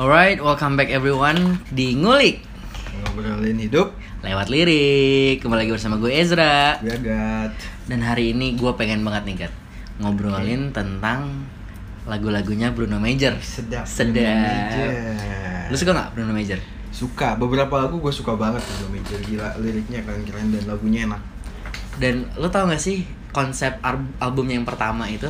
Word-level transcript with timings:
Alright, 0.00 0.40
welcome 0.40 0.80
back 0.80 0.88
everyone 0.88 1.60
di 1.76 1.92
Ngulik 1.92 2.40
Ngobrolin 3.04 3.60
hidup 3.60 3.92
lewat 4.24 4.48
lirik. 4.48 5.44
Kembali 5.44 5.68
lagi 5.68 5.76
bersama 5.76 6.00
gue 6.00 6.08
Ezra. 6.16 6.80
Gue 6.80 6.96
Agat 6.96 7.52
Dan 7.84 8.00
hari 8.00 8.32
ini 8.32 8.56
gue 8.56 8.72
pengen 8.80 9.04
banget 9.04 9.28
nih 9.28 9.36
Gat 9.44 9.52
ngobrolin 10.00 10.72
tentang 10.72 11.44
lagu-lagunya 12.08 12.72
Bruno 12.72 12.96
Major. 12.96 13.36
Sedap 13.44 13.84
Sedap. 13.84 14.24
Major. 14.24 14.88
Lu 15.68 15.76
suka 15.76 15.92
nggak 15.92 16.16
Bruno 16.16 16.32
Major? 16.32 16.56
Suka, 16.96 17.36
beberapa 17.36 17.84
lagu 17.84 18.00
gue 18.00 18.12
suka 18.16 18.40
banget 18.40 18.64
Bruno 18.64 18.96
Major 18.96 19.20
Gila, 19.20 19.60
liriknya 19.60 20.00
keren-keren 20.00 20.48
dan 20.48 20.64
lagunya 20.64 21.04
enak 21.12 21.20
Dan 22.00 22.24
lu 22.40 22.48
tau 22.48 22.64
gak 22.72 22.80
sih 22.80 23.04
konsep 23.36 23.76
albumnya 24.16 24.56
yang 24.56 24.64
pertama 24.64 25.12
itu? 25.12 25.28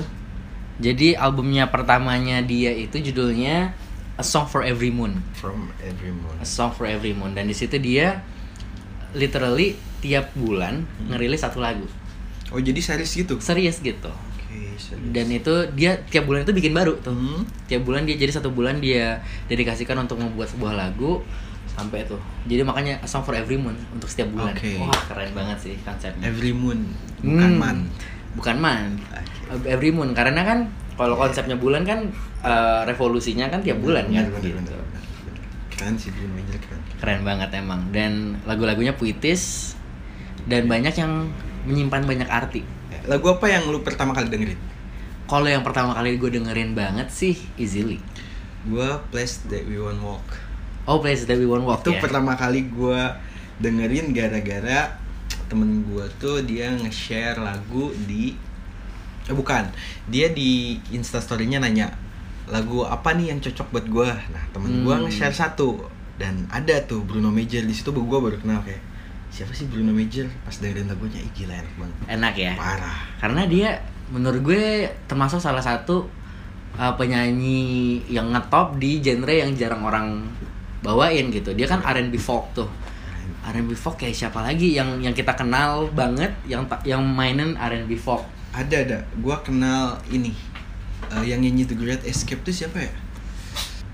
Jadi 0.79 1.18
albumnya 1.18 1.66
pertamanya 1.75 2.39
dia 2.46 2.71
itu 2.71 3.02
judulnya 3.02 3.89
A 4.20 4.24
Song 4.24 4.45
for 4.45 4.60
Every 4.60 4.92
Moon. 4.92 5.16
From 5.41 5.73
every 5.80 6.12
A 6.12 6.16
moon 6.20 6.37
Song 6.45 6.77
for 6.77 6.84
Every 6.84 7.16
Moon 7.16 7.33
dan 7.33 7.48
di 7.48 7.56
situ 7.56 7.80
dia 7.80 8.20
literally 9.16 9.80
tiap 10.05 10.29
bulan 10.37 10.84
ngerilis 11.09 11.41
satu 11.41 11.65
lagu. 11.65 11.88
Oh 12.52 12.60
jadi 12.60 12.77
series 12.77 13.09
gitu? 13.16 13.41
Serius 13.41 13.80
gitu. 13.80 14.12
serius 14.77 14.93
Dan 15.12 15.33
itu 15.33 15.55
dia 15.73 16.05
tiap 16.12 16.29
bulan 16.29 16.45
itu 16.45 16.52
bikin 16.52 16.77
baru 16.77 17.01
tuh. 17.01 17.16
Hmm. 17.16 17.48
Tiap 17.65 17.88
bulan 17.88 18.05
dia 18.05 18.20
jadi 18.20 18.37
satu 18.37 18.52
bulan 18.52 18.84
dia 18.84 19.24
dedikasikan 19.48 19.96
untuk 19.96 20.21
membuat 20.21 20.52
sebuah 20.52 20.77
lagu 20.77 21.24
sampai 21.73 22.05
tuh. 22.05 22.21
Jadi 22.45 22.60
makanya 22.60 23.01
A 23.01 23.09
Song 23.09 23.24
for 23.24 23.32
Every 23.32 23.57
Moon 23.57 23.79
untuk 23.96 24.12
setiap 24.12 24.29
bulan. 24.37 24.52
Oke. 24.52 24.77
Wah, 24.77 25.01
keren 25.09 25.32
banget 25.32 25.59
sih 25.65 25.74
konsepnya. 25.80 26.29
Every 26.29 26.52
moon, 26.52 26.93
bukan 27.24 27.51
Hmm, 27.57 27.62
man 27.62 27.79
Bukan 28.37 28.57
man. 28.62 28.95
Oke. 29.51 29.66
Every 29.66 29.91
moon 29.91 30.15
karena 30.15 30.46
kan 30.46 30.71
kalau 31.00 31.16
konsepnya 31.16 31.56
bulan 31.56 31.80
kan 31.82 32.04
eh, 32.45 32.80
revolusinya 32.84 33.48
kan 33.48 33.64
tiap 33.64 33.80
bulan 33.80 34.04
kan 34.06 34.28
Bener, 34.28 34.36
bener, 34.36 34.45
gitu. 34.45 34.56
bener, 34.60 34.77
bener. 34.77 35.02
Keren 35.73 35.95
sih 35.96 36.12
Major 36.12 36.60
keren 36.60 36.80
Keren 37.01 37.20
banget 37.24 37.48
emang 37.57 37.88
dan 37.88 38.37
lagu-lagunya 38.45 38.92
puitis 38.92 39.73
dan 40.45 40.68
banyak 40.68 40.92
yang 40.92 41.32
menyimpan 41.65 42.04
banyak 42.04 42.29
arti. 42.29 42.60
Lagu 43.09 43.32
apa 43.32 43.48
yang 43.48 43.65
lu 43.68 43.80
pertama 43.80 44.12
kali 44.12 44.29
dengerin? 44.29 44.60
Kalau 45.24 45.48
yang 45.48 45.65
pertama 45.65 45.96
kali 45.96 46.20
gue 46.20 46.30
dengerin 46.37 46.76
banget 46.76 47.09
sih 47.09 47.32
Easily. 47.57 47.96
Gue 48.68 48.85
Place 49.09 49.40
That 49.48 49.64
We 49.64 49.80
Won't 49.80 50.04
Walk 50.04 50.26
Oh, 50.85 51.01
Place 51.01 51.24
That 51.24 51.40
We 51.40 51.48
Won't 51.48 51.64
Walk 51.64 51.80
itu 51.80 51.96
ya? 51.96 52.01
pertama 52.04 52.37
kali 52.37 52.68
gue 52.68 53.01
dengerin 53.57 54.12
gara-gara 54.12 55.01
temen 55.48 55.80
gue 55.87 56.04
tuh 56.20 56.45
dia 56.45 56.68
nge-share 56.76 57.40
lagu 57.40 57.88
di 58.04 58.37
eh 59.24 59.35
bukan 59.35 59.68
dia 60.07 60.30
di 60.30 60.79
instastorynya 60.90 61.59
nanya 61.59 61.93
lagu 62.46 62.82
apa 62.82 63.13
nih 63.13 63.30
yang 63.30 63.38
cocok 63.38 63.66
buat 63.71 63.87
gue 63.87 64.10
nah 64.31 64.43
temen 64.50 64.82
gue 64.82 64.91
Hmm. 64.91 65.06
nge-share 65.06 65.34
satu 65.34 65.87
dan 66.16 66.44
ada 66.49 66.76
tuh 66.84 67.00
Bruno 67.00 67.28
Major 67.28 67.62
di 67.62 67.72
situ 67.72 67.91
gue 67.91 68.19
baru 68.19 68.37
kenal 68.37 68.60
kayak 68.60 68.82
siapa 69.28 69.53
sih 69.53 69.65
Bruno 69.65 69.91
Major 69.91 70.26
pas 70.43 70.53
dengerin 70.53 70.84
lagunya 70.84 71.21
ih 71.21 71.32
gila 71.32 71.54
enak 71.54 71.75
banget 71.76 71.97
Enak 72.09 72.34
ya? 72.34 72.53
parah 72.54 72.98
Karena 73.16 73.43
dia 73.47 73.69
menurut 74.10 74.43
gue 74.43 74.65
termasuk 75.06 75.38
salah 75.38 75.62
satu 75.62 76.03
uh, 76.75 76.93
penyanyi 76.94 77.62
yang 78.06 78.31
ngetop 78.31 78.75
di 78.76 78.98
genre 78.98 79.31
yang 79.31 79.54
jarang 79.54 79.81
orang 79.81 80.26
bawain 80.81 81.31
gitu. 81.31 81.53
Dia 81.53 81.69
kan 81.69 81.78
R&B 81.78 82.16
folk 82.16 82.50
tuh. 82.53 82.66
R&B 83.47 83.71
folk 83.72 83.97
kayak 83.97 84.12
siapa 84.12 84.41
lagi 84.41 84.75
yang 84.75 84.98
yang 84.98 85.12
kita 85.12 85.32
kenal 85.32 85.87
banget 85.93 86.32
yang 86.44 86.65
yang 86.82 87.04
mainin 87.04 87.54
R&B 87.54 87.94
folk. 87.94 88.26
Ada 88.50 88.76
ada 88.76 88.98
gue 89.06 89.37
kenal 89.41 89.82
ini 90.09 90.34
eh, 91.09 91.25
yang 91.25 91.38
nyanyi 91.38 91.65
The 91.65 91.75
Great 91.75 92.03
Escape 92.03 92.41
tuh 92.41 92.53
siapa 92.53 92.78
ya 92.81 92.92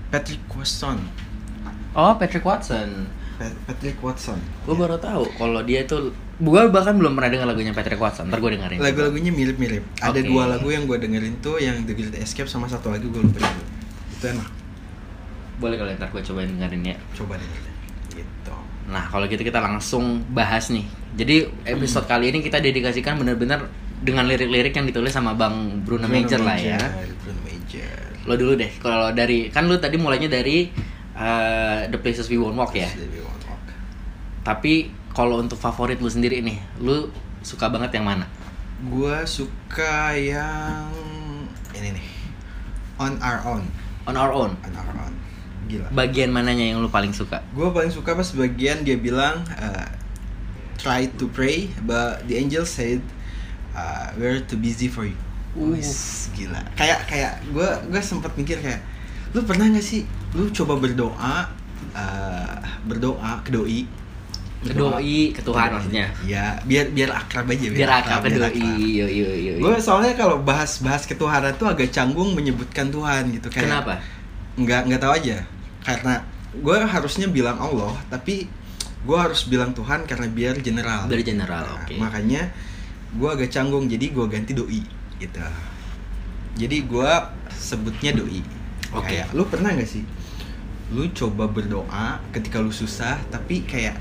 Patrick 0.07 0.43
Watson 0.49 0.99
Oh, 1.91 2.13
Patrick 2.13 2.45
Watson. 2.45 3.09
Pat- 3.37 3.57
Patrick 3.65 3.97
Watson 3.99 4.37
Gue 4.63 4.77
baru 4.77 4.97
tahu 4.97 5.25
kalau 5.33 5.61
dia 5.61 5.81
itu 5.81 6.13
gue 6.37 6.61
bahkan 6.69 6.93
belum 6.93 7.17
pernah 7.17 7.33
dengar 7.33 7.47
lagunya 7.49 7.73
Patrick 7.73 7.97
Watson. 7.97 8.29
Ntar 8.29 8.37
gue 8.37 8.53
dengerin. 8.53 8.77
lagu-lagunya 8.77 9.33
mirip-mirip. 9.33 9.81
Ada 9.97 10.21
Oke. 10.21 10.29
dua 10.29 10.45
lagu 10.47 10.69
yang 10.69 10.85
gue 10.85 10.93
dengerin 10.93 11.41
tuh 11.41 11.57
yang 11.57 11.81
The 11.83 11.97
Great 11.97 12.13
Escape 12.15 12.45
sama 12.45 12.69
satu 12.69 12.93
lagi 12.93 13.09
gue 13.09 13.17
lupa 13.17 13.41
judul. 13.41 13.65
Itu 14.13 14.25
enak. 14.29 14.49
Boleh 15.57 15.75
kali 15.75 15.97
ntar 15.97 16.13
gue 16.13 16.21
cobain 16.21 16.45
dengerin 16.45 16.81
ya. 16.85 16.95
Coba 17.17 17.41
dengerin. 17.41 17.73
Gitu. 18.13 18.53
Nah, 18.87 19.09
kalau 19.09 19.25
gitu 19.25 19.41
kita 19.41 19.57
langsung 19.57 20.21
bahas 20.29 20.69
nih. 20.69 20.85
Jadi 21.17 21.35
episode 21.65 22.05
kali 22.05 22.29
ini 22.29 22.45
kita 22.45 22.61
dedikasikan 22.61 23.17
bener-bener 23.17 23.65
dengan 23.97 24.29
lirik-lirik 24.29 24.73
yang 24.77 24.85
ditulis 24.85 25.09
sama 25.09 25.33
Bang 25.33 25.81
Bruno, 25.81 26.05
Major 26.05 26.41
lah 26.41 26.57
ya. 26.57 26.77
Bruno 27.21 27.41
Major. 27.41 27.97
Lo 28.29 28.33
dulu 28.37 28.53
deh. 28.53 28.69
Kalau 28.77 29.09
dari 29.13 29.49
kan 29.49 29.65
lu 29.65 29.81
tadi 29.81 29.97
mulainya 29.97 30.29
dari 30.29 30.69
uh, 31.17 31.89
The 31.89 31.97
Places 31.97 32.29
We 32.29 32.37
Won't 32.37 32.57
Walk 32.57 32.77
ya. 32.77 32.89
Baby 32.93 33.25
Won't 33.25 33.43
Walk. 33.49 33.63
Tapi 34.45 34.93
kalau 35.17 35.41
untuk 35.41 35.57
favorit 35.57 35.97
lu 35.97 36.09
sendiri 36.11 36.45
nih, 36.45 36.61
lu 36.77 37.09
suka 37.41 37.73
banget 37.73 37.97
yang 37.97 38.05
mana? 38.05 38.29
Gue 38.85 39.25
suka 39.25 40.13
yang 40.13 40.93
ini 41.73 41.97
nih. 41.97 42.07
On 43.01 43.13
Our 43.17 43.39
Own. 43.49 43.63
On 44.05 44.13
Our 44.13 44.31
Own. 44.33 44.51
On 44.61 44.73
Our 44.77 44.93
Own. 45.01 45.13
Gila. 45.67 45.89
Bagian 45.91 46.29
mananya 46.29 46.63
yang 46.63 46.79
lu 46.79 46.87
paling 46.87 47.11
suka? 47.11 47.41
Gue 47.51 47.73
paling 47.73 47.89
suka 47.89 48.13
pas 48.13 48.29
bagian 48.37 48.85
dia 48.85 48.95
bilang 48.95 49.41
uh, 49.57 49.89
try 50.77 51.09
to 51.17 51.25
pray 51.33 51.67
but 51.83 52.21
the 52.29 52.37
angel 52.37 52.63
said 52.63 53.01
uh, 53.77 54.09
we're 54.17 54.41
too 54.41 54.57
busy 54.57 54.89
for 54.89 55.05
you. 55.05 55.13
Uh. 55.53 55.71
Wis, 55.71 56.27
gila. 56.33 56.61
Kayak 56.73 57.05
kayak 57.05 57.33
gue 57.47 57.69
gue 57.87 58.01
sempat 58.01 58.33
mikir 58.33 58.57
kayak 58.57 58.81
lu 59.31 59.41
pernah 59.41 59.67
nggak 59.67 59.83
sih 59.83 60.01
lu 60.33 60.49
coba 60.49 60.75
berdoa 60.75 61.35
uh, 61.93 62.57
berdoa 62.83 63.41
ke 63.41 63.51
doi 63.51 63.81
Ke 64.57 64.73
doi, 64.73 65.31
ke 65.31 65.41
Tuhan 65.41 65.69
maksudnya. 65.69 66.09
ya 66.25 66.57
biar 66.65 66.89
biar 66.89 67.13
akrab 67.13 67.45
aja 67.45 67.67
Biar 67.69 67.91
akrab 67.93 68.25
ke 68.25 68.33
biar 68.33 68.49
doi. 68.49 68.61
Yo 68.97 69.05
yo 69.05 69.29
yo. 69.29 69.53
yo. 69.57 69.61
gue 69.61 69.73
soalnya 69.77 70.17
kalau 70.17 70.41
bahas 70.41 70.81
bahas 70.81 71.05
ketuhanan 71.05 71.53
tuh 71.55 71.69
agak 71.69 71.93
canggung 71.93 72.33
menyebutkan 72.33 72.89
Tuhan 72.89 73.29
gitu 73.37 73.47
kayak 73.49 73.69
Kenapa? 73.69 74.01
nggak 74.57 74.81
nggak 74.89 75.01
tahu 75.01 75.13
aja 75.13 75.37
karena 75.85 76.13
gue 76.57 76.77
harusnya 76.81 77.27
bilang 77.29 77.57
Allah 77.57 77.93
tapi 78.09 78.49
gue 79.05 79.17
harus 79.17 79.45
bilang 79.45 79.71
Tuhan 79.71 80.03
karena 80.03 80.25
biar 80.25 80.55
general 80.59 81.05
Biar 81.05 81.21
general, 81.21 81.63
Nah, 81.63 81.77
oke. 81.85 81.93
makanya 81.95 82.49
gue 83.09 83.29
agak 83.29 83.49
canggung 83.49 83.85
jadi 83.85 84.05
gue 84.07 84.25
ganti 84.27 84.51
doi 84.51 84.81
gitu 85.17 85.39
jadi 86.55 86.77
gue 86.81 87.11
sebutnya 87.49 88.11
doi 88.13 88.41
Oke. 88.91 89.07
kayak 89.07 89.31
lu 89.31 89.43
pernah 89.45 89.71
nggak 89.71 89.87
sih 89.87 90.03
lu 90.89 91.07
coba 91.11 91.45
berdoa 91.45 92.19
ketika 92.31 92.57
lu 92.57 92.71
susah 92.71 93.19
tapi 93.27 93.63
kayak 93.63 93.99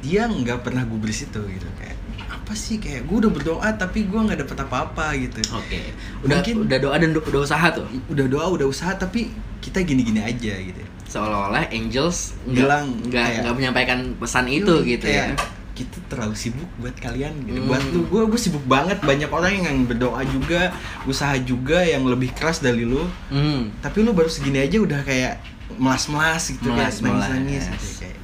dia 0.00 0.24
nggak 0.24 0.60
pernah 0.60 0.82
gubris 0.82 1.24
itu 1.24 1.40
gitu 1.40 1.68
kayak 1.74 1.96
apa 2.28 2.52
sih 2.52 2.76
kayak 2.76 3.06
gue 3.06 3.16
udah 3.18 3.32
berdoa 3.32 3.68
tapi 3.72 4.04
gue 4.04 4.20
nggak 4.20 4.44
dapet 4.44 4.58
apa-apa 4.60 5.14
gitu 5.16 5.40
Oke. 5.52 5.94
Udah 6.20 6.42
Mungkin- 6.42 6.58
udah 6.66 6.78
doa 6.78 6.96
dan 6.98 7.10
udah 7.12 7.40
usaha 7.40 7.66
tuh. 7.70 7.86
udah 8.08 8.26
doa 8.26 8.46
udah 8.50 8.66
usaha 8.66 8.92
tapi 8.92 9.30
kita 9.62 9.80
gini-gini 9.80 10.18
aja 10.18 10.52
gitu 10.52 10.82
seolah-olah 11.06 11.70
angels 11.70 12.34
nggak 12.44 12.66
nggak 13.08 13.26
kayak- 13.40 13.54
menyampaikan 13.54 13.98
pesan 14.18 14.48
itu 14.48 14.68
Yoi, 14.74 14.96
gitu 14.96 15.06
ya. 15.06 15.32
Kita 15.84 16.08
terlalu 16.08 16.34
sibuk 16.34 16.68
buat 16.76 16.94
kalian 16.94 17.34
gitu. 17.42 17.58
Hmm. 17.58 17.68
buat 17.68 17.82
lu 17.88 18.00
gue 18.04 18.22
gue 18.26 18.40
sibuk 18.40 18.64
banget 18.64 18.98
banyak 19.00 19.26
orang 19.28 19.52
yang 19.60 19.78
berdoa 19.82 20.22
juga 20.24 20.70
usaha 21.04 21.34
juga 21.36 21.82
yang 21.82 22.02
lebih 22.04 22.30
keras 22.30 22.58
dari 22.58 22.82
lu 22.82 23.02
Hmm. 23.28 23.70
tapi 23.78 24.00
lu 24.00 24.10
baru 24.10 24.26
segini 24.26 24.58
aja 24.58 24.78
udah 24.78 25.00
kayak 25.00 25.42
melas-melas 25.76 26.48
gitu 26.48 26.68
kayak 26.68 26.92
Melas-melas. 26.92 27.28
nangis-nangis 27.28 27.64
gitu. 27.66 27.86
kayak 28.00 28.18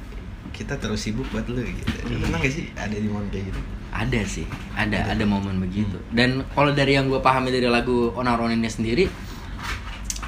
kita 0.51 0.73
terlalu 0.75 0.99
sibuk 0.99 1.27
buat 1.27 1.45
lu 1.45 1.59
gitu 1.61 1.93
Iya. 2.05 2.17
pernah 2.19 2.37
gak 2.37 2.51
sih 2.51 2.65
ada 2.73 2.95
di 2.95 3.07
momen 3.07 3.27
kayak 3.27 3.45
gitu 3.47 3.61
Ada 3.89 4.21
sih, 4.23 4.45
ada 4.75 5.01
Ada. 5.01 5.11
ada 5.11 5.23
momen 5.25 5.57
begitu. 5.57 5.97
Hmm. 5.97 6.13
Dan 6.13 6.29
kalau 6.47 6.69
dari 6.69 6.93
yang 6.93 7.07
gue 7.07 7.17
pahami 7.17 7.49
dari 7.49 7.65
lagu 7.65 8.13
On 8.13 8.21
Our 8.23 8.37
Own 8.39 8.53
ini 8.53 8.69
sendiri, 8.69 9.09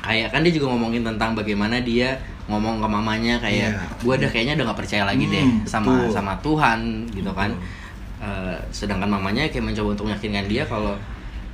kayak 0.01 0.29
kan 0.29 0.41
dia 0.41 0.49
juga 0.51 0.67
ngomongin 0.67 1.01
tentang 1.01 1.31
bagaimana 1.31 1.77
dia 1.79 2.17
ngomong 2.45 2.77
ke 2.77 2.87
mamanya 2.87 3.37
kayak 3.37 3.69
Iya. 3.71 3.85
gue 3.97 4.13
udah 4.17 4.29
kayaknya 4.29 4.53
udah 4.55 4.65
gak 4.67 4.79
percaya 4.81 5.03
lagi 5.03 5.25
deh 5.25 5.39
Hmm, 5.39 5.61
sama 5.63 5.93
betul. 5.95 6.09
sama 6.11 6.33
Tuhan 6.37 6.79
gitu 7.09 7.31
kan. 7.31 7.49
Betul. 7.49 7.79
Eh, 8.21 8.57
sedangkan 8.69 9.09
mamanya 9.09 9.45
kayak 9.45 9.61
mencoba 9.63 9.89
untuk 9.91 10.05
meyakinkan 10.05 10.45
dia 10.45 10.63
kalau 10.63 10.93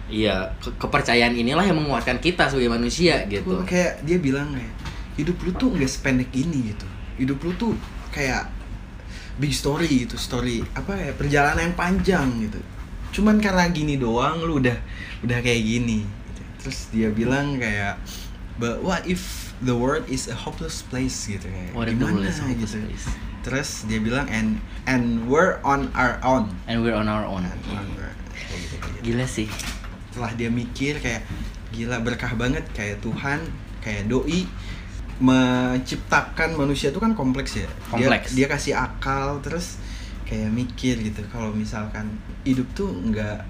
Iya, 0.07 0.31
ke- 0.57 0.71
kepercayaan 0.77 1.35
inilah 1.35 1.61
yang 1.61 1.75
menguatkan 1.75 2.15
kita 2.17 2.47
sebagai 2.47 2.71
manusia 2.71 3.27
gitu. 3.27 3.59
Kayak 3.61 3.99
dia 4.01 4.15
bilang 4.17 4.47
kayak 4.49 4.71
hidup 5.15 5.35
lu 5.41 5.51
tuh 5.51 5.67
nggak 5.69 5.89
sependek 5.89 6.31
ini 6.31 6.71
gitu 6.71 6.85
hidup 7.17 7.41
lu 7.41 7.51
tuh 7.51 7.73
kayak 8.07 8.47
big 9.35 9.49
story 9.49 10.05
gitu 10.05 10.13
story 10.13 10.61
apa 10.71 10.93
ya 10.93 11.09
perjalanan 11.11 11.59
yang 11.63 11.75
panjang 11.75 12.29
gitu 12.39 12.61
cuman 13.11 13.37
karena 13.37 13.65
gini 13.67 13.97
doang 13.97 14.37
lu 14.39 14.61
udah 14.61 14.77
udah 15.19 15.39
kayak 15.39 15.57
gini 15.59 16.05
gitu. 16.05 16.41
terus 16.59 16.79
dia 16.89 17.09
bilang 17.09 17.57
kayak 17.57 17.97
but 18.57 18.81
what 18.81 19.05
if 19.05 19.53
the 19.59 19.73
world 19.73 20.05
is 20.05 20.25
a 20.25 20.35
hopeless 20.35 20.81
place 20.81 21.25
gitu 21.25 21.45
kayak 21.45 21.73
What 21.73 21.87
if 21.87 21.97
the 21.97 22.05
world 22.05 22.21
gimana 22.21 22.29
is 22.29 22.37
a 22.37 22.45
hopeless 22.45 22.73
gitu 22.73 22.85
place? 22.85 23.05
terus 23.41 23.69
dia 23.87 23.97
bilang 23.97 24.27
and 24.27 24.59
and 24.83 25.25
we're 25.25 25.61
on 25.63 25.87
our 25.95 26.19
own 26.21 26.51
And 26.67 26.83
we're 26.83 26.93
on 26.93 27.07
our 27.07 27.23
own. 27.23 27.47
And 27.47 27.55
we're- 27.71 28.11
kayak 28.35 28.59
gitu, 28.59 28.75
kayak 28.77 28.93
gitu. 28.99 29.05
Gila 29.13 29.25
sih. 29.25 29.47
setelah 30.11 30.33
dia 30.33 30.49
mikir 30.49 30.97
kayak 30.97 31.21
gila 31.69 32.01
berkah 32.01 32.33
banget 32.33 32.65
kayak 32.73 32.97
Tuhan 32.99 33.37
kayak 33.79 34.09
doi 34.09 34.49
menciptakan 35.17 36.53
manusia 36.53 36.89
itu 36.89 36.97
kan 36.97 37.13
kompleks 37.13 37.57
ya. 37.57 37.69
Kompleks. 37.89 38.33
Dia, 38.33 38.45
dia 38.45 38.47
kasih 38.49 38.73
akal 38.77 39.41
terus 39.41 39.77
kayak 40.25 40.49
mikir 40.49 40.97
gitu. 40.99 41.21
Kalau 41.29 41.53
misalkan 41.53 42.17
hidup 42.43 42.65
tuh 42.73 42.89
nggak 42.89 43.45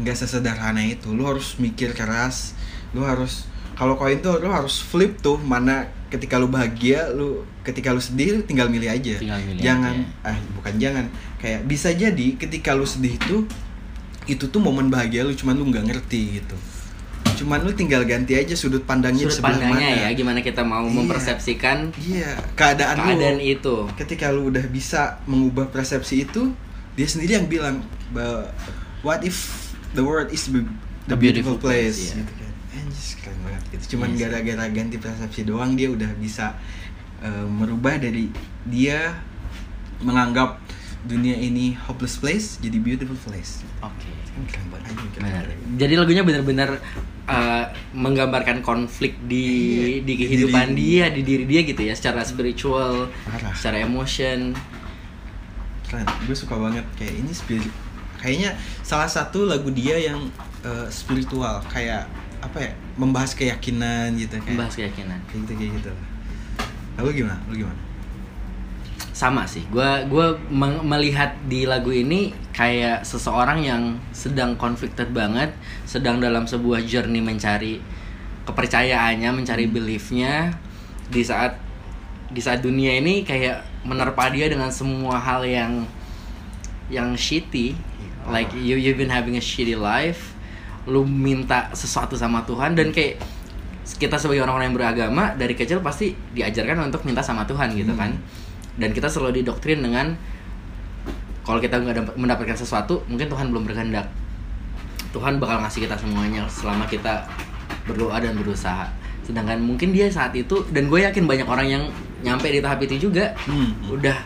nggak 0.00 0.16
sesederhana 0.16 0.82
itu. 0.82 1.10
Lu 1.10 1.26
harus 1.26 1.58
mikir 1.58 1.94
keras. 1.94 2.54
Lu 2.94 3.02
harus 3.02 3.46
kalau 3.74 3.94
koin 3.94 4.18
tuh 4.18 4.38
lu 4.38 4.48
harus 4.48 4.78
flip 4.78 5.18
tuh 5.18 5.36
mana 5.36 5.86
ketika 6.08 6.38
lu 6.38 6.46
bahagia, 6.46 7.10
lu 7.10 7.42
ketika 7.62 7.90
lu 7.90 7.98
sedih 7.98 8.38
lu 8.38 8.42
tinggal 8.42 8.70
milih 8.70 8.86
aja. 8.86 9.18
Tinggal 9.18 9.40
milih 9.42 9.62
jangan 9.62 9.94
aja. 9.98 10.30
ah 10.30 10.36
bukan 10.54 10.74
jangan 10.78 11.04
kayak 11.38 11.66
bisa 11.66 11.90
jadi 11.90 12.26
ketika 12.38 12.70
lu 12.72 12.86
sedih 12.86 13.18
itu 13.18 13.36
itu 14.24 14.44
tuh 14.46 14.60
momen 14.62 14.88
bahagia 14.88 15.26
lu 15.26 15.34
cuman 15.34 15.54
lu 15.54 15.66
nggak 15.68 15.84
ngerti 15.90 16.40
gitu. 16.40 16.56
Cuman 17.34 17.66
lu 17.66 17.74
tinggal 17.74 18.06
ganti 18.06 18.38
aja 18.38 18.54
sudut 18.54 18.86
pandangnya 18.86 19.26
Sudut 19.26 19.42
sebelah 19.42 19.58
pandangnya 19.58 19.90
mana. 19.90 20.02
ya, 20.06 20.08
gimana 20.14 20.38
kita 20.38 20.62
mau 20.62 20.86
Iya. 20.86 20.94
mempersepsikan 20.94 21.90
Iya, 21.98 22.30
keadaan, 22.54 22.94
keadaan 22.94 23.42
lu. 23.42 23.52
itu. 23.58 23.76
Ketika 23.98 24.30
lu 24.30 24.54
udah 24.54 24.62
bisa 24.70 25.18
mengubah 25.26 25.66
persepsi 25.66 26.22
itu, 26.22 26.54
dia 26.94 27.08
sendiri 27.10 27.34
yang 27.34 27.50
bilang 27.50 27.82
what 29.02 29.26
if 29.26 29.66
the 29.92 30.02
world 30.04 30.30
is 30.30 30.46
the, 30.46 30.62
beautiful, 30.62 31.18
beautiful 31.18 31.56
place, 31.58 32.14
place, 32.14 32.14
iya. 32.14 32.22
gitu 32.22 32.32
Anjir, 32.94 33.18
keren 33.18 33.38
banget 33.42 33.62
gitu. 33.70 33.84
Cuman 33.98 34.14
gara-gara 34.14 34.64
ganti 34.70 34.96
persepsi 34.96 35.42
doang 35.42 35.74
dia 35.74 35.90
udah 35.90 36.10
bisa 36.16 36.54
eh, 37.20 37.44
merubah 37.44 37.98
dari 37.98 38.30
dia 38.64 39.18
menganggap 39.98 40.62
dunia 41.04 41.36
ini 41.36 41.76
hopeless 41.76 42.16
place 42.16 42.56
jadi 42.58 42.78
beautiful 42.78 43.18
place. 43.20 43.60
Oke. 43.82 44.08
Kan 44.30 44.42
keren 44.48 44.66
banget 44.70 44.84
anjing, 44.88 45.10
keren 45.12 45.24
Benar. 45.26 45.44
banget. 45.44 45.58
Jadi 45.76 45.94
lagunya 45.94 46.22
benar-benar 46.22 46.70
uh, 47.26 47.64
menggambarkan 47.92 48.58
konflik 48.60 49.20
di 49.22 49.44
Iya, 49.44 49.86
di 50.00 50.02
di 50.02 50.14
kehidupan 50.16 50.72
diri- 50.72 50.80
dia, 50.96 51.04
di 51.10 51.20
diri 51.20 51.44
dia 51.44 51.60
gitu 51.62 51.82
ya, 51.82 51.92
secara 51.92 52.24
spiritual, 52.24 53.12
Parah. 53.22 53.52
secara 53.52 53.82
emotion. 53.82 54.56
keren 55.84 56.08
gue 56.24 56.32
suka 56.32 56.56
banget 56.56 56.82
kayak 56.96 57.14
ini 57.20 57.30
spirit 57.30 57.68
kayaknya 58.16 58.56
salah 58.80 59.04
satu 59.06 59.44
lagu 59.44 59.68
dia 59.68 60.00
yang 60.00 60.32
eh, 60.64 60.88
spiritual 60.88 61.60
kayak 61.68 62.08
apa 62.44 62.58
ya 62.60 62.72
membahas 63.00 63.32
keyakinan 63.32 64.14
gitu 64.20 64.36
kayak 64.36 64.52
Membahas 64.52 64.74
keyakinan. 64.76 65.18
kayak 65.26 65.40
gitu 65.48 65.52
kayak 65.56 65.72
gitu. 65.80 65.90
Lalu 67.00 67.08
gimana? 67.24 67.40
Lu 67.48 67.54
gimana? 67.56 67.80
Sama 69.14 69.46
sih. 69.48 69.64
Gua 69.72 70.04
gua 70.06 70.36
melihat 70.84 71.34
di 71.48 71.64
lagu 71.64 71.90
ini 71.90 72.34
kayak 72.52 73.02
seseorang 73.06 73.64
yang 73.64 73.82
sedang 74.12 74.54
conflicted 74.60 75.10
banget, 75.10 75.54
sedang 75.88 76.20
dalam 76.20 76.44
sebuah 76.44 76.84
journey 76.84 77.22
mencari 77.24 77.80
kepercayaannya, 78.44 79.30
mencari 79.32 79.64
beliefnya. 79.70 80.52
Di 81.08 81.22
saat 81.24 81.56
di 82.30 82.42
saat 82.42 82.60
dunia 82.60 82.98
ini 82.98 83.22
kayak 83.22 83.86
menerpa 83.86 84.28
dia 84.34 84.50
dengan 84.50 84.68
semua 84.68 85.16
hal 85.18 85.46
yang 85.46 85.86
yang 86.92 87.14
shitty. 87.16 87.74
Like 88.24 88.50
you 88.56 88.76
you've 88.80 88.96
been 88.98 89.12
having 89.12 89.36
a 89.36 89.44
shitty 89.44 89.76
life 89.76 90.33
lu 90.84 91.02
minta 91.04 91.72
sesuatu 91.72 92.12
sama 92.14 92.44
Tuhan 92.44 92.76
dan 92.76 92.92
kayak 92.92 93.20
kita 93.84 94.16
sebagai 94.16 94.44
orang-orang 94.44 94.72
yang 94.72 94.76
beragama 94.76 95.24
dari 95.36 95.52
kecil 95.52 95.80
pasti 95.80 96.12
diajarkan 96.32 96.88
untuk 96.88 97.04
minta 97.04 97.20
sama 97.20 97.44
Tuhan 97.44 97.72
gitu 97.76 97.92
Hmm. 97.92 98.00
kan 98.00 98.10
dan 98.80 98.90
kita 98.90 99.06
selalu 99.06 99.44
didoktrin 99.44 99.80
dengan 99.80 100.16
kalau 101.44 101.60
kita 101.60 101.76
nggak 101.78 101.96
dapat- 102.00 102.16
mendapatkan 102.16 102.56
sesuatu 102.56 103.04
mungkin 103.06 103.28
Tuhan 103.28 103.52
belum 103.52 103.62
berkehendak 103.68 104.08
Tuhan 105.12 105.38
bakal 105.38 105.62
ngasih 105.62 105.86
kita 105.86 105.96
semuanya 106.00 106.42
selama 106.50 106.88
kita 106.88 107.28
berdoa 107.86 108.16
dan 108.18 108.34
berusaha 108.34 108.88
sedangkan 109.24 109.60
mungkin 109.60 109.92
dia 109.92 110.08
saat 110.08 110.36
itu 110.36 110.64
dan 110.72 110.88
gue 110.88 111.00
yakin 111.00 111.24
banyak 111.24 111.48
orang 111.48 111.68
yang 111.68 111.82
nyampe 112.20 112.48
di 112.48 112.60
tahap 112.60 112.80
itu 112.84 113.08
juga 113.08 113.32
hmm. 113.48 113.88
udah 113.88 114.16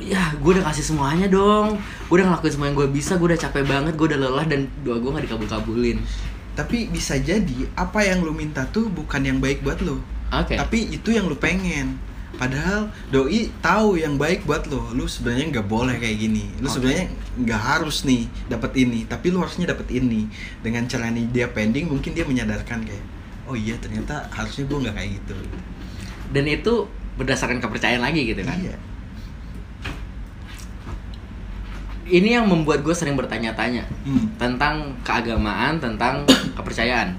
ya 0.00 0.36
gue 0.36 0.50
udah 0.56 0.64
kasih 0.72 0.84
semuanya 0.92 1.26
dong. 1.28 1.80
Gue 2.08 2.20
udah 2.20 2.32
ngelakuin 2.32 2.52
semua 2.52 2.66
yang 2.68 2.76
gue 2.76 2.88
bisa 2.92 3.16
gue 3.16 3.28
udah 3.32 3.40
capek 3.40 3.64
banget 3.64 3.92
gue 3.96 4.06
udah 4.12 4.20
lelah 4.20 4.46
dan 4.46 4.68
doa 4.84 5.00
gue 5.00 5.10
nggak 5.10 5.24
dikabul-kabulin. 5.28 5.98
Tapi 6.56 6.88
bisa 6.88 7.20
jadi 7.20 7.68
apa 7.76 8.00
yang 8.04 8.24
lu 8.24 8.32
minta 8.32 8.64
tuh 8.68 8.88
bukan 8.88 9.20
yang 9.24 9.38
baik 9.40 9.60
buat 9.64 9.80
lu. 9.80 10.00
Oke. 10.32 10.56
Tapi 10.56 10.92
itu 10.92 11.12
yang 11.12 11.28
lu 11.28 11.36
pengen. 11.36 11.96
Padahal 12.36 12.92
doi 13.08 13.48
tahu 13.64 13.96
yang 13.96 14.20
baik 14.20 14.44
buat 14.44 14.68
lo 14.68 14.92
lu 14.92 15.08
sebenarnya 15.08 15.56
nggak 15.56 15.66
boleh 15.68 15.96
kayak 15.96 16.16
gini. 16.20 16.44
Lu 16.60 16.68
Oke. 16.68 16.76
sebenarnya 16.76 17.06
nggak 17.36 17.62
harus 17.64 18.04
nih 18.04 18.28
dapat 18.48 18.72
ini 18.76 19.08
tapi 19.08 19.32
lu 19.32 19.40
harusnya 19.40 19.72
dapat 19.72 19.88
ini. 19.88 20.28
Dengan 20.60 20.84
cara 20.84 21.08
ini 21.08 21.24
dia 21.32 21.48
pending 21.48 21.88
mungkin 21.88 22.12
dia 22.12 22.28
menyadarkan 22.28 22.84
kayak 22.84 23.04
oh 23.48 23.56
iya 23.56 23.78
ternyata 23.80 24.28
harusnya 24.28 24.68
gua 24.68 24.78
nggak 24.84 24.96
kayak 25.00 25.10
gitu. 25.22 25.36
Dan 26.36 26.44
itu 26.44 26.74
berdasarkan 27.16 27.64
kepercayaan 27.64 28.04
lagi 28.04 28.28
gitu 28.28 28.44
kan? 28.44 28.60
Iya 28.60 28.76
ini 32.06 32.38
yang 32.38 32.46
membuat 32.46 32.86
gue 32.86 32.94
sering 32.94 33.18
bertanya-tanya 33.18 33.82
hmm. 34.06 34.38
tentang 34.38 34.94
keagamaan 35.02 35.82
tentang 35.82 36.22
kepercayaan. 36.58 37.18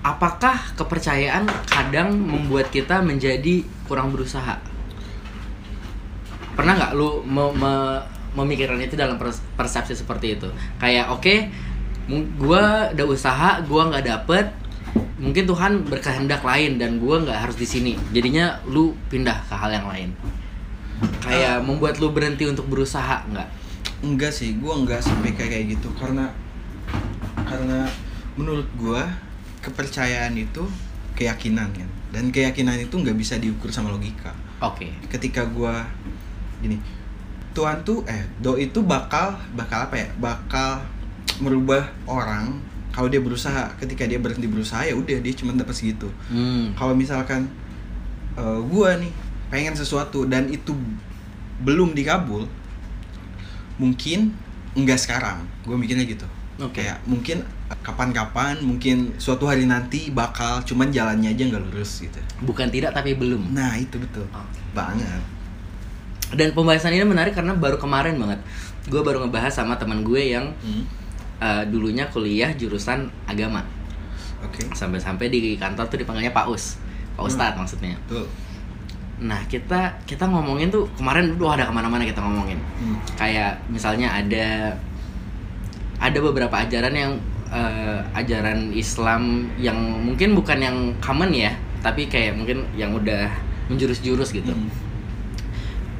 Apakah 0.00 0.72
kepercayaan 0.78 1.44
kadang 1.66 2.14
membuat 2.14 2.70
kita 2.70 3.02
menjadi 3.02 3.66
kurang 3.90 4.14
berusaha? 4.14 4.56
Pernah 6.56 6.72
nggak 6.78 6.92
lu 6.96 7.20
me- 7.26 7.52
me- 7.52 8.02
memikirkan 8.32 8.80
itu 8.80 8.96
dalam 8.96 9.20
pers- 9.20 9.44
persepsi 9.58 9.92
seperti 9.92 10.40
itu? 10.40 10.48
Kayak 10.80 11.12
oke 11.12 11.34
gue 12.12 12.64
udah 12.94 13.06
usaha 13.10 13.58
gue 13.66 13.82
nggak 13.82 14.06
dapet 14.06 14.46
mungkin 15.18 15.42
Tuhan 15.42 15.72
berkehendak 15.90 16.46
lain 16.46 16.78
dan 16.78 17.02
gue 17.02 17.16
nggak 17.26 17.50
harus 17.50 17.58
di 17.58 17.66
sini. 17.66 17.92
Jadinya 18.14 18.62
lu 18.64 18.94
pindah 19.10 19.42
ke 19.50 19.54
hal 19.58 19.74
yang 19.74 19.90
lain 19.90 20.14
kayak 21.20 21.60
membuat 21.62 21.98
lu 22.00 22.12
berhenti 22.14 22.48
untuk 22.48 22.66
berusaha 22.70 23.26
nggak? 23.28 23.48
Enggak 24.04 24.32
sih 24.32 24.56
gua 24.56 24.78
enggak 24.78 25.02
sampai 25.02 25.34
kayak 25.34 25.50
kayak 25.52 25.66
gitu. 25.76 25.88
Karena 25.96 26.30
karena 27.46 27.88
menurut 28.36 28.68
gua 28.78 29.04
kepercayaan 29.60 30.36
itu 30.36 30.64
keyakinan 31.16 31.72
kan? 31.72 31.88
Dan 32.12 32.32
keyakinan 32.32 32.80
itu 32.80 32.94
nggak 32.96 33.16
bisa 33.16 33.36
diukur 33.36 33.68
sama 33.72 33.92
logika. 33.92 34.32
Oke. 34.62 34.92
Ketika 35.12 35.44
gua 35.48 35.84
gini 36.64 36.80
Tuhan 37.52 37.84
tuh 37.84 38.04
eh 38.04 38.24
do 38.40 38.56
itu 38.56 38.84
bakal 38.84 39.36
bakal 39.56 39.88
apa 39.88 39.96
ya? 39.96 40.08
Bakal 40.16 40.84
merubah 41.40 41.88
orang 42.08 42.56
kalau 42.92 43.12
dia 43.12 43.20
berusaha. 43.20 43.68
Ketika 43.76 44.08
dia 44.08 44.16
berhenti 44.16 44.48
berusaha 44.48 44.84
ya 44.88 44.96
udah 44.96 45.20
dia 45.20 45.34
cuma 45.36 45.52
dapat 45.52 45.76
segitu. 45.76 46.08
Hmm. 46.32 46.72
kalau 46.76 46.96
misalkan 46.96 47.48
eh, 48.36 48.60
gua 48.68 48.96
nih 48.96 49.25
pengen 49.48 49.74
sesuatu 49.78 50.26
dan 50.26 50.50
itu 50.50 50.74
belum 51.62 51.96
dikabul 51.96 52.44
mungkin 53.80 54.32
enggak 54.76 55.00
sekarang. 55.00 55.44
Gue 55.64 55.76
mikirnya 55.76 56.04
gitu. 56.04 56.26
Oke. 56.56 56.80
kayak 56.80 57.04
mungkin 57.04 57.44
kapan-kapan 57.84 58.56
mungkin 58.64 59.12
suatu 59.20 59.44
hari 59.44 59.68
nanti 59.68 60.08
bakal 60.08 60.64
cuman 60.64 60.88
jalannya 60.88 61.36
aja 61.36 61.42
nggak 61.52 61.62
lurus 61.68 62.00
gitu. 62.00 62.16
Bukan 62.48 62.72
tidak 62.72 62.96
tapi 62.96 63.12
belum. 63.12 63.52
Nah 63.52 63.76
itu 63.76 64.00
betul. 64.00 64.24
Oke. 64.32 64.60
banget. 64.72 65.20
Dan 66.32 66.56
pembahasan 66.56 66.96
ini 66.96 67.04
menarik 67.04 67.36
karena 67.36 67.52
baru 67.52 67.76
kemarin 67.76 68.16
banget. 68.16 68.40
Gue 68.88 69.04
baru 69.04 69.20
ngebahas 69.28 69.52
sama 69.52 69.76
teman 69.76 70.00
gue 70.00 70.32
yang 70.32 70.48
Hmm, 70.64 70.88
uh, 71.44 71.62
dulunya 71.68 72.08
kuliah 72.08 72.48
jurusan 72.56 73.12
agama. 73.28 73.60
Oke. 74.40 74.64
Sampai-sampai 74.72 75.28
di 75.28 75.60
kantor 75.60 75.92
tuh 75.92 76.00
dipanggilnya 76.00 76.32
Pak 76.32 76.48
Us. 76.48 76.80
Pak 77.14 77.20
Hmm. 77.20 77.28
Ustadz 77.28 77.58
maksudnya. 77.60 78.00
Betul 78.08 78.24
nah 79.16 79.40
kita 79.48 79.96
kita 80.04 80.28
ngomongin 80.28 80.68
tuh 80.68 80.84
kemarin 81.00 81.32
udah 81.40 81.56
ada 81.56 81.64
ke 81.64 81.72
mana-mana 81.72 82.04
kita 82.04 82.20
ngomongin. 82.20 82.60
Hmm, 82.60 83.00
kayak 83.16 83.64
misalnya 83.72 84.12
ada 84.12 84.76
ada 85.96 86.18
beberapa 86.20 86.52
ajaran 86.52 86.92
yang 86.92 87.12
eh, 87.48 88.00
ajaran 88.12 88.76
Islam 88.76 89.48
yang 89.56 89.76
mungkin 90.04 90.36
bukan 90.36 90.58
yang 90.60 90.76
common 91.00 91.32
ya 91.32 91.56
tapi 91.80 92.12
kayak 92.12 92.36
mungkin 92.36 92.68
yang 92.76 92.92
udah 92.92 93.32
menjurus-jurus 93.72 94.36
gitu. 94.36 94.52
Hmm, 94.52 94.68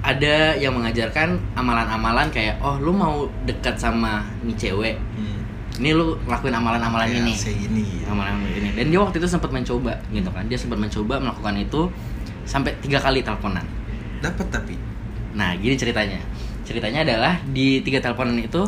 ada 0.05 0.53
yang 0.61 0.77
mengajarkan 0.77 1.41
amalan-amalan 1.57 2.29
kayak 2.29 2.61
oh 2.61 2.77
lu 2.77 2.93
mau 2.93 3.27
dekat 3.49 3.81
sama 3.81 4.23
nih 4.45 4.55
cewek 4.55 4.97
hmm. 5.01 5.81
ini 5.81 5.91
lu 5.97 6.21
lakuin 6.29 6.53
amalan-amalan 6.53 7.11
ini 7.11 7.33
ini. 7.33 7.85
Amalan 8.07 8.45
ini. 8.45 8.69
Dan 8.77 8.93
dia 8.93 9.01
waktu 9.01 9.25
itu 9.25 9.29
sempat 9.29 9.51
mencoba 9.51 9.97
gitu 10.13 10.29
kan. 10.29 10.45
Dia 10.53 10.61
sempat 10.61 10.77
mencoba 10.77 11.17
melakukan 11.17 11.57
itu 11.57 11.89
sampai 12.47 12.73
tiga 12.81 13.03
kali 13.03 13.21
teleponan 13.21 13.67
dapat 14.23 14.49
tapi 14.49 14.75
Nah, 15.37 15.53
gini 15.61 15.77
ceritanya. 15.77 16.19
Ceritanya 16.65 17.05
adalah 17.05 17.39
di 17.45 17.85
tiga 17.85 18.01
teleponan 18.01 18.41
itu, 18.41 18.65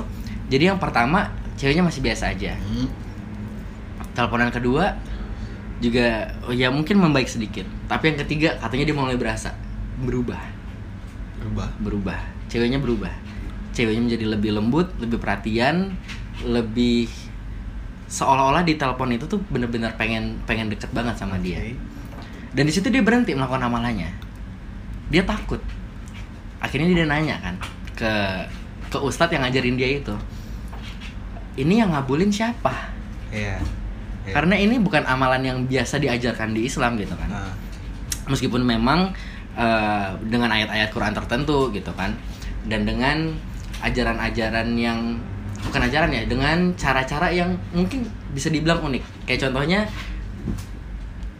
jadi 0.52 0.70
yang 0.70 0.78
pertama 0.78 1.32
ceweknya 1.56 1.82
masih 1.82 2.04
biasa 2.04 2.30
aja. 2.36 2.54
Hmm, 2.54 2.86
Teleponan 4.14 4.52
kedua 4.52 4.94
juga 5.78 6.26
oh 6.46 6.54
ya 6.54 6.68
mungkin 6.70 7.00
membaik 7.00 7.26
sedikit. 7.26 7.64
Tapi 7.88 8.14
yang 8.14 8.18
ketiga 8.22 8.54
katanya 8.60 8.84
dia 8.92 8.96
mulai 8.96 9.16
berasa 9.18 9.56
berubah, 9.98 10.38
berubah 11.42 11.68
berubah. 11.82 12.20
Ceweknya 12.52 12.78
berubah. 12.78 13.10
Ceweknya 13.74 14.02
menjadi 14.04 14.26
lebih 14.30 14.50
lembut, 14.58 14.86
lebih 15.02 15.18
perhatian, 15.18 15.94
lebih 16.46 17.10
seolah-olah 18.08 18.62
di 18.62 18.74
telepon 18.78 19.10
itu 19.14 19.26
tuh 19.26 19.38
bener-bener 19.50 19.94
pengen 19.98 20.38
pengen 20.46 20.70
deket 20.70 20.90
banget 20.94 21.18
sama 21.18 21.38
dia. 21.42 21.58
Dan 22.52 22.64
di 22.64 22.72
situ 22.72 22.88
dia 22.88 23.04
berhenti 23.04 23.36
melakukan 23.36 23.64
amalannya 23.68 24.08
dia 25.08 25.24
takut. 25.24 25.60
Akhirnya 26.60 26.92
dia 26.92 27.06
nanya 27.08 27.36
kan 27.40 27.54
ke 27.96 28.12
ke 28.88 28.98
ustadz 29.00 29.34
yang 29.36 29.44
ngajarin 29.44 29.76
dia 29.76 29.88
itu 30.00 30.14
ini 31.58 31.82
yang 31.82 31.90
ngabulin 31.92 32.30
siapa? 32.30 32.94
Iya. 33.34 33.58
Iya. 34.28 34.36
karena 34.36 34.60
ini 34.60 34.76
bukan 34.76 35.08
amalan 35.08 35.40
yang 35.40 35.58
biasa 35.64 35.96
diajarkan 35.96 36.52
di 36.52 36.68
Islam 36.68 37.00
gitu 37.00 37.16
kan. 37.16 37.32
Nah, 37.32 37.52
meskipun 38.28 38.60
memang 38.60 39.16
eh, 39.56 40.08
dengan 40.28 40.52
ayat-ayat 40.52 40.92
Quran 40.92 41.16
tertentu 41.16 41.72
gitu 41.72 41.88
kan 41.96 42.12
dan 42.68 42.84
dengan 42.84 43.32
ajaran-ajaran 43.80 44.68
yang 44.76 45.16
bukan 45.64 45.80
ajaran 45.88 46.12
ya 46.12 46.22
dengan 46.28 46.76
cara-cara 46.76 47.32
yang 47.32 47.56
mungkin 47.72 48.04
bisa 48.36 48.52
dibilang 48.52 48.84
unik. 48.84 49.24
Kayak 49.24 49.48
contohnya 49.48 49.88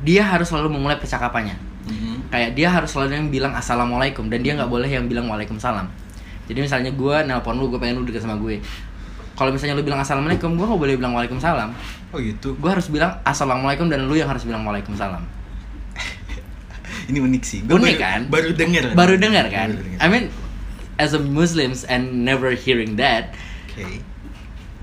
dia 0.05 0.23
harus 0.23 0.47
selalu 0.49 0.75
memulai 0.79 0.97
percakapannya 0.99 1.57
mhm. 1.89 2.31
kayak 2.31 2.51
dia 2.55 2.69
harus 2.71 2.91
selalu 2.93 3.19
yang 3.19 3.29
bilang 3.31 3.53
assalamualaikum 3.55 4.27
dan 4.31 4.43
dia 4.43 4.55
nggak 4.55 4.71
boleh 4.71 4.89
yang 4.89 5.07
bilang 5.11 5.27
waalaikumsalam 5.27 5.89
jadi 6.49 6.59
misalnya 6.65 6.91
gue 6.95 7.17
nelpon 7.29 7.61
lu 7.61 7.69
gue 7.69 7.81
pengen 7.81 8.01
lu 8.01 8.05
deket 8.09 8.25
sama 8.25 8.39
gue 8.41 8.63
kalau 9.39 9.55
misalnya 9.55 9.79
lu 9.79 9.85
bilang 9.87 10.01
assalamualaikum 10.03 10.59
gue 10.59 10.67
nggak 10.67 10.81
boleh 10.81 10.95
bilang 10.99 11.15
waalaikumsalam 11.15 11.71
Oh 12.09 12.17
gitu. 12.25 12.57
gue 12.57 12.71
harus 12.73 12.89
bilang 12.89 13.21
assalamualaikum 13.21 13.85
dan 13.93 14.09
lu 14.09 14.17
yang 14.17 14.29
harus 14.33 14.43
bilang 14.49 14.65
waalaikumsalam 14.65 15.21
Ini 17.09 17.25
unik 17.25 17.43
sih. 17.45 17.65
Gua 17.65 17.81
Unik 17.81 17.97
baru, 17.97 18.05
kan? 18.05 18.21
Baru 18.29 18.51
denger. 18.53 18.85
baru 18.93 19.15
dengar 19.17 19.45
kan 19.49 19.73
Baru 19.73 19.85
denger. 19.85 20.01
I 20.01 20.07
mean 20.09 20.25
as 20.99 21.13
a 21.13 21.21
Muslims 21.21 21.85
and 21.85 22.25
never 22.27 22.53
hearing 22.53 22.97
that 22.97 23.33
Oke. 23.73 24.03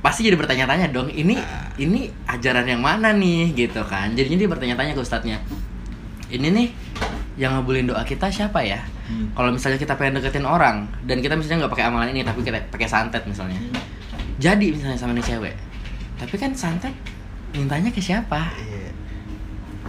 Pasti 0.06 0.22
jadi 0.22 0.38
bertanya-tanya 0.38 0.94
dong 0.94 1.10
ini 1.10 1.34
Ah. 1.34 1.66
ini 1.76 2.06
ajaran 2.28 2.62
yang 2.64 2.78
mana 2.78 3.10
nih 3.12 3.58
gitu 3.58 3.82
kan 3.84 4.14
jadinya 4.14 4.38
dia 4.38 4.46
bertanya-tanya 4.48 4.94
ke 4.94 5.02
ustadznya 5.02 5.42
ini 6.28 6.46
nih 6.48 6.68
yang 7.36 7.58
ngabulin 7.58 7.90
doa 7.90 8.06
kita 8.06 8.30
siapa 8.30 8.62
ya 8.62 8.86
Hmm. 9.06 9.30
kalau 9.34 9.50
misalnya 9.50 9.78
kita 9.78 9.94
pengen 9.94 10.18
deketin 10.18 10.42
orang 10.42 10.86
dan 11.04 11.20
kita 11.20 11.34
misalnya 11.34 11.66
nggak 11.66 11.74
pakai 11.74 11.86
amalan 11.86 12.10
ini 12.10 12.22
tapi 12.22 12.42
kita 12.42 12.58
pakai 12.70 12.86
santet 12.86 13.22
misalnya 13.24 13.58
Hmm. 13.58 13.82
jadi 14.38 14.66
misalnya 14.70 14.94
sama 14.96 15.14
nih 15.14 15.26
cewek 15.26 15.54
tapi 16.16 16.36
kan 16.36 16.54
santet 16.54 16.94
mintanya 17.52 17.90
ke 17.90 17.98
siapa 17.98 18.54
Iya. 18.56 18.94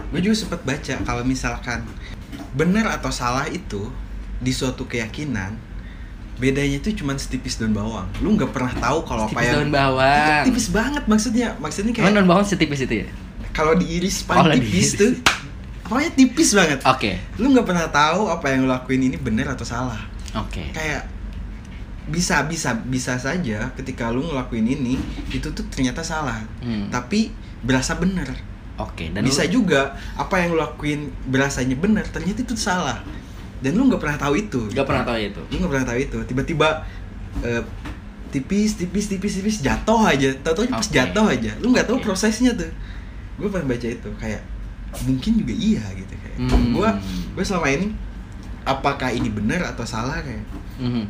Gue 0.07 0.21
juga 0.23 0.35
sempat 0.37 0.61
baca 0.63 0.93
kalau 1.03 1.21
misalkan 1.21 1.83
benar 2.53 2.87
atau 2.91 3.11
salah 3.11 3.43
itu 3.45 3.91
di 4.37 4.49
suatu 4.49 4.85
keyakinan 4.85 5.57
bedanya 6.37 6.77
itu 6.77 6.93
cuma 6.93 7.13
setipis 7.13 7.57
daun 7.57 7.71
bawang. 7.71 8.05
Lu 8.17 8.31
nggak 8.31 8.49
pernah 8.49 8.69
tahu 8.71 9.01
kalau 9.03 9.25
apa 9.25 9.39
yang 9.39 9.53
daun 9.59 9.71
bawang 9.71 10.43
tipis 10.45 10.67
banget 10.69 11.03
maksudnya. 11.03 11.57
Maksudnya 11.57 11.91
Emang 11.91 12.01
kayak 12.03 12.15
daun 12.15 12.27
bawang 12.27 12.45
setipis 12.45 12.81
itu 12.81 12.95
ya 13.01 13.07
kalau 13.49 13.73
diiris 13.73 14.21
Oh, 14.23 14.37
paling 14.37 14.59
diiris. 14.59 14.69
tipis 14.69 14.89
tuh 14.95 15.11
pokoknya 15.83 16.11
tipis 16.13 16.49
banget. 16.51 16.79
oke 16.79 17.11
Lu 17.35 17.49
nggak 17.49 17.65
pernah 17.65 17.87
tahu 17.87 18.27
apa 18.27 18.45
yang 18.47 18.63
lu 18.63 18.69
lakuin 18.69 19.01
ini 19.03 19.17
benar 19.17 19.51
atau 19.51 19.63
salah. 19.63 19.97
oke 20.31 20.61
Kayak 20.71 21.09
bisa 22.07 22.39
bisa 22.43 22.71
bisa 22.77 23.17
saja 23.17 23.67
ketika 23.73 24.07
lu 24.07 24.23
ngelakuin 24.23 24.63
ini 24.65 24.95
itu 25.27 25.49
tuh 25.49 25.65
ternyata 25.67 25.99
salah. 26.01 26.39
Hmm. 26.59 26.87
Tapi 26.87 27.33
berasa 27.59 27.95
bener. 27.95 28.29
oke 28.77 29.09
dan 29.09 29.25
bisa 29.25 29.41
lu- 29.43 29.57
juga 29.57 29.97
apa 30.13 30.37
yang 30.37 30.53
lu 30.53 30.61
lakuin 30.61 31.09
berasanya 31.25 31.73
benar 31.73 32.05
ternyata 32.05 32.39
itu 32.39 32.53
salah 32.53 33.01
dan 33.57 33.71
lu 33.73 33.87
nggak 33.87 33.97
pernah 33.97 34.17
tahu 34.17 34.33
itu 34.37 34.61
nggak 34.69 34.85
pernah 34.85 35.03
tahu 35.03 35.17
itu. 35.19 35.41
Lu 35.49 35.55
nggak 35.59 35.71
pernah 35.71 35.87
tahu 35.87 35.99
itu. 35.99 36.17
Tiba-tiba 36.25 36.67
eh, 37.41 37.63
tipis 38.27 38.75
tipis 38.75 39.05
tipis 39.07 39.33
tipis 39.35 39.57
jatuh 39.59 40.01
aja. 40.03 40.29
Tahu-tahu 40.39 40.69
pas 40.69 40.83
Oke. 40.83 40.93
jatuh 40.93 41.25
aja. 41.27 41.51
Lu 41.57 41.71
nggak 41.71 41.85
tahu 41.85 41.97
prosesnya 41.99 42.53
tuh. 42.53 42.69
Gue 43.37 43.47
pernah 43.47 43.69
baca 43.69 43.87
itu 43.87 44.09
kayak 44.17 44.41
mungkin 45.03 45.31
juga 45.37 45.53
iya 45.53 45.83
gitu 45.93 46.13
kayak. 46.13 46.37
Hmm. 46.47 46.73
gue 46.73 46.89
gue 47.35 47.43
selama 47.43 47.67
ini 47.69 47.87
apakah 48.63 49.09
ini 49.09 49.29
benar 49.29 49.61
atau 49.67 49.83
salah 49.83 50.19
kayak. 50.19 50.43
Mhm. 50.77 51.05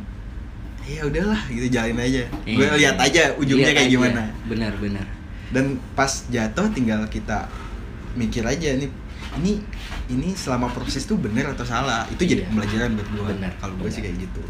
ya 0.88 1.04
udahlah 1.04 1.42
gitu 1.52 1.68
jalin 1.68 2.00
aja. 2.00 2.24
Gue 2.42 2.64
Iya. 2.64 2.80
lihat 2.80 2.96
aja 2.96 3.36
ujungnya 3.36 3.68
Lihat 3.68 3.76
kayak 3.76 3.88
aja. 3.88 3.96
gimana. 4.00 4.22
Benar 4.48 4.72
benar. 4.80 5.04
Dan 5.48 5.76
pas 5.92 6.08
jatuh 6.26 6.64
tinggal 6.72 7.04
kita 7.06 7.44
mikir 8.16 8.40
aja 8.40 8.72
nih 8.72 8.88
ini 9.36 9.60
ini 10.08 10.32
selama 10.32 10.72
proses 10.72 11.04
tuh 11.04 11.20
bener 11.20 11.44
atau 11.52 11.64
salah? 11.64 12.08
Itu 12.08 12.24
jadi 12.24 12.44
Iya. 12.44 12.48
pembelajaran 12.48 12.90
buat 12.96 13.08
gue 13.12 13.22
Bener, 13.36 13.52
kalau 13.60 13.74
gue 13.76 13.88
sih 13.92 14.00
kayak 14.00 14.16
gitu. 14.18 14.42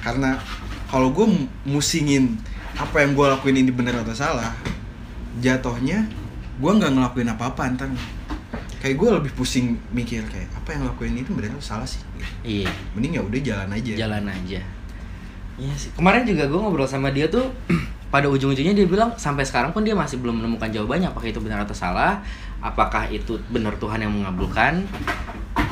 Karena 0.00 0.38
kalau 0.86 1.10
gue 1.10 1.26
musingin 1.66 2.38
apa 2.78 3.02
yang 3.02 3.12
gue 3.12 3.26
lakuin 3.26 3.56
ini 3.60 3.70
bener 3.74 3.98
atau 4.00 4.14
salah 4.14 4.54
jatuhnya 5.38 6.06
gue 6.60 6.70
nggak 6.70 6.92
ngelakuin 6.96 7.28
apa-apa 7.30 7.62
ntar. 7.76 7.90
Kayak 8.80 8.96
gue 8.96 9.08
lebih 9.20 9.32
pusing 9.36 9.76
mikir 9.92 10.24
kayak 10.24 10.48
apa 10.56 10.72
yang 10.72 10.88
lakuin 10.88 11.12
ini 11.12 11.28
bener 11.28 11.52
atau 11.52 11.76
salah 11.76 11.84
sih? 11.88 12.00
Gitu. 12.16 12.64
iya. 12.64 12.70
Mending 12.96 13.20
ya 13.20 13.22
udah 13.24 13.40
jalan 13.44 13.68
aja. 13.76 13.92
Jalan 14.06 14.24
aja. 14.24 14.60
Iya 15.60 15.74
sih. 15.76 15.90
Kemarin 15.92 16.24
juga 16.24 16.48
gue 16.48 16.56
ngobrol 16.56 16.88
sama 16.88 17.12
dia 17.12 17.28
tuh 17.28 17.52
pada 18.14 18.26
ujung-ujungnya 18.26 18.72
dia 18.72 18.88
bilang 18.88 19.12
sampai 19.20 19.44
sekarang 19.44 19.70
pun 19.76 19.84
dia 19.84 19.92
masih 19.92 20.18
belum 20.18 20.40
menemukan 20.40 20.72
jawabannya 20.72 21.12
apakah 21.12 21.28
itu 21.28 21.38
benar 21.44 21.62
atau 21.62 21.76
salah, 21.76 22.24
apakah 22.60 23.08
itu 23.08 23.40
benar 23.48 23.76
Tuhan 23.76 24.04
yang 24.04 24.12
mengabulkan. 24.12 24.84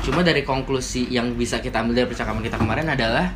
Cuma 0.04 0.24
dari 0.24 0.40
konklusi 0.42 1.08
yang 1.12 1.36
bisa 1.36 1.60
kita 1.60 1.84
ambil 1.84 2.04
dari 2.04 2.08
percakapan 2.08 2.40
kita 2.40 2.56
kemarin 2.56 2.88
adalah 2.88 3.28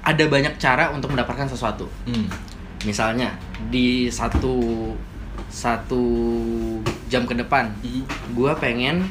ada 0.00 0.24
banyak 0.24 0.56
cara 0.56 0.90
untuk 0.90 1.12
mendapatkan 1.12 1.46
sesuatu. 1.46 1.88
Hmm. 2.08 2.28
Misalnya 2.84 3.36
di 3.68 4.08
satu 4.08 4.92
satu 5.46 6.02
jam 7.06 7.22
ke 7.24 7.36
depan, 7.36 7.70
Hmm. 7.84 8.02
gue 8.34 8.52
pengen 8.58 9.06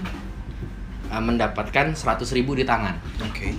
uh, 1.11 1.21
mendapatkan 1.23 1.93
100.000 1.93 2.37
ribu 2.37 2.57
di 2.57 2.65
tangan 2.65 2.95
oke 3.21 3.49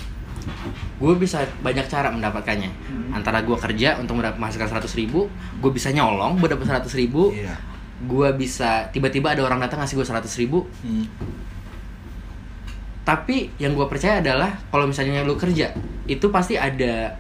gue 0.97 1.13
bisa 1.19 1.43
banyak 1.61 1.87
cara 1.91 2.09
mendapatkannya 2.11 2.71
antara 3.11 3.43
gue 3.43 3.57
kerja 3.59 3.99
untuk 3.99 4.23
mendapat- 4.23 4.39
menghasilkan 4.39 4.79
100 4.79 4.95
ribu 4.95 5.27
gue 5.59 5.71
bisa 5.75 5.91
nyolong 5.91 6.39
gue 6.39 6.49
dapat 6.49 6.67
100 6.87 6.87
ribu 6.95 7.35
iya 7.35 7.57
gue 7.99 8.29
bisa 8.37 8.93
tiba-tiba 8.93 9.33
ada 9.33 9.41
orang 9.41 9.57
datang 9.57 9.81
ngasih 9.81 9.97
gue 9.97 10.07
100 10.07 10.29
ribu 10.37 10.69
Hmm. 10.85 11.09
tapi 13.07 13.55
yang 13.57 13.73
gue 13.73 13.87
percaya 13.87 14.19
adalah 14.19 14.59
kalau 14.69 14.85
misalnya 14.85 15.23
lu 15.23 15.39
kerja 15.39 15.71
itu 16.05 16.27
pasti 16.29 16.59
ada 16.59 17.15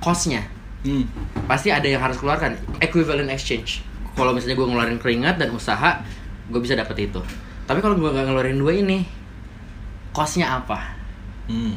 costnya 0.00 0.42
Hmm. 0.84 1.08
pasti 1.48 1.72
ada 1.72 1.88
yang 1.88 1.96
harus 1.96 2.20
keluarkan 2.20 2.60
equivalent 2.76 3.32
exchange 3.32 3.80
kalau 4.12 4.36
misalnya 4.36 4.52
gue 4.54 4.66
ngeluarin 4.68 5.00
keringat 5.00 5.40
dan 5.40 5.48
usaha 5.48 6.04
gue 6.44 6.60
bisa 6.60 6.76
dapet 6.76 7.08
itu 7.08 7.20
tapi 7.64 7.80
kalau 7.80 7.96
gue 7.96 8.04
nggak 8.04 8.28
ngeluarin 8.28 8.60
dua 8.60 8.72
ini 8.74 9.04
costnya 10.10 10.60
apa 10.60 10.92
Hmm. 11.44 11.76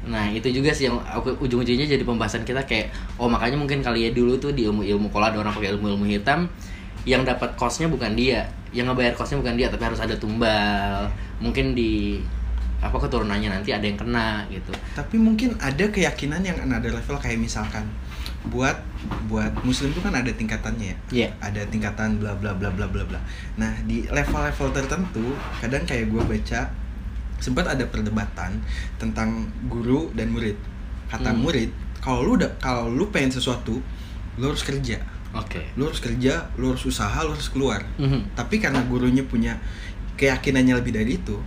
Nah 0.00 0.26
itu 0.26 0.50
juga 0.50 0.74
sih 0.74 0.90
yang 0.90 0.98
aku 0.98 1.36
ujung-ujungnya 1.38 1.86
jadi 1.86 2.02
pembahasan 2.02 2.42
kita 2.42 2.64
kayak 2.64 2.90
oh 3.20 3.30
makanya 3.30 3.54
mungkin 3.54 3.84
kali 3.84 4.08
ya 4.08 4.10
dulu 4.10 4.34
tuh 4.34 4.50
di 4.50 4.66
ilmu-ilmu 4.66 5.12
kalau 5.12 5.30
ada 5.30 5.38
orang 5.38 5.52
pakai 5.52 5.76
ilmu-ilmu 5.76 6.08
hitam 6.08 6.50
yang 7.10 7.26
dapat 7.26 7.50
costnya 7.58 7.90
bukan 7.90 8.14
dia, 8.14 8.46
yang 8.70 8.86
ngebayar 8.86 9.18
costnya 9.18 9.42
bukan 9.42 9.58
dia 9.58 9.66
tapi 9.66 9.82
harus 9.82 9.98
ada 9.98 10.14
tumbal, 10.14 11.10
mungkin 11.42 11.74
di 11.74 12.22
apa 12.80 12.96
keturunannya 12.96 13.52
nanti 13.52 13.76
ada 13.76 13.84
yang 13.84 13.98
kena 14.00 14.40
gitu. 14.48 14.72
tapi 14.96 15.20
mungkin 15.20 15.52
ada 15.60 15.84
keyakinan 15.84 16.40
yang 16.40 16.56
another 16.64 16.88
level 16.88 17.12
kayak 17.20 17.36
misalkan 17.36 17.84
buat 18.48 18.72
buat 19.28 19.52
muslim 19.68 19.92
itu 19.92 20.00
kan 20.00 20.16
ada 20.16 20.32
tingkatannya 20.32 20.88
ya 20.88 20.96
Iya. 21.12 21.28
ada 21.44 21.60
tingkatan 21.68 22.16
bla 22.16 22.32
bla 22.32 22.56
bla 22.56 22.72
bla 22.72 22.88
bla 22.88 23.04
bla 23.04 23.20
nah 23.60 23.68
di 23.84 24.08
level-level 24.08 24.72
tertentu 24.72 25.36
kadang 25.60 25.84
kayak 25.84 26.08
gue 26.08 26.22
baca 26.24 26.72
sempat 27.36 27.68
ada 27.68 27.84
perdebatan 27.84 28.64
tentang 28.96 29.52
guru 29.68 30.08
dan 30.16 30.32
murid 30.32 30.56
kata 31.12 31.36
Hmm. 31.36 31.44
murid 31.44 31.68
kalau 32.00 32.24
lu 32.24 32.40
udah 32.40 32.48
kalau 32.64 32.88
lu 32.88 33.12
pengen 33.12 33.28
sesuatu 33.28 33.76
lu 34.40 34.44
harus 34.48 34.64
kerja 34.64 35.04
Oke. 35.32 35.62
lu 35.74 35.86
harus 35.86 35.98
kerja 35.98 36.50
lu 36.54 36.70
harus 36.70 36.82
usaha 36.84 37.14
lu 37.20 37.30
harus 37.30 37.46
keluar 37.46 37.86
Mhm. 37.96 38.34
tapi 38.34 38.58
karena 38.58 38.82
gurunya 38.82 39.22
punya 39.22 39.58
keyakinannya 40.14 40.74
lebih 40.74 40.92
dari 40.92 41.16
itu 41.16 41.38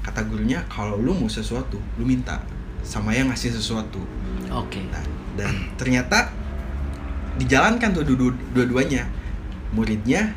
kata 0.00 0.22
gurunya 0.22 0.62
kalau 0.66 0.96
lu 0.96 1.12
mau 1.12 1.26
sesuatu 1.26 1.78
lu 1.96 2.04
minta 2.04 2.38
sama 2.80 3.10
yang 3.10 3.28
ngasih 3.28 3.50
sesuatu 3.50 4.02
Oke. 4.48 4.82
nah, 4.88 5.02
dan 5.36 5.50
ternyata 5.74 6.30
dijalankan 7.34 7.90
tuh 7.92 8.04
dua- 8.04 8.36
dua-duanya 8.52 9.08
muridnya 9.70 10.34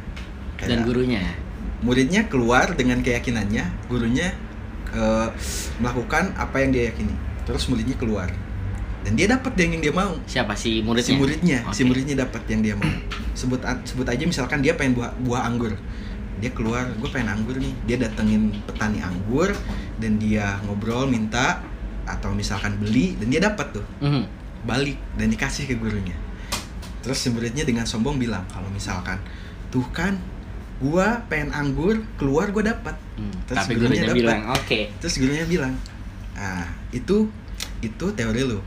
kayak- 0.56 0.70
Dan 0.72 0.80
gurunya. 0.84 1.22
muridnya 1.82 2.26
keluar 2.26 2.72
dengan 2.74 3.02
keyakinannya 3.02 3.66
gurunya 3.86 4.32
eh, 4.88 5.28
melakukan 5.78 6.32
apa 6.34 6.56
yang 6.58 6.72
dia 6.72 6.88
yakini 6.88 7.12
terus 7.44 7.68
muridnya 7.68 7.94
keluar 7.96 8.32
dan 9.06 9.14
dia 9.14 9.30
dapat 9.30 9.54
yang 9.56 9.78
dia 9.80 9.94
mau. 9.94 10.18
Siapa? 10.26 10.58
Si 10.58 10.82
muridnya? 10.82 11.06
si 11.06 11.14
muridnya. 11.14 11.60
Si 11.70 11.82
Oke. 11.82 11.88
muridnya 11.88 12.16
dapat 12.20 12.42
yang 12.50 12.62
dia 12.62 12.74
mau. 12.74 12.90
Sebut 13.32 13.62
sebut 13.86 14.04
aja 14.04 14.24
misalkan 14.26 14.60
dia 14.60 14.74
pengen 14.74 14.98
buah 14.98 15.14
buah 15.22 15.46
anggur. 15.46 15.78
Dia 16.36 16.52
keluar 16.52 16.90
gue 16.92 17.08
pengen 17.08 17.30
anggur 17.32 17.56
nih. 17.56 17.74
Dia 17.86 17.98
datengin 18.02 18.50
petani 18.66 19.00
anggur 19.00 19.54
dan 19.96 20.18
dia 20.18 20.58
ngobrol 20.66 21.06
minta 21.06 21.62
atau 22.04 22.34
misalkan 22.34 22.76
beli 22.76 23.14
dan 23.16 23.30
dia 23.30 23.42
dapat 23.42 23.72
tuh. 23.72 23.86
Mhm. 24.02 24.26
balik 24.66 24.98
dan 25.14 25.30
dikasih 25.30 25.70
ke 25.70 25.78
gurunya. 25.78 26.18
Terus 27.06 27.22
si 27.22 27.30
muridnya 27.30 27.62
dengan 27.62 27.86
sombong 27.86 28.18
bilang 28.18 28.42
kalau 28.50 28.66
misalkan 28.68 29.22
tuh 29.70 29.86
kan 29.94 30.18
gua 30.76 31.22
pengen 31.30 31.54
anggur 31.54 32.02
keluar 32.18 32.50
gua 32.50 32.66
dapat 32.68 32.98
Hmm, 33.16 33.30
Terus 33.46 33.58
tapi 33.62 33.78
gurunya 33.78 34.02
gurunya 34.02 34.06
dapet. 34.10 34.20
bilang 34.20 34.42
oke. 34.52 34.80
Terus 34.98 35.16
gurunya 35.16 35.46
bilang 35.46 35.74
ah 36.34 36.66
itu 36.92 37.30
itu 37.80 38.06
teori 38.12 38.42
lu 38.44 38.58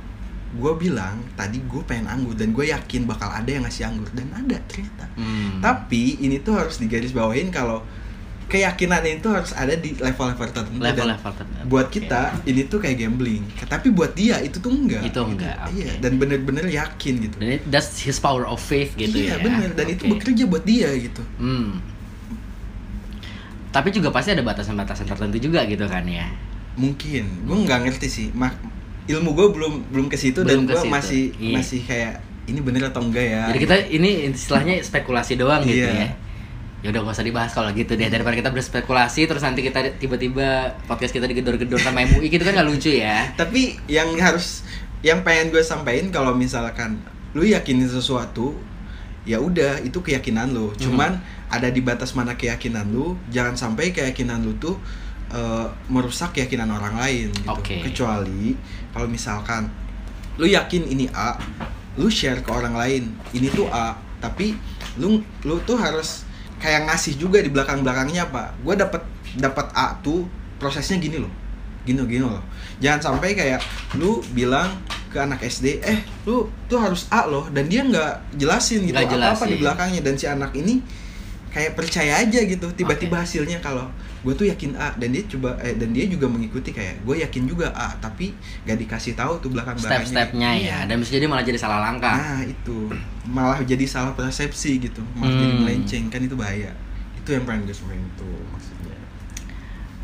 gue 0.50 0.73
bilang 0.75 1.21
tadi 1.33 1.61
gue 1.61 1.83
pengen 1.83 2.07
anggur 2.07 2.33
dan 2.33 2.50
gue 2.50 2.64
yakin 2.67 3.05
bakal 3.05 3.28
ada 3.28 3.47
yang 3.47 3.62
ngasih 3.62 3.85
anggur 3.85 4.09
dan 4.11 4.28
ada 4.31 4.57
ternyata 4.64 5.05
Hmm. 5.12 5.59
tapi 5.59 6.17
ini 6.19 6.38
tuh 6.38 6.55
harus 6.55 6.78
digaris 6.78 7.11
bawahin 7.11 7.50
kalau 7.50 7.83
keyakinan 8.47 9.05
itu 9.05 9.28
harus 9.28 9.52
ada 9.52 9.75
di 9.75 9.93
level-level 9.93 10.40
tertentu 10.47 10.81
level-level 10.81 11.33
tertentu. 11.35 11.64
buat 11.67 11.87
kita 11.87 12.21
ini 12.45 12.64
tuh 12.64 12.78
kayak 12.78 12.97
gambling 12.99 13.45
tapi 13.62 13.90
buat 13.90 14.14
dia 14.14 14.40
itu 14.40 14.57
tuh 14.57 14.71
enggak 14.71 15.05
Itu 15.05 15.21
gitu. 15.21 15.21
enggak, 15.28 15.57
oke. 15.61 15.75
iya 15.75 15.90
dan 15.99 16.12
bener-bener 16.17 16.64
yakin 16.67 17.14
gitu 17.21 17.37
dan 17.37 17.61
that's 17.69 18.00
his 18.00 18.17
power 18.17 18.43
of 18.43 18.57
faith 18.57 18.95
gitu 18.95 19.12
iya 19.19 19.37
ya 19.37 19.43
bener 19.43 19.75
dan 19.75 19.85
itu 19.87 20.02
Oke. 20.02 20.17
bekerja 20.17 20.43
buat 20.45 20.64
dia 20.64 20.88
gitu 20.95 21.21
Hmm. 21.37 21.76
Tapi 23.69 23.93
juga 23.93 24.09
pasti 24.09 24.33
ada 24.33 24.40
batasan-batasan 24.40 25.05
tertentu 25.05 25.37
juga 25.38 25.61
gitu 25.64 25.85
kan 25.85 26.02
ya. 26.02 26.25
mungkin 26.75 27.45
gue 27.45 27.57
nggak 27.59 27.81
ngerti 27.85 28.07
sih 28.09 28.26
Mak 28.33 28.55
ilmu 29.08 29.32
gue 29.32 29.46
belum 29.50 29.72
belum 29.88 30.06
ke 30.06 30.14
situ 30.14 30.44
dan 30.44 30.62
gue 30.62 30.76
masih 30.84 31.32
iya. 31.36 31.56
masih 31.56 31.80
kayak 31.82 32.20
ini 32.44 32.60
bener 32.60 32.88
atau 32.88 33.00
enggak 33.00 33.26
ya 33.26 33.42
Jadi 33.48 33.60
kita 33.60 33.76
ini 33.88 34.10
istilahnya 34.28 34.80
spekulasi 34.80 35.34
doang 35.34 35.60
gitu 35.62 35.84
Iya. 35.84 35.92
ya. 35.98 36.10
Ya 36.78 36.88
udah 36.88 37.02
gak 37.02 37.16
usah 37.16 37.26
dibahas 37.26 37.50
kalau 37.50 37.68
gitu 37.72 37.92
deh 37.92 38.06
daripada 38.06 38.32
kita 38.32 38.48
berspekulasi 38.48 39.26
terus 39.26 39.42
nanti 39.42 39.60
kita 39.60 39.98
tiba-tiba 39.98 40.46
podcast 40.86 41.10
kita 41.10 41.26
digedor-gedor 41.26 41.76
sama 41.76 42.06
MUI 42.06 42.28
gitu 42.28 42.40
kan 42.40 42.54
nggak 42.54 42.68
lucu 42.68 42.94
ya. 42.94 43.26
tapi 43.40 43.74
yang 43.86 44.14
harus 44.16 44.62
yang 45.00 45.20
pengen 45.20 45.50
gue 45.50 45.58
sampaikan 45.60 46.08
kalau 46.08 46.32
misalkan 46.32 47.02
lu 47.32 47.42
yakinin 47.42 47.86
sesuatu 47.86 48.54
ya 49.24 49.36
udah 49.38 49.82
itu 49.82 49.98
keyakinan 49.98 50.50
lu 50.50 50.70
Mhm. 50.70 50.78
cuman 50.80 51.18
ada 51.48 51.68
di 51.68 51.80
batas 51.80 52.12
mana 52.12 52.32
keyakinan 52.32 52.88
lu 52.88 53.12
jangan 53.28 53.54
sampai 53.54 53.90
keyakinan 53.90 54.40
lu 54.40 54.54
tuh 54.54 54.78
eh, 55.30 55.66
merusak 55.88 56.32
keyakinan 56.32 56.68
orang 56.68 56.97
lain 56.97 57.28
gitu. 57.30 57.50
Oke. 57.50 57.76
kecuali 57.82 58.56
kalau 58.90 59.06
misalkan 59.06 59.68
lu 60.38 60.47
yakin 60.47 60.87
ini 60.87 61.11
A 61.12 61.37
lu 61.99 62.06
share 62.06 62.40
ke 62.40 62.50
orang 62.50 62.73
lain 62.73 63.11
ini 63.32 63.50
tuh 63.50 63.66
A 63.68 63.99
tapi 64.18 64.54
lu 64.97 65.18
lu 65.42 65.58
tuh 65.62 65.76
harus 65.76 66.25
kayak 66.58 66.90
ngasih 66.90 67.18
juga 67.18 67.38
di 67.38 67.50
belakang 67.50 67.82
belakangnya 67.82 68.26
apa 68.26 68.54
gue 68.62 68.75
dapat 68.75 69.02
dapat 69.37 69.66
A 69.75 69.94
tuh 70.00 70.26
prosesnya 70.58 70.99
gini 70.99 71.18
loh. 71.18 71.30
Gini 71.87 72.02
gini 72.04 72.26
loh. 72.26 72.42
Jangan 72.82 73.00
sampai 73.14 73.35
kayak 73.35 73.62
lu 73.94 74.18
bilang 74.35 74.66
ke 75.08 75.16
anak 75.16 75.40
SD 75.40 75.80
eh 75.80 76.02
lu 76.26 76.50
tuh 76.68 76.78
harus 76.78 77.06
A 77.08 77.25
loh 77.25 77.47
dan 77.49 77.64
dia 77.66 77.80
nggak 77.80 78.37
jelasin 78.37 78.85
gitu 78.85 78.92
Nggak 78.92 79.06
apa 79.08 79.14
apa 79.14 79.23
jelasin. 79.38 79.49
di 79.49 79.56
belakangnya. 79.58 80.00
Dan 80.02 80.14
si 80.18 80.26
anak 80.26 80.52
ini 80.52 80.82
kayak 81.49 81.75
percaya 81.75 82.20
aja 82.20 82.40
gitu 82.44 82.68
tiba-tiba 82.75 83.23
hasilnya 83.23 83.58
kalau 83.58 83.88
gue 84.18 84.34
tuh 84.34 84.46
yakin 84.46 84.75
A 84.75 84.90
dan 84.98 85.14
dia 85.14 85.22
coba 85.30 85.54
eh, 85.62 85.78
dan 85.78 85.94
dia 85.94 86.04
juga 86.10 86.26
mengikuti 86.26 86.75
kayak 86.75 87.06
gue 87.06 87.22
yakin 87.22 87.46
juga 87.46 87.70
A 87.70 87.94
tapi 87.96 88.34
gak 88.66 88.75
dikasih 88.76 89.14
tahu 89.14 89.38
tuh 89.38 89.54
belakang 89.54 89.78
belakangnya 89.78 90.02
Step-stepnya 90.02 90.50
ya 90.58 90.78
dan 90.84 90.98
bisa 90.98 91.14
jadi 91.14 91.26
malah 91.30 91.46
jadi 91.46 91.58
salah 91.58 91.78
langkah. 91.78 92.18
nah 92.18 92.42
itu 92.42 92.90
malah 93.25 93.62
jadi 93.62 93.84
salah 93.87 94.10
persepsi 94.12 94.82
gitu 94.82 95.02
malah 95.14 95.30
jadi 95.30 95.54
Hmm. 95.54 95.62
melenceng 95.62 96.04
kan 96.10 96.18
itu 96.18 96.34
bahaya 96.34 96.75
itu 97.14 97.28
yang 97.30 97.46
pengen 97.46 97.62
gue 97.64 97.76
sampaikan 97.76 98.06
tuh 98.18 98.34
maksudnya 98.50 98.96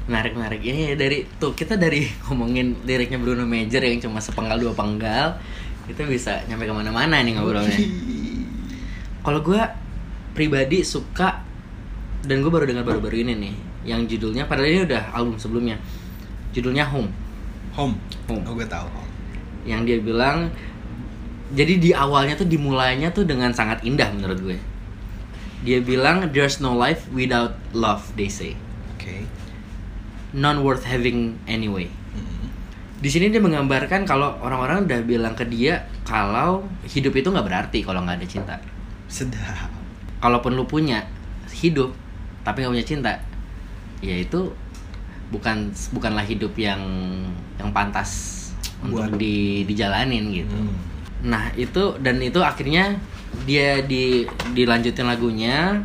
Menarik 0.04 0.36
menarik. 0.36 0.60
Ini 0.60 1.00
dari 1.00 1.24
tuh 1.40 1.56
kita 1.56 1.80
dari 1.80 2.04
ngomongin 2.28 2.84
liriknya 2.84 3.16
Bruno 3.16 3.48
Major 3.48 3.80
yang 3.80 3.98
cuma 3.98 4.20
sepenggal 4.20 4.60
dua 4.60 4.76
penggal 4.76 5.40
itu 5.84 6.00
bisa 6.04 6.44
nyampe 6.44 6.68
ke 6.68 6.74
mana-mana 6.76 7.24
nih 7.24 7.32
ngobrolnya. 7.34 7.72
Kalau 9.24 9.40
gue 9.40 9.60
pribadi 10.36 10.84
suka 10.84 11.40
dan 12.20 12.44
gue 12.44 12.52
baru 12.52 12.68
dengar 12.68 12.84
baru-baru 12.84 13.24
ini 13.24 13.32
nih 13.32 13.54
yang 13.84 14.08
judulnya 14.08 14.48
padahal 14.48 14.68
ini 14.68 14.82
udah 14.88 15.12
album 15.12 15.36
sebelumnya. 15.36 15.76
Judulnya 16.56 16.88
Home. 16.88 17.12
Home. 17.76 17.96
Home. 18.28 18.44
oh 18.48 18.54
gue 18.56 18.66
tahu. 18.66 18.88
Home 18.88 19.14
yang 19.64 19.88
dia 19.88 19.98
bilang 20.00 20.52
jadi 21.52 21.76
di 21.80 21.90
awalnya 21.92 22.36
tuh 22.36 22.48
dimulainya 22.48 23.12
tuh 23.12 23.24
dengan 23.24 23.52
sangat 23.52 23.84
indah 23.84 24.08
menurut 24.12 24.38
gue. 24.40 24.58
Dia 25.64 25.80
bilang 25.80 26.28
there's 26.32 26.60
no 26.60 26.76
life 26.76 27.08
without 27.12 27.56
love 27.72 28.04
they 28.16 28.28
say. 28.28 28.52
Oke. 28.96 29.24
Non 30.36 30.60
worth 30.60 30.84
having 30.84 31.40
anyway. 31.48 31.88
Mm. 32.14 32.48
di 33.04 33.08
sini 33.12 33.28
dia 33.28 33.42
menggambarkan 33.42 34.08
kalau 34.08 34.38
orang-orang 34.40 34.88
udah 34.88 35.00
bilang 35.04 35.34
ke 35.36 35.44
dia 35.44 35.84
kalau 36.08 36.64
hidup 36.88 37.12
itu 37.12 37.28
nggak 37.28 37.44
berarti 37.44 37.78
kalau 37.84 38.04
nggak 38.04 38.20
ada 38.20 38.28
cinta. 38.28 38.54
Sedap. 39.08 39.72
Kalaupun 40.20 40.56
lu 40.56 40.64
punya 40.64 41.04
hidup 41.52 41.92
tapi 42.44 42.64
nggak 42.64 42.72
punya 42.72 42.86
cinta 42.88 43.12
ya 44.04 44.16
itu 44.20 44.52
bukan 45.32 45.72
bukanlah 45.90 46.22
hidup 46.22 46.52
yang 46.54 46.80
yang 47.56 47.72
pantas 47.72 48.30
untuk 48.84 49.08
Buat- 49.08 49.18
di 49.18 49.64
dijalanin 49.64 50.30
gitu. 50.30 50.54
Hmm. 50.54 50.76
nah 51.24 51.48
itu 51.56 51.96
dan 52.04 52.20
itu 52.20 52.36
akhirnya 52.44 53.00
dia 53.48 53.80
di 53.80 54.28
dilanjutin 54.52 55.08
lagunya. 55.08 55.80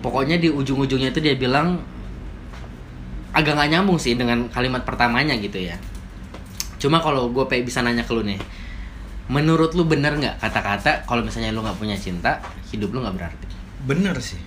Pokoknya 0.00 0.38
di 0.38 0.48
ujung-ujungnya 0.48 1.10
itu 1.10 1.20
dia 1.20 1.34
bilang 1.34 1.82
agak 3.34 3.58
nggak 3.58 3.70
nyambung 3.74 3.98
sih 3.98 4.14
dengan 4.16 4.46
kalimat 4.48 4.86
pertamanya 4.86 5.34
gitu 5.36 5.60
ya. 5.60 5.76
Cuma 6.80 7.02
kalau 7.02 7.28
gue 7.28 7.44
bisa 7.60 7.82
nanya 7.84 8.06
ke 8.06 8.14
lu 8.14 8.22
nih 8.24 8.38
menurut 9.26 9.74
lu 9.74 9.82
bener 9.86 10.14
nggak 10.14 10.38
kata-kata 10.38 11.02
kalau 11.02 11.26
misalnya 11.26 11.50
lu 11.50 11.62
nggak 11.66 11.78
punya 11.82 11.98
cinta 11.98 12.38
hidup 12.70 12.94
lu 12.94 13.02
nggak 13.02 13.16
berarti? 13.18 13.46
Bener 13.82 14.14
sih. 14.22 14.38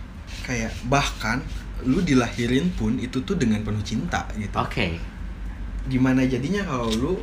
Kayak 0.47 0.71
bahkan 0.87 1.43
lu 1.87 2.03
dilahirin 2.03 2.71
pun 2.75 2.99
itu 2.99 3.23
tuh 3.23 3.35
dengan 3.35 3.63
penuh 3.63 3.83
cinta 3.83 4.27
gitu. 4.35 4.51
Oke. 4.55 4.99
Gimana 5.87 6.27
jadinya 6.27 6.63
kalau 6.63 6.91
lu 6.91 7.13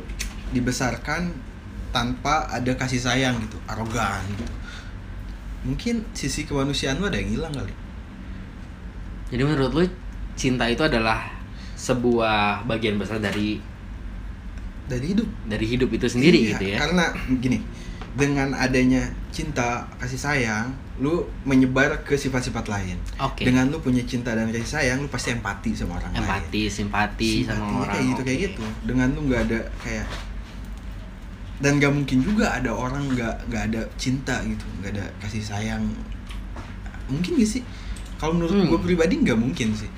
dibesarkan 0.51 1.29
tanpa 1.93 2.47
ada 2.49 2.73
kasih 2.73 2.99
sayang 2.99 3.37
gitu 3.43 3.57
arogan 3.69 4.23
gitu? 4.33 4.53
Mungkin 5.67 5.95
sisi 6.13 6.45
kemanusiaan 6.45 6.97
lu 6.97 7.07
ada 7.09 7.17
yang 7.19 7.31
hilang 7.33 7.53
kali. 7.53 7.73
Jadi 9.27 9.41
menurut 9.43 9.71
lu 9.75 9.83
cinta 10.39 10.65
itu 10.69 10.81
adalah 10.85 11.27
sebuah 11.75 12.63
bagian 12.65 12.97
besar 12.97 13.19
dari 13.19 13.59
dari 14.87 15.05
hidup. 15.11 15.27
Dari 15.45 15.65
hidup 15.67 15.89
itu 15.91 16.07
sendiri 16.07 16.39
Iya, 16.39 16.49
gitu 16.55 16.63
ya? 16.73 16.77
karena 16.79 17.05
gini 17.43 17.59
dengan 18.17 18.55
adanya 18.57 19.05
cinta 19.29 19.85
kasih 20.01 20.17
sayang 20.17 20.73
lu 20.97 21.13
menyebar 21.43 22.01
ke 22.01 22.13
sifat-sifat 22.13 22.65
lain 22.65 22.97
oke 23.17 23.39
dengan 23.39 23.67
lu 23.67 23.77
punya 23.77 24.01
cinta 24.01 24.31
dan 24.31 24.47
kasih 24.47 24.65
sayang 24.65 24.97
lu 24.97 25.07
pasti 25.07 25.29
empati 25.29 25.71
sama 25.71 25.95
orang 25.95 26.09
lain 26.11 26.21
empati 26.23 26.61
simpati 26.67 27.31
sama 27.43 27.63
orang 27.79 27.93
kayak 27.93 28.05
gitu 28.07 28.21
kayak 28.23 28.37
Oke. 28.37 28.45
gitu 28.47 28.63
dengan 28.83 29.07
lu 29.11 29.19
nggak 29.23 29.41
ada 29.45 29.59
kayak 29.77 30.07
dan 31.57 31.71
gak 31.75 31.89
mungkin 31.89 32.21
juga 32.21 32.53
ada 32.53 32.69
orang 32.69 33.09
nggak 33.09 33.35
nggak 33.47 33.63
ada 33.67 33.81
cinta 33.95 34.41
gitu 34.43 34.61
nggak 34.79 34.93
ada 34.93 35.05
kasih 35.19 35.41
sayang 35.41 35.81
mungkin 37.07 37.33
gak 37.35 37.49
sih 37.49 37.63
kalau 38.17 38.33
menurut 38.33 38.53
Hmm. 38.55 38.67
gue 38.67 38.79
pribadi 38.83 39.17
nggak 39.17 39.33
mungkin 39.35 39.73
sih 39.73 39.89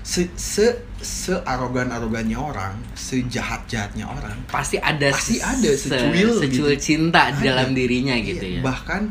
se 0.00 0.24
se 0.34 0.66
se 0.96 1.34
arogan 1.44 1.90
arogannya 1.90 2.34
orang 2.34 2.74
sejahat 2.94 3.66
jahatnya 3.66 4.06
orang 4.06 4.34
pasti 4.46 4.78
ada 4.78 5.10
Pasti 5.10 5.36
ada 5.36 5.70
secuil 5.70 6.38
secuil 6.38 6.74
gitu. 6.74 6.80
cinta 6.80 7.28
Ada. 7.28 7.42
dalam 7.44 7.74
dirinya 7.74 8.14
Iya, 8.14 8.26
gitu 8.28 8.44
ya 8.48 8.60
bahkan 8.60 9.10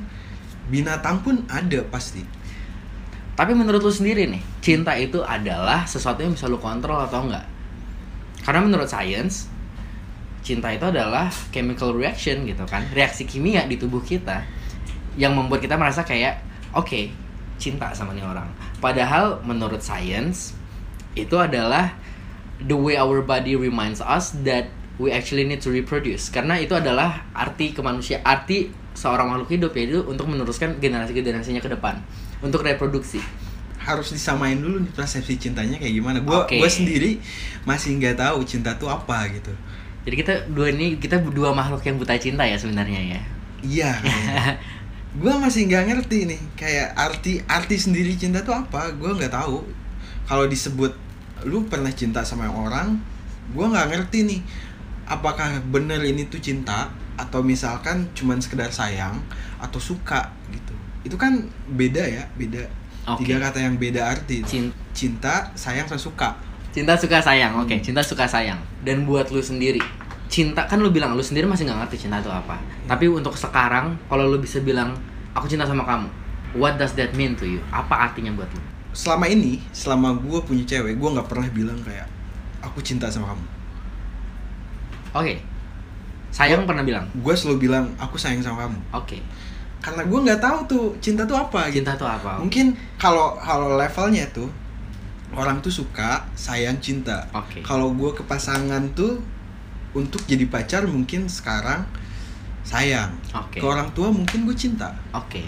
binatang 0.68 1.24
pun 1.24 1.44
ada 1.48 1.84
pasti. 1.88 2.24
Tapi 3.38 3.54
menurut 3.54 3.86
lu 3.86 3.94
sendiri 3.94 4.26
nih 4.26 4.42
cinta 4.66 4.98
itu 4.98 5.22
adalah 5.22 5.86
sesuatu 5.86 6.26
yang 6.26 6.34
bisa 6.34 6.50
lu 6.50 6.58
kontrol 6.58 6.98
atau 6.98 7.30
enggak? 7.30 7.46
Karena 8.42 8.66
menurut 8.66 8.90
science 8.90 9.46
cinta 10.42 10.72
itu 10.72 10.88
adalah 10.88 11.28
chemical 11.52 11.94
reaction 11.94 12.48
gitu 12.48 12.64
kan. 12.66 12.88
Reaksi 12.96 13.28
kimia 13.28 13.68
di 13.68 13.78
tubuh 13.78 14.02
kita 14.02 14.42
yang 15.20 15.36
membuat 15.36 15.62
kita 15.62 15.76
merasa 15.76 16.02
kayak 16.08 16.42
oke 16.74 17.12
cinta 17.62 17.94
sama 17.94 18.16
nih 18.18 18.26
orang. 18.26 18.50
Padahal 18.82 19.42
menurut 19.44 19.82
science 19.82 20.58
itu 21.18 21.36
adalah 21.38 21.98
the 22.62 22.78
way 22.78 22.98
our 22.98 23.22
body 23.22 23.58
reminds 23.58 24.02
us 24.02 24.34
that 24.46 24.70
we 24.98 25.14
actually 25.14 25.46
need 25.46 25.62
to 25.62 25.70
reproduce. 25.70 26.30
Karena 26.34 26.58
itu 26.58 26.74
adalah 26.74 27.26
arti 27.34 27.74
kemanusia 27.74 28.22
arti 28.26 28.70
seorang 28.98 29.30
makhluk 29.30 29.54
hidup 29.54 29.72
yaitu 29.78 30.02
untuk 30.10 30.26
meneruskan 30.26 30.82
generasi 30.82 31.14
generasinya 31.14 31.62
ke 31.62 31.70
depan. 31.70 32.02
Untuk 32.42 32.66
reproduksi. 32.66 33.22
Harus 33.78 34.10
disamain 34.10 34.58
dulu 34.58 34.82
nih 34.82 34.90
persepsi 34.90 35.38
cintanya 35.38 35.78
kayak 35.78 35.94
gimana. 35.94 36.18
Gue 36.26 36.34
Oke. 36.34 36.58
gue 36.58 36.66
sendiri 36.66 37.22
masih 37.62 37.94
nggak 38.02 38.18
tahu 38.18 38.42
cinta 38.42 38.74
tuh 38.82 38.90
apa 38.90 39.30
gitu. 39.30 39.54
Jadi 40.10 40.16
kita 40.18 40.34
dua 40.50 40.74
ini 40.74 40.98
kita 40.98 41.22
dua 41.22 41.54
makhluk 41.54 41.86
yang 41.86 42.02
buta 42.02 42.18
cinta 42.18 42.42
ya 42.42 42.58
sebenarnya 42.58 43.02
ya? 43.06 43.22
Iya 43.62 43.92
gue 45.22 45.34
masih 45.34 45.66
nggak 45.66 45.84
ngerti 45.90 46.30
nih 46.30 46.42
kayak 46.54 46.94
arti 46.94 47.42
arti 47.50 47.76
sendiri 47.78 48.18
cinta 48.18 48.42
tuh 48.42 48.58
apa? 48.58 48.90
Gue 48.98 49.14
nggak 49.14 49.32
tahu. 49.32 49.62
Kalau 50.26 50.50
disebut 50.50 50.92
lu 51.46 51.70
pernah 51.70 51.94
cinta 51.94 52.26
sama 52.26 52.50
orang? 52.50 52.98
Gue 53.54 53.66
nggak 53.70 53.88
ngerti 53.94 54.26
nih 54.26 54.42
apakah 55.08 55.64
bener 55.72 56.04
ini 56.04 56.28
tuh 56.28 56.44
cinta 56.44 56.92
atau 57.18 57.42
misalkan 57.42 58.06
cuman 58.14 58.38
sekedar 58.38 58.70
sayang 58.70 59.18
atau 59.58 59.82
suka 59.82 60.30
gitu. 60.54 60.74
Itu 61.02 61.18
kan 61.18 61.50
beda 61.74 62.06
ya 62.06 62.24
beda. 62.38 62.64
Oke. 63.08 63.26
tiga 63.26 63.42
kata 63.42 63.66
yang 63.66 63.76
beda 63.82 64.06
arti. 64.06 64.46
Cin- 64.46 64.76
cinta 64.94 65.50
sayang 65.58 65.90
sama 65.90 65.98
suka. 66.00 66.30
Cinta 66.72 66.94
suka 66.94 67.18
sayang. 67.18 67.58
Oke 67.58 67.82
cinta 67.82 68.06
suka 68.06 68.30
sayang. 68.30 68.62
Dan 68.86 69.10
buat 69.10 69.34
lu 69.34 69.42
sendiri 69.42 69.82
cinta 70.28 70.68
kan 70.68 70.78
lu 70.78 70.92
bilang 70.92 71.16
lu 71.16 71.24
sendiri 71.24 71.48
masih 71.48 71.66
nggak 71.66 71.90
ngerti 71.90 72.06
cinta 72.08 72.22
itu 72.22 72.30
apa. 72.30 72.62
Tapi 72.86 73.10
untuk 73.10 73.34
sekarang 73.34 73.98
kalau 74.06 74.30
lu 74.30 74.38
bisa 74.38 74.62
bilang 74.62 74.94
aku 75.34 75.50
cinta 75.50 75.66
sama 75.66 75.84
kamu 75.84 76.08
what 76.56 76.78
does 76.80 76.94
that 76.96 77.12
mean 77.18 77.34
to 77.36 77.50
you? 77.50 77.60
Apa 77.74 78.12
artinya 78.12 78.32
buat 78.38 78.48
lu? 78.54 78.62
Selama 78.94 79.26
ini 79.26 79.60
selama 79.74 80.14
gue 80.18 80.40
punya 80.46 80.64
cewek 80.64 80.98
gue 80.98 81.10
nggak 81.18 81.28
pernah 81.28 81.50
bilang 81.50 81.80
kayak 81.82 82.06
aku 82.62 82.80
cinta 82.86 83.10
sama 83.10 83.34
kamu. 83.34 83.46
Oke 85.18 85.57
sayang 86.32 86.68
pernah 86.68 86.84
bilang? 86.84 87.06
Gue 87.18 87.34
selalu 87.34 87.70
bilang 87.70 87.86
aku 87.98 88.20
sayang 88.20 88.44
sama 88.44 88.68
kamu. 88.68 88.80
Oke. 88.94 89.18
Karena 89.80 90.04
gue 90.04 90.20
nggak 90.20 90.42
tahu 90.42 90.58
tuh 90.68 90.86
cinta 91.00 91.24
tuh 91.24 91.38
apa 91.38 91.70
gitu. 91.72 91.86
Cinta 91.86 91.96
itu 91.96 92.08
apa? 92.08 92.42
Mungkin 92.42 92.76
kalau 93.00 93.38
kalau 93.40 93.80
levelnya 93.80 94.28
tuh 94.34 94.50
orang 95.36 95.60
tuh 95.64 95.72
suka 95.72 96.28
sayang 96.34 96.80
cinta. 96.80 97.28
Oke. 97.36 97.64
kalau 97.64 97.92
gue 97.94 98.12
ke 98.16 98.24
pasangan 98.24 98.84
tuh 98.96 99.20
untuk 99.96 100.22
jadi 100.28 100.46
pacar 100.48 100.86
mungkin 100.86 101.32
sekarang 101.32 101.88
sayang. 102.68 103.16
Oke. 103.32 103.64
ke 103.64 103.66
orang 103.66 103.90
tua 103.96 104.12
mungkin 104.12 104.44
gue 104.48 104.56
cinta. 104.56 104.92
Oke. 105.16 105.44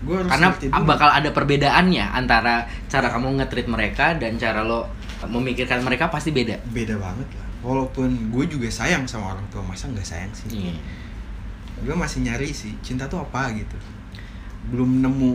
Gue 0.00 0.16
harus 0.16 0.32
karena 0.32 0.48
bakal 0.80 1.12
ada 1.12 1.28
perbedaannya 1.30 2.06
antara 2.16 2.64
cara 2.88 3.12
kamu 3.12 3.36
nge-treat 3.42 3.68
mereka 3.68 4.16
dan 4.16 4.40
cara 4.40 4.64
lo 4.64 4.88
memikirkan 5.28 5.84
mereka 5.84 6.08
pasti 6.08 6.32
beda. 6.32 6.56
Beda 6.72 6.96
banget 6.96 7.28
lah 7.36 7.49
walaupun 7.60 8.08
gue 8.32 8.44
juga 8.46 8.66
sayang 8.66 9.04
sama 9.04 9.32
orang 9.32 9.44
tua 9.48 9.60
masa 9.60 9.86
nggak 9.86 10.04
sayang 10.04 10.32
sih 10.32 10.48
Iya. 10.48 10.74
gue 11.80 11.94
masih 11.94 12.24
nyari 12.24 12.48
sih 12.50 12.72
cinta 12.80 13.04
tuh 13.04 13.20
apa 13.20 13.52
gitu 13.52 13.76
belum 14.68 15.00
nemu 15.00 15.32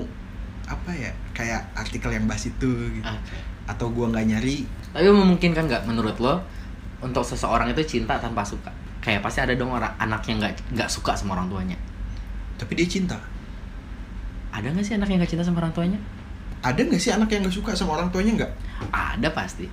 apa 0.65 0.89
ya 0.91 1.13
kayak 1.31 1.61
artikel 1.73 2.09
yang 2.09 2.25
bahas 2.25 2.45
itu 2.45 2.69
gitu 2.91 3.05
Oke. 3.05 3.37
atau 3.65 3.89
gue 3.89 4.05
nggak 4.05 4.25
nyari 4.27 4.65
Tapi 4.89 5.05
memungkinkan 5.05 5.65
nggak 5.65 5.83
menurut 5.85 6.17
lo 6.17 6.41
untuk 7.03 7.21
seseorang 7.21 7.69
itu 7.69 7.99
cinta 7.99 8.15
tanpa 8.15 8.41
suka? 8.41 8.71
Kayak 8.97 9.21
pasti 9.21 9.37
ada 9.37 9.53
dong 9.53 9.69
orang 9.69 9.91
anak 9.99 10.25
yang 10.25 10.39
nggak 10.39 10.55
nggak 10.73 10.89
suka 10.89 11.13
sama 11.13 11.35
orang 11.35 11.45
tuanya. 11.45 11.77
tapi 12.55 12.73
dia 12.73 12.87
cinta 12.87 13.19
Ada 14.49 14.71
nggak 14.71 14.81
sih 14.81 14.95
anak 14.95 15.11
yang 15.11 15.19
nggak 15.19 15.29
cinta 15.29 15.43
sama 15.43 15.59
orang 15.59 15.73
tuanya? 15.75 15.99
ada 16.63 16.79
nggak 16.79 16.97
sih 16.97 17.11
anak 17.11 17.29
yang 17.29 17.43
nggak 17.43 17.53
suka 17.53 17.75
sama 17.75 17.99
orang 17.99 18.09
tuanya 18.09 18.31
nggak 18.39 18.51
Ada 18.89 19.29
pasti. 19.29 19.67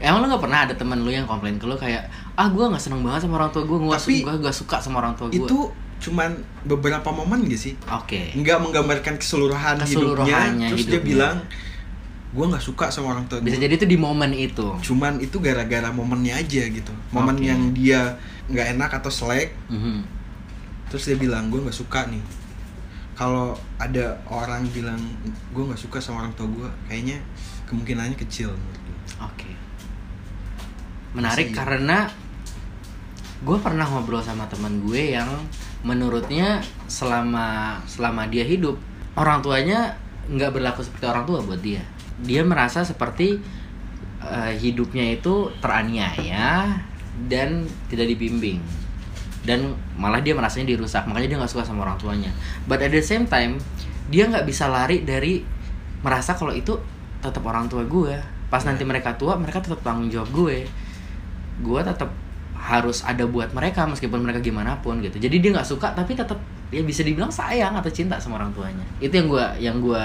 Emang 0.00 0.18
lo 0.18 0.26
nggak 0.26 0.40
pernah 0.40 0.64
ada 0.64 0.72
temen 0.72 0.98
lo 0.98 1.08
yang 1.08 1.24
komplain 1.24 1.54
ke 1.54 1.64
lo 1.64 1.76
kayak 1.76 2.08
ah 2.34 2.48
gue 2.48 2.64
nggak 2.64 2.80
seneng 2.80 3.00
banget 3.00 3.24
sama 3.24 3.36
orang 3.36 3.50
tua 3.50 3.62
gue, 3.62 3.76
gue 3.76 3.92
gue 3.92 4.34
nggak 4.40 4.56
suka 4.56 4.76
sama 4.78 4.96
orang 4.98 5.12
tua 5.14 5.28
gue. 5.28 5.36
itu 5.38 5.58
cuman 6.00 6.32
beberapa 6.64 7.04
momen 7.10 7.44
gak 7.44 7.60
sih 7.60 7.76
Oke. 7.86 8.32
nggak 8.32 8.56
menggambarkan 8.58 9.14
keseluruhan, 9.14 9.76
Keseluruhannya 9.76 10.32
hidupnya 10.56 10.68
terus 10.72 10.80
dia 10.80 10.96
hidupnya. 10.96 11.04
bilang 11.04 11.36
gue 12.30 12.44
nggak 12.46 12.64
suka 12.64 12.88
sama 12.88 13.12
orang 13.12 13.28
tua 13.28 13.38
Bisa 13.38 13.60
jadi 13.60 13.74
itu 13.74 13.84
di 13.84 13.98
momen 13.98 14.32
itu. 14.32 14.64
cuman 14.80 15.18
itu 15.18 15.36
gara-gara 15.36 15.90
momennya 15.90 16.38
aja 16.38 16.62
gitu 16.64 16.88
momen 17.10 17.36
Oke. 17.36 17.44
yang 17.44 17.60
dia 17.70 18.16
nggak 18.48 18.80
enak 18.80 18.90
atau 18.96 19.12
selek 19.12 19.52
Mhm. 19.68 20.00
terus 20.88 21.04
dia 21.04 21.14
bilang 21.14 21.46
gue 21.46 21.60
nggak 21.60 21.76
suka 21.76 22.08
nih 22.08 22.24
kalau 23.12 23.52
ada 23.76 24.16
orang 24.24 24.64
bilang 24.70 24.96
gue 25.52 25.62
nggak 25.62 25.76
suka 25.78 26.00
sama 26.00 26.24
orang 26.24 26.32
tua 26.32 26.48
gue 26.48 26.68
kayaknya 26.86 27.20
kemungkinannya 27.66 28.16
kecil 28.16 28.48
menurut 28.48 28.80
gue 28.80 28.96
Oke. 29.20 29.50
Menarik 31.16 31.50
Masih- 31.50 31.58
karena 31.58 31.98
gue 33.40 33.58
pernah 33.58 33.88
ngobrol 33.88 34.20
sama 34.20 34.44
teman 34.52 34.84
gue 34.84 35.16
yang 35.16 35.28
menurutnya 35.80 36.60
selama 36.86 37.80
selama 37.88 38.28
dia 38.28 38.44
hidup 38.44 38.76
orang 39.16 39.40
tuanya 39.40 39.96
nggak 40.28 40.52
berlaku 40.52 40.84
seperti 40.84 41.08
orang 41.08 41.24
tua 41.24 41.40
buat 41.40 41.58
dia. 41.58 41.80
Dia 42.20 42.44
merasa 42.44 42.84
seperti 42.84 43.40
eh, 44.20 44.52
hidupnya 44.60 45.16
itu 45.16 45.48
teraniaya 45.64 46.76
dan 47.26 47.64
tidak 47.88 48.12
dibimbing 48.12 48.60
dan 49.40 49.72
malah 49.96 50.20
dia 50.20 50.36
merasanya 50.36 50.76
dirusak 50.76 51.08
makanya 51.08 51.32
dia 51.32 51.38
nggak 51.40 51.52
suka 51.52 51.64
sama 51.64 51.88
orang 51.88 51.96
tuanya. 51.96 52.30
But 52.68 52.84
at 52.84 52.92
the 52.92 53.00
same 53.00 53.24
time 53.24 53.56
dia 54.12 54.28
nggak 54.28 54.44
bisa 54.44 54.68
lari 54.68 55.02
dari 55.02 55.40
merasa 56.04 56.36
kalau 56.36 56.52
itu 56.52 56.76
tetap 57.24 57.40
orang 57.44 57.68
tua 57.72 57.84
gue. 57.88 58.14
Pas 58.52 58.60
nanti 58.68 58.84
mereka 58.84 59.16
tua 59.16 59.40
mereka 59.40 59.64
tetap 59.64 59.80
tanggung 59.80 60.12
jawab 60.12 60.28
gue. 60.32 60.68
Gue 61.60 61.80
tetap 61.80 62.10
harus 62.52 63.00
ada 63.00 63.24
buat 63.24 63.50
mereka 63.50 63.84
meskipun 63.84 64.20
mereka 64.20 64.38
gimana 64.38 64.76
pun 64.76 65.00
gitu. 65.00 65.16
Jadi 65.16 65.36
dia 65.38 65.50
nggak 65.50 65.64
suka 65.64 65.90
tapi 65.90 66.12
tetap 66.12 66.36
ya 66.68 66.80
bisa 66.80 67.00
dibilang 67.00 67.30
sayang 67.30 67.72
atau 67.72 67.88
cinta 67.88 68.16
sama 68.16 68.36
orang 68.36 68.52
tuanya. 68.52 68.84
Itu 68.98 69.12
yang 69.12 69.26
gue 69.26 69.46
yang 69.58 69.76
gue 69.78 70.04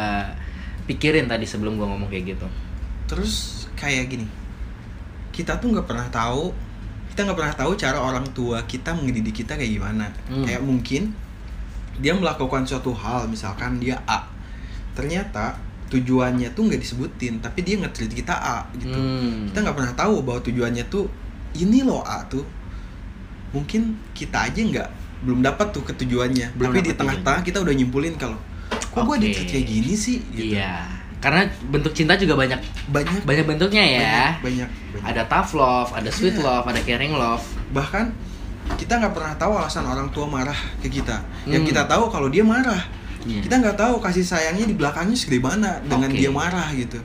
pikirin 0.85 1.25
tadi 1.25 1.43
sebelum 1.43 1.75
gue 1.75 1.83
ngomong 1.83 2.07
kayak 2.07 2.33
gitu. 2.33 2.47
terus 3.05 3.65
kayak 3.73 4.09
gini 4.09 4.25
kita 5.29 5.53
tuh 5.55 5.69
nggak 5.69 5.85
pernah 5.85 6.09
tahu 6.09 6.49
kita 7.09 7.21
nggak 7.21 7.37
pernah 7.37 7.53
tahu 7.53 7.71
cara 7.75 7.97
orang 7.97 8.25
tua 8.33 8.57
kita 8.63 8.97
mendidik 8.97 9.29
kita 9.35 9.53
kayak 9.53 9.71
gimana 9.71 10.09
Hmm. 10.25 10.41
kayak 10.41 10.61
mungkin 10.61 11.13
dia 11.95 12.13
melakukan 12.13 12.65
suatu 12.65 12.91
hal 12.91 13.25
misalkan 13.25 13.77
dia 13.77 14.01
A 14.05 14.25
ternyata 14.93 15.53
tujuannya 15.85 16.49
tuh 16.51 16.65
nggak 16.65 16.81
disebutin 16.81 17.37
tapi 17.39 17.61
dia 17.61 17.77
nge-treat 17.77 18.09
kita 18.09 18.33
A 18.33 18.65
gitu 18.73 18.89
Hmm. 18.89 19.49
kita 19.49 19.61
nggak 19.61 19.77
pernah 19.77 19.93
tahu 19.93 20.25
bahwa 20.25 20.41
tujuannya 20.41 20.85
tuh 20.87 21.05
ini 21.55 21.81
loh 21.81 22.01
A 22.01 22.23
tuh 22.25 22.43
mungkin 23.51 23.95
kita 24.11 24.45
aja 24.45 24.59
nggak 24.59 24.89
belum 25.23 25.39
dapat 25.41 25.71
tuh 25.71 25.81
ketujuannya 25.83 26.53
Belum 26.53 26.69
tapi 26.69 26.79
di 26.81 26.91
tengah-tengah 26.93 27.41
kita 27.41 27.57
udah 27.59 27.73
nyimpulin 27.73 28.13
kalau 28.13 28.37
kok 28.69 29.01
gue 29.01 29.15
Oke. 29.17 29.23
di 29.25 29.29
kayak 29.33 29.65
gini 29.65 29.93
sih 29.93 30.19
gitu 30.29 30.53
Iya. 30.53 30.85
Karena 31.15 31.41
bentuk 31.65 31.89
cinta 31.89 32.13
juga 32.13 32.37
banyak 32.37 32.59
banyak 32.87 33.25
banyak 33.25 33.45
bentuknya 33.47 33.81
ya. 33.81 34.37
banyak, 34.37 34.67
banyak, 34.67 34.69
banyak. 34.93 35.03
Ada 35.09 35.21
tough 35.25 35.51
love, 35.53 35.89
ada 35.91 36.09
sweet 36.09 36.37
Iya. 36.37 36.45
love, 36.45 36.65
ada 36.65 36.79
caring 36.79 37.13
love. 37.13 37.41
bahkan 37.67 38.13
kita 38.75 38.97
nggak 38.97 39.11
pernah 39.11 39.33
tahu 39.35 39.51
alasan 39.55 39.83
orang 39.83 40.09
tua 40.09 40.25
marah 40.25 40.57
ke 40.79 40.87
kita 40.87 41.17
yang 41.45 41.61
Hmm. 41.61 41.67
kita 41.67 41.85
tahu 41.85 42.09
kalau 42.09 42.29
dia 42.29 42.41
marah 42.41 42.77
Iya. 43.23 43.41
kita 43.41 43.55
nggak 43.57 43.73
tahu 43.75 43.97
kasih 43.99 44.21
sayangnya 44.21 44.65
di 44.65 44.75
belakangnya 44.75 45.17
segede 45.17 45.39
mana 45.39 45.81
dengan 45.81 46.07
Oke. 46.07 46.19
dia 46.19 46.29
marah 46.29 46.69
gitu 46.71 47.01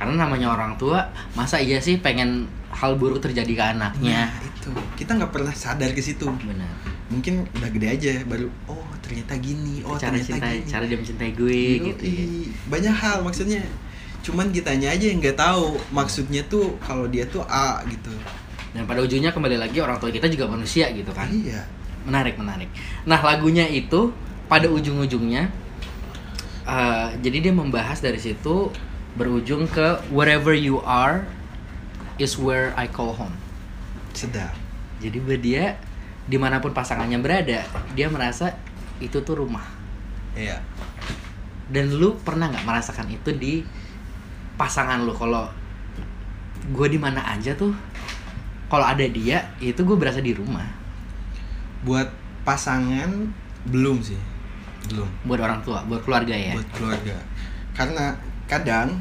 Karena 0.00 0.24
namanya 0.24 0.56
orang 0.56 0.80
tua, 0.80 1.12
masa 1.36 1.60
iya 1.60 1.76
sih 1.76 2.00
pengen 2.00 2.48
hal 2.70 2.96
buruk 2.96 3.18
terjadi 3.20 3.52
ke 3.52 3.64
anaknya? 3.76 4.30
nah 4.30 4.30
itu 4.46 4.70
kita 4.94 5.18
nggak 5.18 5.32
pernah 5.34 5.52
sadar 5.52 5.90
ke 5.90 6.00
situ 6.00 6.24
Benar. 6.24 6.70
mungkin 7.10 7.44
udah 7.58 7.70
gede 7.74 7.88
aja 7.90 8.12
baru 8.24 8.46
oh 8.70 8.86
ternyata 9.02 9.34
gini 9.42 9.82
oh 9.82 9.98
cara 9.98 10.14
ternyata 10.14 10.30
cinta, 10.38 10.46
gini 10.48 10.70
cara 10.70 10.84
dia 10.86 10.98
mencintai 11.00 11.32
gue 11.34 11.62
gitu 11.90 12.02
ya. 12.06 12.24
banyak 12.70 12.94
hal 12.94 13.16
maksudnya 13.26 13.60
cuman 14.22 14.52
kitanya 14.54 14.94
aja 14.94 15.04
yang 15.10 15.18
nggak 15.18 15.34
tahu 15.34 15.80
maksudnya 15.90 16.44
tuh 16.46 16.76
kalau 16.78 17.08
dia 17.10 17.26
tuh 17.26 17.42
A 17.48 17.82
gitu 17.88 18.12
Dan 18.70 18.86
pada 18.86 19.02
ujungnya 19.02 19.34
kembali 19.34 19.58
lagi 19.58 19.82
orang 19.82 19.98
tua 19.98 20.14
kita 20.14 20.30
juga 20.30 20.46
manusia 20.46 20.86
gitu 20.94 21.10
kan. 21.10 21.26
iya 21.26 21.66
Menarik, 22.06 22.38
menarik. 22.38 22.70
Nah, 23.02 23.18
lagunya 23.18 23.66
itu 23.66 24.14
pada 24.46 24.70
ujung-ujungnya 24.70 25.50
eh, 26.70 27.08
jadi 27.18 27.50
dia 27.50 27.52
membahas 27.52 27.98
dari 27.98 28.22
situ 28.22 28.70
berujung 29.18 29.66
ke 29.66 29.98
wherever 30.14 30.54
you 30.54 30.78
are 30.86 31.26
is 32.20 32.36
where 32.38 32.70
I 32.78 32.86
call 32.86 33.16
home. 33.16 33.34
sedap 34.14 34.54
Jadi 35.00 35.16
buat 35.22 35.40
dia 35.40 35.80
di 36.30 36.36
mana 36.38 36.62
pun 36.62 36.70
pasangannya 36.70 37.18
berada, 37.18 37.64
dia 37.96 38.06
merasa 38.06 38.54
itu 39.02 39.18
tuh 39.24 39.42
rumah. 39.42 39.64
iya 40.36 40.62
Dan 41.66 41.90
lu 41.96 42.14
pernah 42.20 42.52
nggak 42.52 42.66
merasakan 42.66 43.08
itu 43.10 43.34
di 43.34 43.64
pasangan 44.54 45.02
lu? 45.02 45.16
Kalau 45.16 45.48
gue 46.70 46.86
di 46.86 47.00
mana 47.00 47.24
aja 47.24 47.56
tuh, 47.56 47.72
kalau 48.70 48.84
ada 48.86 49.02
dia, 49.08 49.50
itu 49.58 49.80
gue 49.82 49.96
berasa 49.96 50.20
di 50.22 50.36
rumah. 50.36 50.78
buat 51.80 52.12
pasangan 52.44 53.32
belum 53.64 54.04
sih 54.04 54.20
belum 54.92 55.08
Buat 55.24 55.40
orang 55.40 55.60
tua, 55.64 55.80
buat 55.88 56.04
keluarga 56.04 56.36
ya. 56.36 56.52
buat 56.52 56.68
keluarga 56.76 57.16
karena 57.72 58.12
kadang 58.50 58.98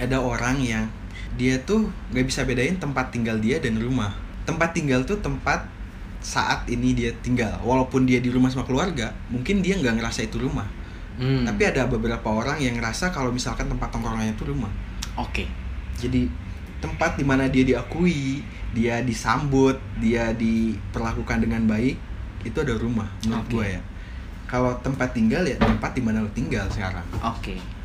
ada 0.00 0.16
orang 0.16 0.56
yang 0.64 0.88
dia 1.36 1.60
tuh 1.60 1.92
nggak 2.12 2.24
bisa 2.24 2.48
bedain 2.48 2.80
tempat 2.80 3.12
tinggal 3.12 3.36
dia 3.36 3.60
dan 3.60 3.76
rumah 3.76 4.16
tempat 4.48 4.72
tinggal 4.72 5.04
tuh 5.04 5.20
tempat 5.20 5.68
saat 6.24 6.64
ini 6.70 6.96
dia 6.96 7.10
tinggal 7.20 7.60
walaupun 7.60 8.08
dia 8.08 8.22
di 8.24 8.32
rumah 8.32 8.48
sama 8.48 8.64
keluarga 8.64 9.12
mungkin 9.28 9.60
dia 9.60 9.76
nggak 9.76 10.00
ngerasa 10.00 10.24
itu 10.24 10.40
rumah 10.40 10.64
Hmm. 11.12 11.44
tapi 11.44 11.68
ada 11.68 11.84
beberapa 11.84 12.24
orang 12.24 12.56
yang 12.56 12.80
ngerasa 12.80 13.12
kalau 13.12 13.28
misalkan 13.28 13.68
tempat 13.68 13.92
tongkrongannya 13.92 14.32
itu 14.32 14.48
rumah 14.48 14.72
Oke. 15.20 15.44
jadi 16.00 16.24
tempat 16.80 17.20
di 17.20 17.24
mana 17.28 17.52
dia 17.52 17.68
diakui 17.68 18.40
dia 18.72 19.04
disambut 19.04 19.76
dia 20.00 20.32
diperlakukan 20.32 21.44
dengan 21.44 21.68
baik 21.68 22.00
itu 22.48 22.56
ada 22.56 22.72
rumah 22.80 23.12
menurut 23.28 23.44
Oke. 23.44 23.52
gue 23.52 23.66
ya 23.76 23.80
kalau 24.48 24.72
tempat 24.80 25.12
tinggal 25.12 25.44
ya 25.44 25.60
tempat 25.60 25.92
di 25.92 26.00
mana 26.00 26.24
lo 26.24 26.32
tinggal 26.32 26.64
sekarang 26.72 27.04
Oke. 27.20 27.60
gue 27.60 27.81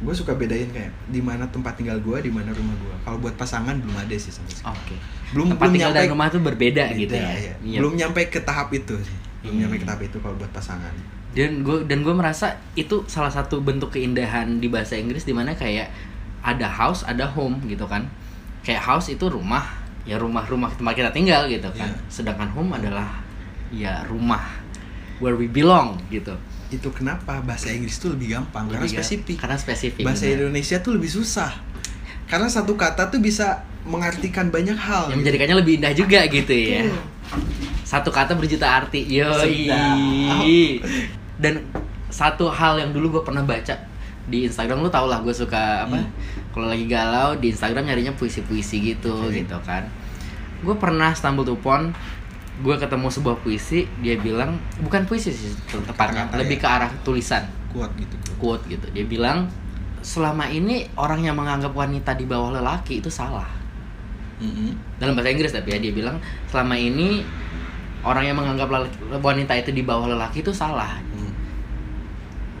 gue 0.00 0.14
suka 0.14 0.32
bedain 0.32 0.64
kayak 0.66 0.88
di 1.06 1.20
mana 1.20 1.44
tempat 1.46 1.76
tinggal 1.76 2.00
gue 2.00 2.18
di 2.20 2.32
mana 2.32 2.48
rumah 2.50 2.72
gue 2.74 2.94
kalau 3.02 3.20
buat 3.20 3.36
pasangan 3.36 3.76
belum 3.76 3.92
ada 3.94 4.14
sih 4.14 4.32
sampai 4.32 4.48
sekarang 4.50 4.72
Oke. 4.74 4.96
belum 5.30 5.46
Tempat 5.50 5.60
belum 5.60 5.72
tinggal 5.76 5.90
dan 5.90 5.98
nyampe 5.98 6.12
rumah 6.12 6.26
tuh 6.28 6.40
berbeda 6.42 6.82
beda, 6.86 6.96
gitu 6.96 7.14
ya. 7.14 7.28
iya. 7.30 7.54
Iya. 7.60 7.78
belum 7.78 7.92
nyampe 7.94 8.20
ke 8.26 8.40
tahap 8.40 8.68
itu 8.70 8.96
sih 8.98 9.16
belum 9.42 9.52
Hmm. 9.52 9.60
nyampe 9.60 9.76
ke 9.76 9.84
tahap 9.84 10.00
itu 10.00 10.16
kalau 10.18 10.34
buat 10.34 10.48
pasangan 10.50 10.92
dan 11.32 11.50
gue 11.60 11.76
dan 11.84 11.98
gue 12.00 12.12
merasa 12.12 12.46
itu 12.74 13.04
salah 13.06 13.28
satu 13.28 13.58
bentuk 13.58 13.90
keindahan 13.90 14.56
di 14.56 14.68
bahasa 14.68 14.94
Inggris 14.94 15.22
di 15.22 15.32
mana 15.32 15.52
kayak 15.52 15.92
ada 16.40 16.66
house 16.66 17.02
ada 17.02 17.24
home 17.26 17.60
gitu 17.66 17.84
kan 17.84 18.08
kayak 18.62 18.80
house 18.80 19.08
itu 19.08 19.26
rumah 19.26 19.64
ya 20.02 20.16
rumah-rumah 20.16 20.72
tempat 20.72 20.94
kita 20.94 21.10
tinggal 21.10 21.44
gitu 21.46 21.68
kan 21.70 21.88
Iya. 21.88 21.98
sedangkan 22.08 22.48
home 22.50 22.72
adalah 22.72 23.20
ya 23.68 24.00
rumah 24.04 24.42
where 25.18 25.34
we 25.34 25.44
belong 25.44 26.00
gitu 26.08 26.32
itu 26.72 26.88
kenapa 26.88 27.40
bahasa 27.40 27.68
Inggris 27.68 27.96
tuh 27.96 28.10
lebih 28.10 28.32
gampang? 28.32 28.66
Karena 28.66 28.80
Lebih 28.80 28.90
ga- 28.90 28.98
spesifik. 28.98 29.36
karena 29.38 29.56
spesifik 29.56 30.02
bahasa 30.02 30.24
benar. 30.24 30.36
Indonesia 30.40 30.76
tuh 30.78 30.92
lebih 30.92 31.10
susah. 31.10 31.52
Karena 32.24 32.48
satu 32.48 32.72
kata 32.74 33.08
tuh 33.08 33.18
bisa 33.18 33.60
mengartikan 33.82 34.48
banyak 34.48 34.74
hal 34.74 35.10
yang 35.10 35.20
menjadikannya 35.20 35.56
lebih 35.58 35.72
indah 35.76 35.92
juga 35.92 36.24
gitu 36.26 36.50
ya. 36.50 36.88
satu 37.82 38.08
kata 38.08 38.32
berjuta 38.32 38.64
arti. 38.64 39.04
Yo 39.04 39.28
dan 41.36 41.60
satu 42.08 42.48
hal 42.48 42.78
yang 42.78 42.90
dulu 42.90 43.18
gue 43.18 43.22
pernah 43.22 43.42
baca 43.42 43.74
di 44.22 44.46
Instagram 44.46 44.80
lu 44.80 44.88
tau 44.88 45.04
lah 45.04 45.18
gue 45.20 45.34
suka 45.34 45.84
apa? 45.84 45.98
Hmm. 45.98 46.08
kalau 46.52 46.68
lagi 46.68 46.84
galau 46.84 47.34
di 47.34 47.48
Instagram 47.48 47.84
nyarinya 47.84 48.12
puisi-puisi 48.12 48.78
gitu 48.86 49.12
Oke. 49.26 49.42
gitu 49.42 49.56
kan. 49.62 49.88
Gue 50.60 50.76
pernah 50.76 51.10
stumble 51.10 51.48
upon 51.48 51.90
gue 52.62 52.74
ketemu 52.78 53.10
sebuah 53.10 53.36
puisi 53.42 53.90
dia 53.98 54.14
bilang 54.14 54.54
bukan 54.78 55.02
puisi 55.02 55.34
sih 55.34 55.50
tepatnya 55.66 56.30
lebih 56.38 56.62
ya? 56.62 56.62
ke 56.62 56.66
arah 56.70 56.90
tulisan. 57.02 57.42
Kuat 57.74 57.90
gitu. 57.98 58.14
Quote 58.38 58.64
gitu. 58.70 58.86
Dia 58.94 59.02
bilang 59.02 59.50
selama 60.02 60.46
ini 60.46 60.86
orang 60.94 61.26
yang 61.26 61.34
menganggap 61.34 61.74
wanita 61.74 62.14
di 62.14 62.24
bawah 62.24 62.54
lelaki 62.54 63.02
itu 63.02 63.10
salah. 63.10 63.62
Mm-mm. 64.42 64.74
dalam 64.98 65.14
bahasa 65.14 65.30
Inggris 65.30 65.54
tapi 65.54 65.70
ya 65.70 65.78
dia 65.78 65.94
bilang 65.94 66.18
selama 66.50 66.74
ini 66.74 67.22
orang 68.02 68.26
yang 68.26 68.34
menganggap 68.34 68.66
lelaki- 68.66 68.98
wanita 69.22 69.54
itu 69.54 69.70
di 69.70 69.86
bawah 69.86 70.10
lelaki 70.10 70.42
itu 70.42 70.50
salah. 70.50 70.98
Mm. 71.14 71.30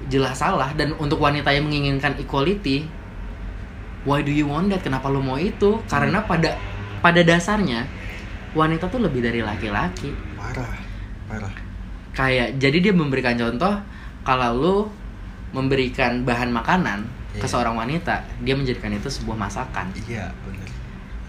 jelas 0.06 0.38
salah 0.38 0.70
dan 0.78 0.94
untuk 1.02 1.18
wanita 1.18 1.50
yang 1.50 1.66
menginginkan 1.66 2.14
equality 2.22 2.86
why 4.06 4.22
do 4.22 4.30
you 4.30 4.46
want 4.46 4.70
that? 4.70 4.82
Kenapa 4.82 5.10
lo 5.10 5.22
mau 5.22 5.38
itu? 5.38 5.78
Karena 5.86 6.22
pada 6.22 6.58
pada 7.02 7.20
dasarnya 7.22 7.86
wanita 8.52 8.88
tuh 8.88 9.00
lebih 9.00 9.24
dari 9.24 9.40
laki-laki. 9.40 10.12
Parah 10.36 10.76
parah. 11.28 11.52
Kayak 12.12 12.60
jadi 12.60 12.90
dia 12.90 12.94
memberikan 12.94 13.34
contoh 13.36 13.80
kalau 14.22 14.50
lo 14.56 14.76
memberikan 15.52 16.24
bahan 16.24 16.52
makanan 16.52 17.04
ke 17.32 17.44
Iya. 17.44 17.48
seorang 17.48 17.80
wanita 17.80 18.20
dia 18.44 18.52
menjadikan 18.52 18.92
itu 18.92 19.08
sebuah 19.08 19.36
masakan. 19.40 19.88
Iya 20.04 20.28
benar 20.44 20.68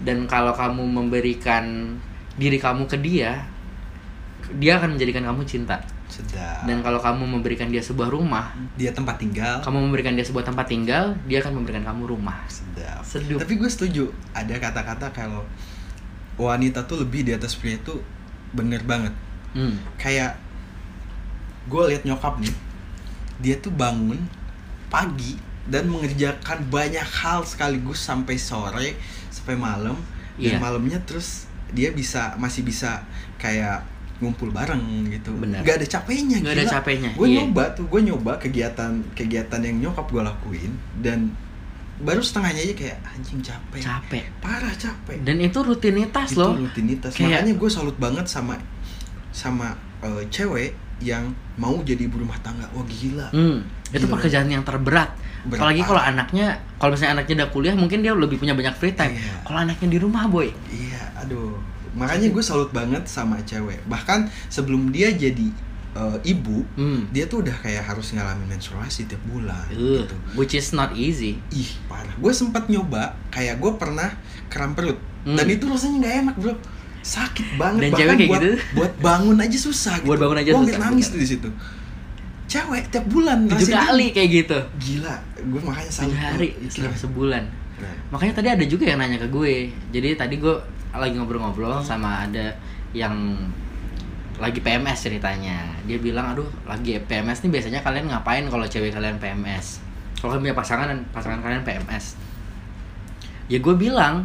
dan 0.04 0.28
kalau 0.28 0.52
kamu 0.52 0.84
memberikan 0.84 1.96
diri 2.36 2.60
kamu 2.60 2.84
ke 2.84 3.00
dia 3.00 3.46
dia 4.60 4.76
akan 4.76 5.00
menjadikan 5.00 5.24
kamu 5.24 5.42
cinta. 5.48 5.80
Sedap. 6.04 6.68
Dan 6.68 6.84
kalau 6.84 7.00
kamu 7.00 7.24
memberikan 7.24 7.72
dia 7.72 7.80
sebuah 7.80 8.12
rumah 8.12 8.52
dia 8.76 8.92
tempat 8.92 9.16
tinggal. 9.16 9.64
kamu 9.64 9.88
memberikan 9.88 10.12
dia 10.12 10.22
sebuah 10.22 10.44
tempat 10.44 10.68
tinggal 10.68 11.16
dia 11.24 11.40
akan 11.40 11.56
memberikan 11.56 11.88
kamu 11.88 12.04
rumah. 12.04 12.44
Sedap. 12.52 13.00
Sedup. 13.00 13.40
tapi 13.40 13.56
gue 13.56 13.70
setuju 13.72 14.04
ada 14.36 14.52
kata-kata 14.60 15.08
kalau 15.16 15.48
wanita 16.36 16.82
tuh 16.86 17.02
lebih 17.06 17.26
di 17.26 17.32
atas 17.34 17.54
pria 17.54 17.78
tuh 17.82 18.02
bener 18.54 18.82
banget 18.82 19.14
hmm. 19.54 19.98
kayak 19.98 20.38
gue 21.66 21.82
liat 21.94 22.02
nyokap 22.04 22.38
nih 22.42 22.54
dia 23.40 23.56
tuh 23.58 23.72
bangun 23.74 24.20
pagi 24.92 25.38
dan 25.64 25.88
mengerjakan 25.88 26.68
banyak 26.68 27.02
hal 27.02 27.42
sekaligus 27.42 27.98
sampai 28.04 28.36
sore 28.36 28.94
sampai 29.32 29.56
malam 29.56 29.96
dan 30.36 30.58
Iya. 30.58 30.58
malamnya 30.58 30.98
terus 31.06 31.46
dia 31.70 31.94
bisa 31.94 32.34
masih 32.42 32.66
bisa 32.66 33.06
kayak 33.38 33.86
ngumpul 34.22 34.50
bareng 34.54 35.10
gitu 35.10 35.34
Benar. 35.34 35.62
nggak 35.66 35.76
ada 35.82 35.86
capeknya 35.86 36.38
Nggak 36.42 36.54
ada 36.62 36.66
capeknya, 36.78 37.10
gue 37.18 37.26
iya. 37.30 37.42
nyoba 37.42 37.64
tuh 37.74 37.86
gue 37.90 38.00
nyoba 38.02 38.32
kegiatan 38.38 39.02
kegiatan 39.14 39.60
yang 39.62 39.76
nyokap 39.90 40.06
gue 40.10 40.22
lakuin 40.22 40.72
dan 41.02 41.34
baru 42.04 42.20
setengahnya 42.20 42.60
aja 42.62 42.74
kayak 42.74 42.98
anjing 43.08 43.40
capek. 43.40 43.80
Capek. 43.80 44.24
Parah 44.38 44.70
capek. 44.70 45.18
Dan 45.24 45.40
itu 45.40 45.58
rutinitas 45.58 46.28
itu 46.30 46.38
loh. 46.38 46.52
rutinitas. 46.54 47.10
Kayak- 47.10 47.40
makanya 47.40 47.54
gue 47.56 47.70
salut 47.72 47.96
banget 47.96 48.26
sama 48.26 48.54
sama 49.30 49.72
eh, 50.00 50.22
cewek 50.28 50.70
yang 51.00 51.32
mau 51.56 51.80
jadi 51.80 52.04
ibu 52.04 52.20
rumah 52.20 52.36
tangga. 52.38 52.68
Wah 52.70 52.84
gila. 52.84 53.28
Hmm. 53.30 53.64
itu 53.86 54.04
Gila. 54.04 54.14
pekerjaan 54.18 54.48
yang 54.48 54.62
terberat. 54.62 55.10
Berat 55.44 55.60
apalagi 55.60 55.82
kalau 55.82 56.00
anaknya 56.00 56.46
kalau 56.76 56.92
misalnya 56.92 57.20
anaknya 57.20 57.34
udah 57.36 57.48
kuliah 57.50 57.74
mungkin 57.74 58.00
dia 58.00 58.10
lebih 58.10 58.36
punya 58.36 58.52
banyak 58.52 58.74
free 58.74 58.92
time. 58.92 59.12
Iya. 59.12 59.44
kalau 59.44 59.58
anaknya 59.60 59.88
di 59.88 59.98
rumah 59.98 60.24
boy. 60.26 60.48
Iya 60.68 61.02
aduh. 61.16 61.56
Makanya 61.94 62.26
gue 62.28 62.42
salut 62.42 62.68
banget 62.68 63.06
sama 63.06 63.38
cewek. 63.42 63.78
Bahkan 63.86 64.26
sebelum 64.48 64.90
dia 64.90 65.08
jadi 65.08 65.46
eh, 65.94 66.18
ibu 66.26 66.66
hmm. 66.74 67.10
dia 67.10 67.24
tuh 67.24 67.40
udah 67.40 67.56
kayak 67.56 67.82
harus 67.82 68.10
ngalamin 68.10 68.46
menstruasi 68.48 69.06
tiap 69.06 69.22
bulan 69.24 69.64
Ugh, 69.70 70.02
gitu 70.02 70.14
which 70.34 70.52
is 70.52 70.70
not 70.70 70.90
easy 70.92 71.38
ih 71.50 71.70
parah 71.86 72.12
gue 72.12 72.32
sempat 72.32 72.66
nyoba 72.66 73.14
kayak 73.28 73.56
gue 73.56 73.72
pernah 73.74 74.10
kram 74.46 74.72
perut 74.72 74.98
Hmm. 75.24 75.40
dan 75.40 75.48
itu 75.48 75.64
rasanya 75.64 75.96
nggak 75.98 76.14
enak 76.20 76.34
bro 76.36 76.52
sakit 77.00 77.56
banget 77.56 77.80
Dan 77.80 77.90
bahkan 77.90 78.00
cewek 78.04 78.16
kayak 78.16 78.28
buat, 78.28 78.42
gitu? 78.44 78.52
buat 78.76 78.92
bangun 79.00 79.36
aja 79.40 79.56
susah 79.58 79.94
gitu. 79.96 80.08
Buat 80.08 80.18
bangun 80.20 80.36
aja 80.36 80.44
Gua 80.44 80.52
susah, 80.52 80.64
hampir 80.68 80.76
nangis 80.84 81.06
tuh 81.08 81.16
di 81.16 81.28
situ 81.32 81.48
cewek 82.44 82.84
tiap 82.88 83.06
bulan 83.08 83.48
tujuh 83.48 83.72
kali 83.72 84.06
kayak 84.12 84.28
gitu 84.30 84.58
gila 84.76 85.16
gue 85.34 85.60
makanya 85.64 85.90
tujuh 85.90 86.12
hari 86.14 86.48
selama 86.68 86.92
sebulan 86.94 87.44
Keren. 87.74 87.96
makanya 88.12 88.32
tadi 88.36 88.48
ada 88.52 88.64
juga 88.64 88.84
yang 88.84 88.98
nanya 89.00 89.18
ke 89.18 89.28
gue 89.28 89.54
jadi 89.90 90.08
tadi 90.14 90.34
gue 90.36 90.54
lagi 90.92 91.14
ngobrol-ngobrol 91.16 91.72
Hmm. 91.74 91.88
sama 91.88 92.10
ada 92.22 92.54
yang 92.92 93.16
lagi 94.38 94.58
PMS 94.58 94.98
ceritanya. 95.06 95.78
Dia 95.86 95.98
bilang 96.02 96.34
aduh 96.34 96.48
lagi 96.66 96.98
PMS 96.98 97.46
nih 97.46 97.50
biasanya 97.54 97.80
kalian 97.86 98.10
ngapain 98.10 98.44
kalau 98.50 98.66
cewek 98.66 98.90
kalian 98.90 99.18
PMS 99.22 99.84
kalau 100.18 100.34
kalian 100.34 100.50
punya 100.50 100.56
pasangan 100.56 100.86
dan 100.88 100.98
pasangan 101.12 101.40
kalian 101.44 101.62
PMS 101.68 102.16
ya 103.44 103.60
gue 103.60 103.74
bilang 103.76 104.24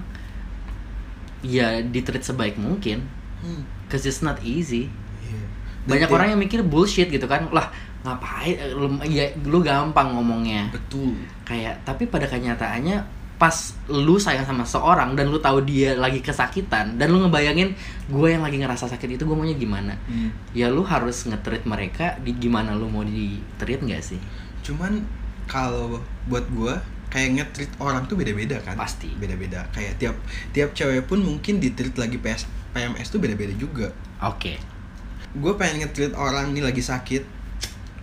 ya 1.43 1.83
ditreat 1.83 2.23
sebaik 2.23 2.59
mungkin. 2.59 3.03
Hmm. 3.39 3.63
cause 3.87 4.03
it's 4.03 4.19
not 4.19 4.35
easy. 4.43 4.91
Iya. 5.23 5.43
banyak 5.87 6.09
orang 6.11 6.27
yang 6.35 6.39
mikir 6.43 6.59
bullshit 6.59 7.07
gitu 7.07 7.23
kan. 7.23 7.47
Lah 7.55 7.71
ngapain 8.03 8.55
eh, 8.55 8.75
lu 8.75 8.99
ya 9.07 9.31
lu 9.47 9.63
gampang 9.63 10.11
ngomongnya. 10.11 10.67
Betul. 10.71 11.15
Kayak 11.47 11.79
tapi 11.87 12.07
pada 12.11 12.27
kenyataannya 12.27 12.99
pas 13.39 13.55
lu 13.87 14.19
sayang 14.19 14.43
sama 14.43 14.67
seorang 14.67 15.15
dan 15.15 15.31
lu 15.31 15.39
tahu 15.39 15.63
dia 15.63 15.95
lagi 15.95 16.19
kesakitan 16.19 16.99
dan 16.99 17.07
lu 17.07 17.23
ngebayangin 17.23 17.71
gue 18.11 18.27
yang 18.27 18.43
lagi 18.43 18.59
ngerasa 18.59 18.91
sakit 18.91 19.15
itu 19.15 19.23
gue 19.23 19.35
maunya 19.35 19.55
gimana? 19.55 19.95
Hmm. 20.11 20.35
ya 20.51 20.67
lu 20.67 20.83
harus 20.83 21.23
nge-treat 21.23 21.63
mereka 21.63 22.19
di 22.19 22.35
gimana 22.35 22.75
lu 22.75 22.91
mau 22.91 23.07
di 23.07 23.39
treat 23.55 23.79
nggak 23.79 24.03
sih? 24.03 24.19
Cuman 24.61 24.99
kalau 25.47 26.03
buat 26.27 26.43
gue 26.51 26.75
kayak 27.09 27.29
nge-treat 27.39 27.71
orang 27.79 28.05
tuh 28.05 28.19
beda-beda 28.19 28.59
kan? 28.59 28.75
Pasti. 28.75 29.07
beda-beda. 29.15 29.65
Kayak 29.71 29.97
tiap 29.97 30.15
tiap 30.51 30.69
cewek 30.75 31.07
pun 31.07 31.23
mungkin 31.23 31.63
di-treat 31.63 31.95
lagi 31.95 32.19
PS, 32.19 32.45
PMS 32.75 33.07
tuh 33.07 33.23
beda-beda 33.23 33.55
juga. 33.55 33.95
Oke. 34.19 34.59
Gue 35.33 35.55
pengen 35.55 35.87
nge-treat 35.87 36.11
orang 36.13 36.51
nih 36.51 36.61
lagi 36.67 36.83
sakit 36.83 37.39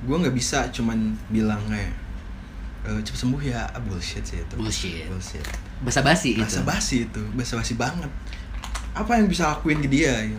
gue 0.05 0.16
nggak 0.16 0.37
bisa 0.37 0.68
cuman 0.70 1.16
bilang 1.33 1.61
kayak 1.66 1.92
"Eh, 2.87 3.01
cepet 3.03 3.18
sembuh 3.27 3.42
ya. 3.42 3.66
Ah, 3.75 3.83
bullshit 3.83 4.22
sih 4.22 4.38
itu. 4.40 4.55
Bullshit. 4.55 5.11
bullshit. 5.11 5.42
Basa 5.83 6.01
basi 6.01 6.38
gitu 6.38 6.46
basa 6.46 6.62
basi 6.62 6.96
itu. 7.11 7.22
Basa 7.35 7.59
basi 7.59 7.75
banget. 7.75 8.11
Apa 8.94 9.18
yang 9.18 9.27
bisa 9.27 9.51
lakuin 9.51 9.83
ke 9.83 9.90
dia 9.90 10.14
ya? 10.25 10.38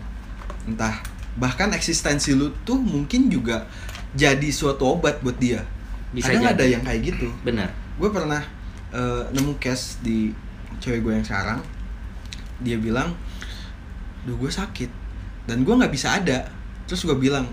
entah. 0.68 1.00
Bahkan 1.40 1.72
eksistensi 1.78 2.36
lu 2.36 2.52
tuh 2.68 2.76
mungkin 2.76 3.32
juga 3.32 3.68
jadi 4.16 4.50
suatu 4.52 4.98
obat 4.98 5.24
buat 5.24 5.40
dia. 5.40 5.64
Bisa 6.12 6.32
kadang 6.32 6.44
jadi. 6.48 6.56
ada 6.56 6.66
yang 6.66 6.84
kayak 6.84 7.02
gitu. 7.14 7.28
Bener 7.44 7.70
gue 7.98 8.10
pernah 8.14 8.42
eh, 8.94 9.24
nemu 9.34 9.58
case 9.58 10.00
di 10.06 10.32
cewek 10.78 11.02
gue 11.02 11.14
yang 11.18 11.26
sekarang. 11.26 11.60
Dia 12.62 12.78
bilang 12.78 13.14
duh 14.26 14.38
gue 14.38 14.50
sakit. 14.50 14.90
Dan 15.50 15.66
gue 15.66 15.74
nggak 15.74 15.94
bisa 15.94 16.18
ada. 16.18 16.48
Terus 16.86 17.04
gue 17.04 17.18
bilang 17.18 17.50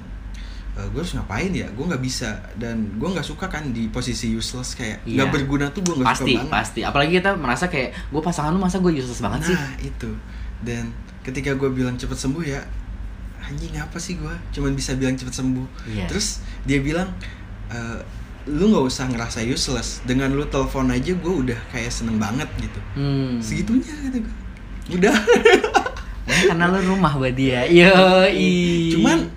e, 0.75 0.81
gue 0.85 0.99
harus 0.99 1.15
ngapain 1.15 1.51
ya? 1.51 1.71
Gue 1.71 1.85
nggak 1.85 2.01
bisa. 2.01 2.31
Dan 2.55 2.95
gue 2.95 3.09
nggak 3.09 3.25
suka 3.25 3.47
kan 3.47 3.71
di 3.71 3.87
posisi 3.87 4.31
useless 4.31 4.75
kayak 4.75 5.03
Iya. 5.03 5.23
nggak 5.23 5.29
berguna 5.33 5.67
tuh 5.69 5.81
gue 5.81 5.95
nggak 5.97 6.09
suka 6.09 6.19
pasti 6.21 6.33
banget. 6.35 6.51
pasti. 6.51 6.81
Apalagi 6.83 7.13
kita 7.15 7.31
merasa 7.35 7.67
kayak 7.67 7.95
gue 8.05 8.21
pasangan 8.21 8.51
lu 8.51 8.59
masa 8.59 8.79
gue 8.79 8.93
useless 8.93 9.19
banget 9.19 9.49
sih? 9.49 9.55
Nah 9.55 9.73
itu. 9.79 10.11
Dan 10.61 10.91
ketika 11.23 11.53
gue 11.53 11.69
bilang 11.69 11.95
cepet 11.95 12.17
sembuh 12.17 12.43
ya 12.43 12.61
anjing 13.41 13.77
apa 13.77 14.01
sih 14.01 14.17
gue 14.17 14.33
cuman 14.53 14.73
bisa 14.73 14.93
bilang 14.95 15.15
cepet 15.15 15.33
sembuh. 15.33 15.67
Iya. 15.87 16.05
terus 16.07 16.41
dia 16.63 16.81
bilang 16.81 17.13
e, 17.69 17.79
lu 18.45 18.69
nggak 18.69 18.85
usah 18.85 19.05
ngerasa 19.07 19.41
useless. 19.43 20.01
Dengan 20.03 20.29
lu 20.31 20.45
telepon 20.45 20.89
aja 20.89 21.13
gue 21.13 21.35
udah 21.43 21.61
kayak 21.69 21.89
seneng 21.89 22.17
banget 22.17 22.49
gitu. 22.59 22.81
Hmm. 22.93 23.41
segitunya 23.41 23.89
kata 24.03 24.19
gue 24.21 24.35
udah. 24.97 25.17
Karena 26.49 26.65
lu 26.67 26.81
rumah 26.89 27.13
buat 27.15 27.33
dia. 27.33 27.65
Yo 27.69 27.93
cuman 28.91 29.29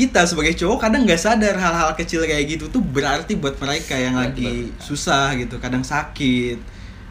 kita 0.00 0.24
sebagai 0.24 0.54
cowok 0.54 0.78
kadang 0.80 1.04
nggak 1.04 1.20
sadar 1.20 1.52
hal-hal 1.54 1.92
kecil 1.92 2.24
kayak 2.24 2.48
gitu 2.48 2.64
tuh 2.66 2.80
berarti 2.80 3.36
buat 3.36 3.52
mereka 3.54 3.94
yang 3.94 4.16
Berarti 4.16 4.40
lagi 4.40 4.48
buat- 4.64 4.80
susah 4.80 5.36
gitu 5.36 5.56
kadang 5.56 5.84
sakit. 5.84 6.56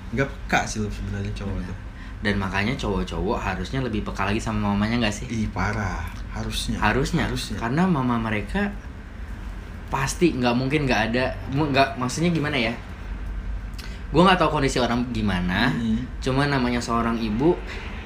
Nggak 0.09 0.25
peka 0.25 0.65
sih 0.65 0.81
lu 0.81 0.89
sebenarnya 0.89 1.29
cowok 1.35 1.53
Benar. 1.55 1.69
tuh. 1.69 1.77
Dan 2.19 2.35
makanya 2.35 2.73
cowok-cowok 2.75 3.37
harusnya 3.37 3.79
lebih 3.79 4.01
peka 4.01 4.25
lagi 4.25 4.41
sama 4.41 4.73
mamanya 4.73 4.99
nggak 4.99 5.13
sih? 5.13 5.25
Ih 5.29 5.47
parah. 5.47 6.03
Harusnya. 6.29 6.75
Harusnya, 6.77 7.25
harusnya. 7.25 7.55
Karena 7.55 7.85
mama 7.85 8.17
mereka 8.17 8.73
pasti 9.87 10.31
nggak 10.31 10.53
mungkin 10.53 10.85
nggak 10.85 11.01
ada 11.09 11.25
nggak 11.49 11.95
maksudnya 11.95 12.29
gimana 12.29 12.57
ya? 12.57 12.73
Gue 14.09 14.21
nggak 14.21 14.37
tahu 14.37 14.49
kondisi 14.51 14.77
orang 14.77 15.05
gimana 15.09 15.69
Hmm. 15.69 16.01
cuma 16.19 16.43
namanya 16.43 16.81
seorang 16.81 17.15
ibu 17.15 17.53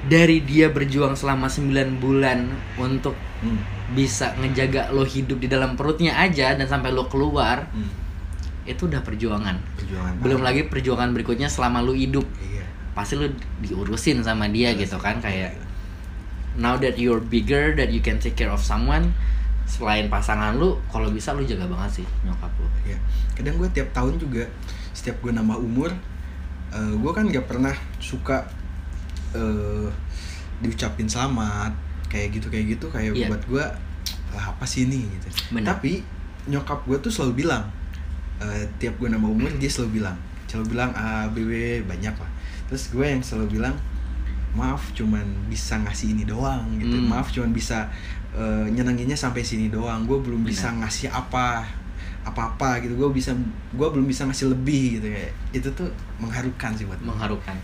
dari 0.04 0.40
dia 0.40 0.68
berjuang 0.68 1.16
selama 1.16 1.48
9 1.48 1.96
bulan 1.96 2.44
untuk 2.76 3.16
Hmm. 3.40 3.56
Bisa 3.92 4.32
ngejaga 4.34 4.88
lo 4.90 5.04
hidup 5.04 5.36
di 5.36 5.46
dalam 5.46 5.74
perutnya 5.74 6.16
aja 6.16 6.56
dan 6.56 6.64
sampai 6.64 6.88
lo 6.88 7.04
keluar 7.04 7.68
Hmm. 7.68 7.90
itu 8.64 8.88
udah 8.88 9.04
perjuangan 9.04 9.60
perjuangan 9.76 10.16
belum 10.18 10.40
banget. 10.40 10.48
lagi 10.48 10.72
perjuangan 10.72 11.12
berikutnya 11.12 11.46
selama 11.46 11.80
lo 11.80 11.92
hidup 11.92 12.24
iya 12.40 12.64
pasti 12.96 13.14
lo 13.14 13.28
diurusin 13.60 14.20
sama 14.20 14.48
dia 14.48 14.72
Jelas. 14.72 14.88
gitu 14.88 14.96
kan 14.96 15.20
kayak 15.20 15.52
now 16.54 16.74
that 16.74 16.96
you're 16.96 17.20
bigger 17.20 17.74
that 17.74 17.90
you 17.90 18.00
can 18.00 18.16
take 18.16 18.32
care 18.32 18.48
of 18.48 18.62
someone 18.62 19.12
selain 19.66 20.08
pasangan 20.08 20.54
lu 20.54 20.80
kalau 20.88 21.08
bisa 21.08 21.32
lu 21.32 21.42
jaga 21.42 21.66
banget 21.66 22.00
sih 22.00 22.06
nyokap 22.22 22.48
lu 22.56 22.68
Iya. 22.84 22.96
kadang 23.34 23.58
gue 23.58 23.68
tiap 23.70 23.92
tahun 23.92 24.16
juga 24.16 24.48
setiap 24.92 25.20
gue 25.20 25.30
nambah 25.30 25.58
umur 25.58 25.92
gue 26.72 27.12
kan 27.12 27.28
gak 27.28 27.44
pernah 27.44 27.70
suka 27.98 28.48
eh, 29.32 29.88
diucapin 30.56 31.04
selamat 31.04 31.70
kayak 32.14 32.30
gitu 32.30 32.46
kayak 32.46 32.66
gitu 32.78 32.86
kayak 32.86 33.10
Iya. 33.10 33.26
buat 33.26 33.42
gue 33.50 33.64
lah 34.30 34.44
apa 34.54 34.62
sih 34.62 34.86
ini? 34.86 35.02
Gitu. 35.02 35.26
Bener. 35.50 35.74
tapi 35.74 36.06
nyokap 36.46 36.86
gue 36.86 36.98
tuh 37.02 37.10
selalu 37.10 37.42
bilang 37.42 37.66
eh, 38.38 38.62
tiap 38.78 38.94
gue 39.02 39.10
nambah 39.10 39.30
umur 39.34 39.50
dia 39.58 39.66
selalu 39.66 39.98
bilang 39.98 40.14
selalu 40.46 40.78
bilang 40.78 40.94
a 40.94 41.26
b 41.26 41.42
w 41.42 41.52
banyak 41.82 42.14
lah. 42.14 42.30
Terus 42.70 42.94
gue 42.94 43.02
yang 43.02 43.18
selalu 43.18 43.58
bilang 43.58 43.74
maaf 44.54 44.94
cuman 44.94 45.26
bisa 45.50 45.74
ngasih 45.82 46.14
ini 46.14 46.22
doang 46.22 46.62
gitu. 46.78 46.94
Hmm. 46.94 47.10
maaf 47.10 47.34
cuman 47.34 47.50
bisa 47.50 47.90
eh, 48.30 48.66
nyenenginnya 48.70 49.18
sampai 49.18 49.42
sini 49.42 49.66
doang. 49.66 50.06
Gue 50.06 50.22
belum 50.22 50.46
Benar. 50.46 50.50
bisa 50.54 50.68
ngasih 50.70 51.10
apa 51.10 51.66
apa 52.22 52.40
apa 52.54 52.78
gitu. 52.86 52.94
Gue 52.94 53.10
bisa 53.10 53.34
gue 53.74 53.88
belum 53.90 54.06
bisa 54.06 54.22
ngasih 54.30 54.54
lebih 54.54 55.02
gitu. 55.02 55.06
Kayak 55.10 55.32
itu 55.50 55.68
tuh 55.74 55.90
mengharukan 56.22 56.70
sih 56.78 56.86
buat 56.86 57.02
mengharukan. 57.02 57.58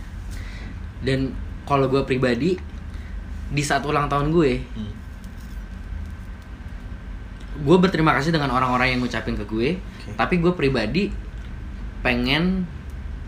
Dan 1.06 1.30
kalau 1.62 1.86
gue 1.86 2.02
pribadi 2.02 2.58
di 3.50 3.60
saat 3.60 3.82
ulang 3.82 4.06
tahun 4.06 4.30
gue 4.30 4.52
Hmm. 4.72 4.92
gue 7.60 7.76
berterima 7.76 8.16
kasih 8.16 8.30
dengan 8.30 8.48
orang-orang 8.50 8.94
yang 8.94 9.00
ngucapin 9.02 9.36
ke 9.36 9.44
gue 9.44 9.68
Oke. 9.76 10.16
tapi 10.16 10.40
gue 10.40 10.52
pribadi 10.54 11.12
pengen 12.00 12.64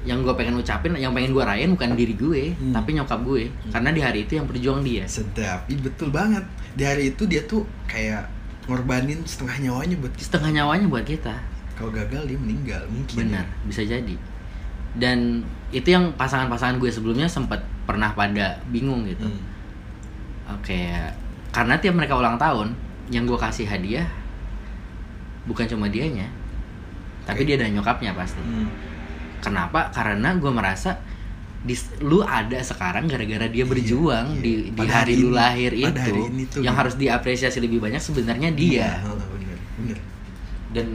yang 0.03 0.25
gue 0.25 0.35
pengen 0.35 0.57
ucapin 0.57 0.97
yang 0.97 1.13
pengen 1.13 1.31
gue 1.31 1.45
rayain 1.45 1.71
bukan 1.71 1.95
diri 1.95 2.15
gue 2.17 2.43
Hmm. 2.57 2.75
tapi 2.75 2.97
nyokap 2.97 3.23
gue. 3.23 3.47
Karena 3.71 3.95
di 3.95 4.03
hari 4.03 4.27
itu 4.27 4.35
yang 4.35 4.51
berjuang 4.51 4.83
dia. 4.83 5.07
Sedap. 5.07 5.63
Ih, 5.71 5.79
betul 5.79 6.11
banget. 6.11 6.43
Di 6.75 6.83
hari 6.83 7.15
itu 7.15 7.23
dia 7.23 7.47
tuh 7.47 7.63
kayak 7.87 8.27
ngorbanin 8.67 9.23
setengah 9.23 9.63
nyawanya 9.63 9.95
buat 10.03 10.11
kita. 10.11 10.27
Setengah 10.27 10.51
nyawanya 10.59 10.87
buat 10.91 11.07
kita. 11.07 11.35
Kalau 11.79 11.95
gagal 11.95 12.27
dia 12.27 12.35
meninggal 12.35 12.83
mungkin 12.91 13.15
benar 13.15 13.47
bisa 13.63 13.87
jadi. 13.87 14.19
Dan 14.99 15.47
itu 15.71 15.87
yang 15.87 16.11
pasangan-pasangan 16.19 16.83
gue 16.83 16.91
sebelumnya 16.91 17.31
sempat 17.31 17.63
pernah 17.87 18.11
pada 18.11 18.59
bingung 18.75 19.07
gitu. 19.07 19.31
Hmm. 19.31 19.39
Oke 20.49 20.81
karena 21.49 21.75
tiap 21.77 21.95
mereka 21.95 22.15
ulang 22.15 22.37
tahun 22.37 22.73
yang 23.09 23.25
gue 23.25 23.37
kasih 23.37 23.65
hadiah 23.65 24.09
bukan 25.45 25.67
cuma 25.67 25.87
dianya 25.87 26.27
tapi 27.23 27.43
dia 27.43 27.55
dan 27.57 27.71
nyokapnya 27.71 28.13
pasti 28.13 28.39
Hmm. 28.39 28.67
kenapa 29.39 29.91
karena 29.91 30.35
gue 30.35 30.51
merasa 30.51 30.99
di, 31.63 31.79
lu 32.01 32.19
ada 32.21 32.59
sekarang 32.59 33.07
gara-gara 33.07 33.47
dia 33.47 33.63
Iya, 33.63 33.67
berjuang 33.69 34.27
iya. 34.33 34.43
di 34.43 34.53
di 34.69 34.79
Pada 34.81 34.93
hari 34.99 35.15
hari 35.15 35.15
lu 35.17 35.29
ini- 35.29 35.37
lahir 35.37 35.73
itu 35.73 35.95
hari 35.97 36.21
ini 36.25 36.43
tuh, 36.45 36.59
yang 36.61 36.75
gitu. 36.75 36.81
harus 36.81 36.95
diapresiasi 36.97 37.59
lebih 37.61 37.79
banyak 37.79 37.99
sebenarnya 37.99 38.51
Iya, 38.51 38.57
dia 38.57 38.89
bener 38.99 39.59
bener 39.79 39.99
dan 40.73 40.89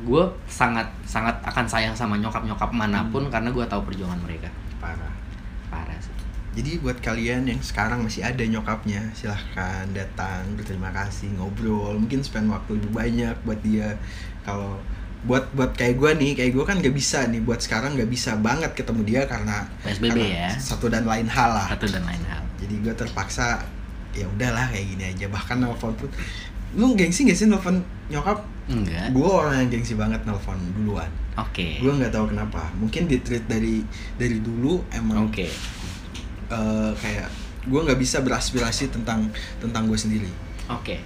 gue 0.00 0.22
sangat 0.46 0.86
sangat 1.04 1.34
akan 1.44 1.62
sayang 1.64 1.92
sama 1.92 2.14
nyokap 2.16 2.42
nyokap 2.42 2.70
mana 2.70 3.06
pun 3.06 3.22
Hmm. 3.22 3.30
karena 3.30 3.48
gue 3.48 3.64
tahu 3.64 3.82
perjuangan 3.84 4.18
mereka 4.18 4.50
jadi 6.58 6.82
buat 6.82 6.98
kalian 6.98 7.46
yang 7.46 7.62
sekarang 7.62 8.02
masih 8.02 8.26
ada 8.26 8.42
nyokapnya 8.42 9.14
silahkan 9.14 9.86
datang 9.94 10.42
berterima 10.58 10.90
kasih 10.90 11.30
ngobrol. 11.38 11.94
Mungkin 11.94 12.26
spend 12.26 12.50
waktu 12.50 12.82
lebih 12.82 12.90
banyak 12.98 13.36
buat 13.46 13.62
dia. 13.62 13.94
Kalau 14.42 14.74
buat 15.22 15.46
buat 15.54 15.78
kayak 15.78 15.94
gue 15.94 16.10
nih 16.18 16.32
kayak 16.34 16.50
gue 16.58 16.64
kan 16.66 16.82
gak 16.82 16.90
bisa 16.90 17.30
nih. 17.30 17.38
Buat 17.46 17.62
sekarang 17.62 17.94
gak 17.94 18.10
bisa 18.10 18.34
banget 18.42 18.74
ketemu 18.74 19.06
dia 19.06 19.22
karena 19.30 19.70
PSBB 19.86 20.18
karena 20.18 20.26
ya. 20.34 20.50
satu 20.58 20.90
dan 20.90 21.06
lain 21.06 21.30
hal 21.30 21.54
lah. 21.54 21.70
Satu 21.70 21.86
dan 21.94 22.02
lain 22.02 22.26
hal. 22.26 22.42
Jadi 22.58 22.74
gue 22.82 22.94
terpaksa 22.98 23.62
ya 24.18 24.26
udahlah 24.26 24.66
kayak 24.74 24.86
gini 24.98 25.04
aja. 25.14 25.30
Bahkan 25.30 25.62
nelfon 25.62 25.94
pun 25.94 26.10
lu 26.74 26.98
gengsi 26.98 27.22
gak 27.22 27.38
sih 27.38 27.46
nelfon 27.46 27.86
nyokap? 28.10 28.42
Enggak. 28.66 29.14
Gue 29.14 29.30
orang 29.30 29.62
yang 29.62 29.78
gengsi 29.78 29.94
banget 29.94 30.26
nelfon 30.26 30.58
duluan. 30.74 31.06
Oke. 31.38 31.78
Gue 31.78 31.94
nggak 31.94 32.10
tahu 32.10 32.34
kenapa. 32.34 32.66
Mungkin 32.82 33.06
di 33.06 33.22
treat 33.22 33.46
dari 33.46 33.78
dari 34.18 34.42
dulu 34.42 34.82
emang 34.90 35.30
oke 35.30 35.46
eh, 36.48 36.92
kayak 36.94 37.28
gue 37.64 37.80
nggak 37.82 37.96
bisa 37.96 38.20
beraspirasi 38.20 38.88
tentang 38.88 39.28
tentang 39.58 39.84
gue 39.84 39.94
sendiri. 39.94 40.30
Oke. 40.68 41.00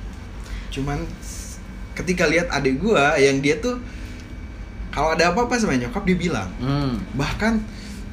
Cuman 0.69 1.03
s- 1.19 1.59
ketika 1.93 2.25
lihat 2.25 2.49
adik 2.49 2.79
gue 2.79 3.03
yang 3.19 3.39
dia 3.39 3.59
tuh 3.59 3.77
kalau 4.89 5.13
ada 5.13 5.33
apa-apa 5.33 5.57
sama 5.57 5.75
nyokap 5.75 6.05
dia 6.05 6.17
bilang. 6.17 6.49
Hmm. 6.57 7.01
Bahkan 7.13 7.59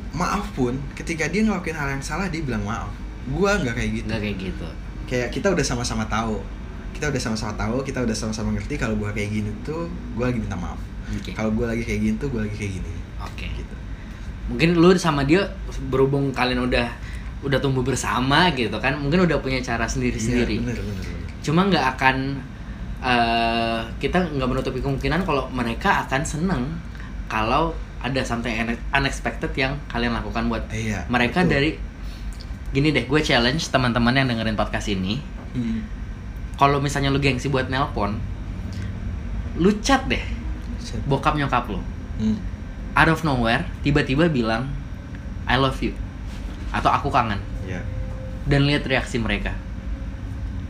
maaf 0.09 0.49
pun 0.53 0.73
ketika 0.93 1.27
dia 1.27 1.43
ngelakuin 1.43 1.75
hal 1.75 1.89
yang 1.91 2.01
salah 2.01 2.25
dia 2.27 2.41
bilang 2.41 2.63
maaf. 2.63 2.89
Gue 3.27 3.51
nggak 3.51 3.75
kayak 3.75 3.91
gitu. 3.93 4.07
Enggak 4.09 4.21
kayak 4.23 4.37
gitu. 4.39 4.67
Kayak 5.05 5.27
kita 5.29 5.47
udah 5.51 5.65
sama-sama 5.65 6.03
tahu. 6.07 6.39
Kita 6.89 7.07
udah 7.07 7.21
sama-sama 7.21 7.53
tahu 7.55 7.77
kita 7.81 8.03
udah 8.03 8.11
sama-sama 8.11 8.49
ngerti 8.51 8.75
kalau 8.75 8.97
gue 8.97 9.09
kayak 9.11 9.29
gini 9.29 9.51
tuh 9.61 9.87
gue 10.15 10.23
lagi 10.23 10.39
minta 10.39 10.57
maaf. 10.57 10.79
Oke. 11.11 11.31
Kalau 11.31 11.51
gue 11.51 11.65
lagi 11.65 11.83
kayak 11.83 12.01
gini 12.01 12.15
tuh 12.17 12.27
gue 12.27 12.41
lagi 12.41 12.55
kayak 12.55 12.73
gini. 12.81 12.91
Oke. 13.21 13.45
Gitu. 13.51 13.75
Mungkin 14.49 14.69
lu 14.75 14.89
sama 14.97 15.21
dia 15.23 15.45
berhubung 15.87 16.33
kalian 16.33 16.65
udah 16.65 16.89
udah 17.39 17.59
tumbuh 17.59 17.81
bersama 17.81 18.51
gitu 18.51 18.75
kan. 18.77 18.95
Mungkin 18.95 19.23
udah 19.23 19.39
punya 19.39 19.59
cara 19.59 19.85
sendiri 19.85 20.19
sendiri 20.19 20.59
Iya, 20.59 20.65
bener 20.65 20.79
bener 20.81 21.03
bener. 21.05 21.27
Cuma 21.39 21.61
nggak 21.65 21.85
akan 21.95 22.15
eh, 22.99 23.81
kita 23.97 24.27
nggak 24.27 24.49
menutupi 24.49 24.79
kemungkinan 24.79 25.23
kalau 25.23 25.47
mereka 25.49 26.03
akan 26.03 26.21
seneng 26.23 26.63
kalau 27.31 27.71
ada 27.99 28.19
something 28.23 28.51
une- 28.51 28.79
unexpected 28.91 29.51
yang 29.55 29.75
kalian 29.87 30.15
lakukan 30.15 30.47
buat 30.47 30.63
iya 30.71 31.03
mereka 31.07 31.43
betul. 31.43 31.51
dari 31.51 31.69
gini 32.71 32.91
deh 32.91 33.03
gue 33.03 33.19
challenge 33.19 33.67
teman-teman 33.71 34.15
yang 34.15 34.27
dengerin 34.27 34.55
podcast 34.55 34.87
ini. 34.87 35.19
Hmm. 35.49 35.81
kalau 36.55 36.77
misalnya 36.77 37.09
lu 37.09 37.17
gengsi 37.17 37.49
buat 37.49 37.67
nelpon 37.67 38.19
lu 39.57 39.73
chat 39.81 40.05
deh 40.05 40.21
bokap 41.09 41.33
nyokap 41.33 41.65
lu. 41.67 41.79
Hmm. 42.19 42.37
out 42.93 43.09
of 43.09 43.23
nowhere 43.23 43.63
tiba-tiba 43.81 44.27
bilang 44.27 44.69
I 45.47 45.55
love 45.57 45.79
you 45.79 45.95
atau 46.69 46.89
aku 46.93 47.09
kangen. 47.09 47.41
Ya 47.65 47.81
dan 48.49 48.65
lihat 48.65 48.83
reaksi 48.89 49.21
mereka. 49.21 49.53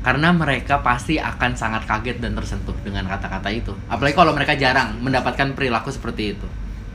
Karena 0.03 0.31
mereka 0.31 0.79
pasti 0.79 1.19
akan 1.19 1.55
sangat 1.55 1.83
kaget 1.87 2.23
dan 2.23 2.35
tersentuh 2.35 2.75
dengan 2.83 3.07
kata-kata 3.07 3.51
itu. 3.51 3.75
Apalagi 3.91 4.15
kalau 4.15 4.31
mereka 4.35 4.55
jarang 4.55 4.99
mendapatkan 4.99 5.55
perilaku 5.55 5.91
seperti 5.91 6.35
itu. 6.35 6.47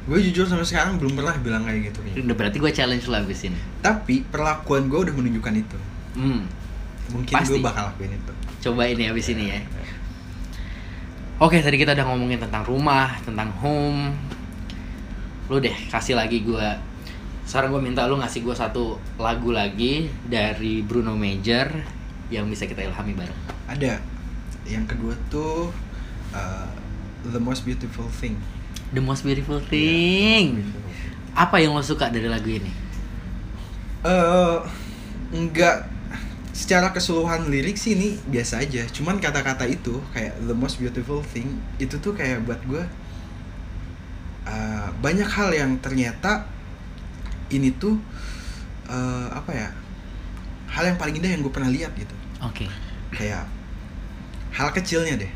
Gue 0.05 0.21
jujur 0.21 0.45
sampai 0.45 0.69
sekarang 0.69 1.01
belum 1.01 1.17
pernah 1.17 1.33
bilang 1.41 1.65
kayak 1.65 1.89
gitu 1.89 2.05
nih 2.05 2.13
udah 2.29 2.37
berarti 2.37 2.61
gue 2.61 2.73
challenge 2.73 3.09
lah 3.09 3.25
abis 3.25 3.49
ini. 3.49 3.57
Tapi 3.81 4.21
perlakuan 4.29 4.93
gue 4.93 5.01
udah 5.01 5.15
menunjukkan 5.17 5.55
itu. 5.57 5.79
Hmm, 6.17 6.45
mungkin 7.09 7.33
Pasti. 7.33 7.57
gue 7.57 7.65
bakal 7.65 7.89
lakuin 7.89 8.13
itu. 8.13 8.33
Coba 8.69 8.85
ini 8.85 9.09
abis 9.09 9.27
ini 9.33 9.45
ya. 9.49 9.61
Oke 11.41 11.61
tadi 11.65 11.81
kita 11.81 11.97
udah 11.97 12.05
ngomongin 12.09 12.37
tentang 12.37 12.69
rumah 12.69 13.17
tentang 13.25 13.49
home. 13.65 14.13
Lu 15.49 15.57
deh 15.57 15.77
kasih 15.89 16.21
lagi 16.21 16.45
gue 16.45 16.69
sekarang 17.45 17.73
gue 17.73 17.83
minta 17.85 18.09
lu 18.09 18.17
ngasih 18.21 18.41
gue 18.41 18.57
satu 18.57 18.97
lagu 19.21 19.53
lagi 19.53 20.09
dari 20.25 20.81
Bruno 20.81 21.13
Major 21.13 21.69
yang 22.33 22.49
bisa 22.49 22.65
kita 22.65 22.81
ilhami 22.83 23.13
bareng. 23.13 23.41
Ada. 23.69 24.01
Yang 24.65 24.97
kedua 24.97 25.15
tuh 25.29 25.69
uh, 26.33 26.69
the 27.29 27.41
most 27.41 27.69
beautiful 27.69 28.09
thing. 28.09 28.41
The 28.95 29.03
Most 29.03 29.27
Beautiful 29.27 29.59
Iya, 29.59 29.71
Thing. 29.75 30.47
The 30.55 30.63
Most 30.63 30.71
Beautiful 30.71 31.05
apa 31.35 31.59
yang 31.59 31.75
lo 31.75 31.83
suka 31.83 32.15
dari 32.15 32.31
lagu 32.31 32.47
ini? 32.47 32.71
Eh 34.07 34.59
enggak. 35.35 35.91
Secara 36.55 36.95
keseluruhan 36.95 37.51
lirik 37.51 37.75
sih 37.75 37.99
ini 37.99 38.15
biasa 38.31 38.63
aja. 38.63 38.87
Cuman 38.95 39.19
kata-kata 39.19 39.67
itu 39.67 39.99
kayak 40.15 40.39
the 40.47 40.55
most 40.55 40.79
beautiful 40.79 41.19
thing 41.35 41.59
itu 41.83 41.99
tuh 41.99 42.15
kayak 42.15 42.47
buat 42.47 42.63
gue 42.63 42.87
uh, 44.47 44.89
banyak 45.03 45.27
hal 45.27 45.51
yang 45.51 45.75
ternyata 45.83 46.47
ini 47.53 47.73
tuh 47.77 48.01
uh, 48.89 49.29
apa 49.33 49.51
ya 49.53 49.69
hal 50.71 50.85
yang 50.91 50.99
paling 50.99 51.19
indah 51.21 51.31
yang 51.31 51.41
gue 51.45 51.53
pernah 51.53 51.71
lihat 51.71 51.93
gitu. 51.95 52.15
Oke. 52.43 52.67
Kayak 53.15 53.47
hal 54.55 54.69
kecilnya 54.75 55.19
deh. 55.21 55.33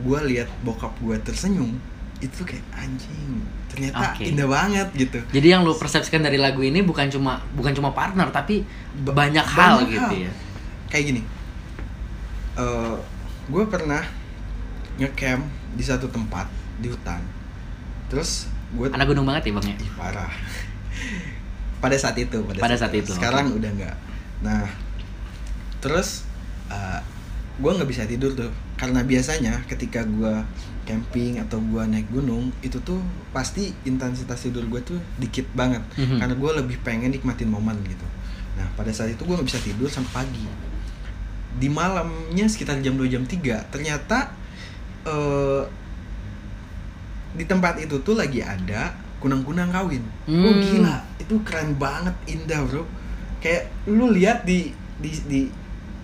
Gue 0.00 0.18
lihat 0.26 0.50
bokap 0.66 0.94
gue 1.00 1.16
tersenyum 1.22 1.74
itu 2.22 2.40
kayak 2.46 2.64
anjing 2.72 3.42
ternyata 3.68 4.14
Oke. 4.14 4.30
indah 4.30 4.46
banget 4.46 4.88
gitu. 4.94 5.18
Jadi 5.34 5.46
yang 5.50 5.66
lo 5.66 5.74
persepsikan 5.74 6.22
dari 6.22 6.38
lagu 6.38 6.62
ini 6.62 6.80
bukan 6.80 7.10
cuma 7.10 7.42
bukan 7.52 7.74
cuma 7.74 7.90
partner 7.90 8.30
tapi 8.30 8.62
banyak 8.94 9.44
hal 9.44 9.82
banyak 9.82 9.92
gitu 9.98 10.14
hal. 10.14 10.24
ya. 10.30 10.32
Kayak 10.88 11.04
gini 11.10 11.22
gue 13.44 13.64
pernah 13.68 14.00
ngecamp 14.96 15.44
di 15.76 15.84
satu 15.84 16.08
tempat 16.08 16.48
di 16.80 16.88
hutan. 16.88 17.20
Terus 18.08 18.48
gue 18.72 18.88
anak 18.88 19.06
gunung 19.12 19.26
banget 19.28 19.50
ya 19.50 19.52
bang 19.58 19.66
ya? 19.74 19.76
Ih, 19.78 19.92
parah 19.94 20.32
pada 21.82 21.96
saat 22.00 22.16
itu 22.16 22.40
pada, 22.44 22.58
Pada 22.64 22.76
saat 22.80 22.94
itu, 22.96 23.12
sekarang 23.12 23.52
oke. 23.52 23.58
udah 23.60 23.70
nggak. 23.76 23.96
Nah 24.42 24.64
terus 25.84 26.24
uh, 26.72 27.00
gue 27.60 27.70
nggak 27.70 27.88
bisa 27.88 28.08
tidur 28.08 28.32
tuh. 28.32 28.50
Karena 28.74 29.04
biasanya 29.04 29.62
ketika 29.68 30.02
gue 30.02 30.34
camping 30.84 31.40
atau 31.40 31.56
gue 31.64 31.80
naik 31.88 32.12
gunung 32.12 32.52
itu 32.60 32.76
tuh 32.84 33.00
pasti 33.32 33.72
intensitas 33.84 34.36
tidur 34.44 34.64
gue 34.68 34.80
tuh 34.80 34.98
dikit 35.16 35.48
banget. 35.52 35.80
Mhm. 35.96 36.20
karena 36.20 36.34
gue 36.36 36.50
lebih 36.64 36.76
pengen 36.84 37.12
nikmatin 37.12 37.48
momen 37.48 37.76
gitu. 37.84 38.04
Nah 38.56 38.66
pada 38.74 38.90
saat 38.90 39.12
itu 39.12 39.22
gue 39.24 39.34
nggak 39.36 39.48
bisa 39.48 39.60
tidur 39.60 39.88
sampai 39.88 40.24
pagi. 40.24 40.44
Di 41.54 41.70
malamnya 41.70 42.50
sekitar 42.50 42.82
jam 42.82 42.98
2 42.98 43.06
jam 43.12 43.22
3 43.22 43.70
ternyata 43.70 44.34
eh 45.04 45.62
di 47.34 47.44
tempat 47.44 47.82
itu 47.82 47.98
tuh 48.00 48.14
lagi 48.14 48.40
ada 48.40 48.94
kunang-kunang 49.24 49.72
kawin. 49.72 50.04
Oh 50.28 50.52
Hmm. 50.52 50.60
gila, 50.60 50.94
itu 51.16 51.34
keren 51.40 51.72
banget, 51.74 52.12
indah 52.26 52.60
bro. 52.62 52.84
Kayak 53.40 53.72
lu 53.86 54.12
lihat 54.12 54.44
di 54.44 54.68
di 55.00 55.10
di 55.24 55.40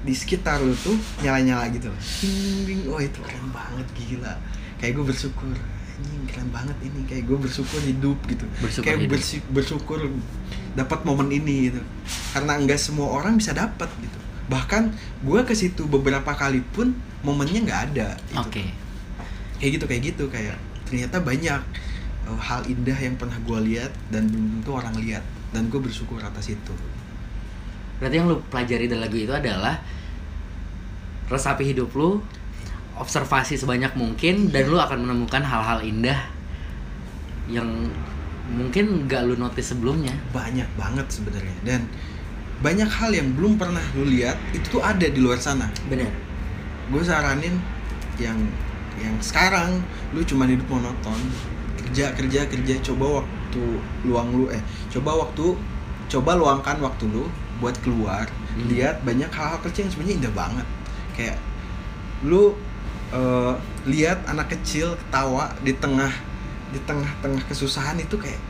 di 0.01 0.13
sekitar 0.13 0.59
lu 0.59 0.73
tuh 0.75 0.97
nyala-nyala 1.21 1.69
gitu 1.69 1.87
loh. 1.87 2.01
Ding, 2.01 2.65
ding. 2.65 2.81
Oh 2.89 2.97
itu 2.97 3.21
keren 3.21 3.53
banget 3.53 3.85
gila. 3.95 4.33
Kayak 4.77 4.97
gue 4.97 5.05
bersyukur. 5.07 5.53
Anjing 5.53 6.25
keren 6.25 6.49
banget 6.49 6.77
ini. 6.81 7.05
Kayak 7.05 7.29
gue 7.29 7.39
bersyukur 7.39 7.81
hidup 7.81 8.17
gitu. 8.25 8.45
Bersyukur 8.59 8.87
Kayak 8.89 9.01
hidup. 9.05 9.45
bersyukur 9.53 10.01
dapat 10.73 11.05
momen 11.05 11.29
ini 11.29 11.69
gitu. 11.69 11.81
Karena 12.33 12.57
enggak 12.57 12.81
semua 12.81 13.13
orang 13.13 13.37
bisa 13.37 13.53
dapat 13.53 13.93
gitu. 14.01 14.17
Bahkan 14.49 14.97
gue 15.23 15.41
ke 15.45 15.53
situ 15.53 15.85
beberapa 15.85 16.33
kali 16.33 16.65
pun 16.73 16.91
momennya 17.21 17.61
nggak 17.63 17.81
ada. 17.93 18.09
gitu 18.17 18.41
oke 18.41 18.65
kayak 19.61 19.71
gitu 19.77 19.85
kayak 19.85 20.03
gitu 20.07 20.25
kayak 20.27 20.57
ternyata 20.89 21.21
banyak 21.21 21.61
uh, 22.31 22.39
hal 22.39 22.63
indah 22.71 22.95
yang 22.95 23.19
pernah 23.19 23.35
gue 23.43 23.59
lihat 23.75 23.91
dan 24.15 24.31
belum 24.31 24.63
tentu 24.63 24.71
orang 24.79 24.95
lihat. 25.03 25.27
Dan 25.51 25.67
gue 25.67 25.83
bersyukur 25.83 26.23
atas 26.23 26.55
itu. 26.55 26.75
Berarti 27.99 28.15
yang 28.23 28.31
lu 28.31 28.39
pelajari 28.47 28.87
dari 28.87 29.03
lagu 29.03 29.19
itu 29.19 29.35
adalah 29.35 29.83
resapi 31.27 31.75
hidup 31.75 31.91
lu 31.99 32.23
observasi 32.95 33.59
sebanyak 33.59 33.93
mungkin 33.99 34.55
dan 34.55 34.71
lu 34.71 34.79
akan 34.79 35.05
menemukan 35.05 35.43
hal-hal 35.43 35.83
indah 35.83 36.31
yang 37.51 37.67
mungkin 38.51 39.11
gak 39.11 39.27
lu 39.27 39.35
notice 39.35 39.75
sebelumnya. 39.75 40.15
Banyak 40.31 40.71
banget 40.79 41.11
sebenarnya. 41.11 41.59
Dan 41.67 41.91
banyak 42.63 42.87
hal 42.87 43.11
yang 43.11 43.35
belum 43.35 43.59
pernah 43.59 43.83
lu 43.99 44.07
lihat 44.07 44.39
itu 44.55 44.79
tuh 44.79 44.83
ada 44.87 45.05
di 45.05 45.19
luar 45.19 45.43
sana. 45.43 45.67
Bener 45.91 46.31
gue 46.91 47.03
saranin 47.07 47.55
yang 48.19 48.37
yang 48.99 49.15
sekarang 49.23 49.79
lu 50.11 50.27
cuma 50.27 50.45
hidup 50.45 50.67
monoton 50.67 51.17
kerja 51.91 52.15
kerja 52.15 52.41
kerja 52.47 52.75
coba 52.87 53.19
waktu 53.19 53.63
luang 54.07 54.31
lu 54.31 54.47
eh 54.47 54.63
coba 54.89 55.27
waktu 55.27 55.59
coba 56.07 56.39
luangkan 56.39 56.79
waktu 56.79 57.11
lu 57.11 57.27
buat 57.59 57.75
keluar 57.83 58.31
Hmm. 58.51 58.67
lihat 58.67 59.07
banyak 59.07 59.31
hal-hal 59.31 59.63
kecil 59.63 59.87
yang 59.87 59.93
sebenarnya 59.95 60.17
indah 60.19 60.35
banget. 60.35 60.67
Kayak 61.15 61.39
lu 62.27 62.59
eh, 63.11 63.55
lihat 63.87 64.27
anak 64.27 64.51
kecil 64.51 64.99
ketawa 64.99 65.55
di 65.63 65.71
tengah 65.79 66.11
di 66.71 66.83
tengah-tengah 66.83 67.43
kesusahan 67.47 67.95
itu 67.99 68.19
kayak 68.19 68.43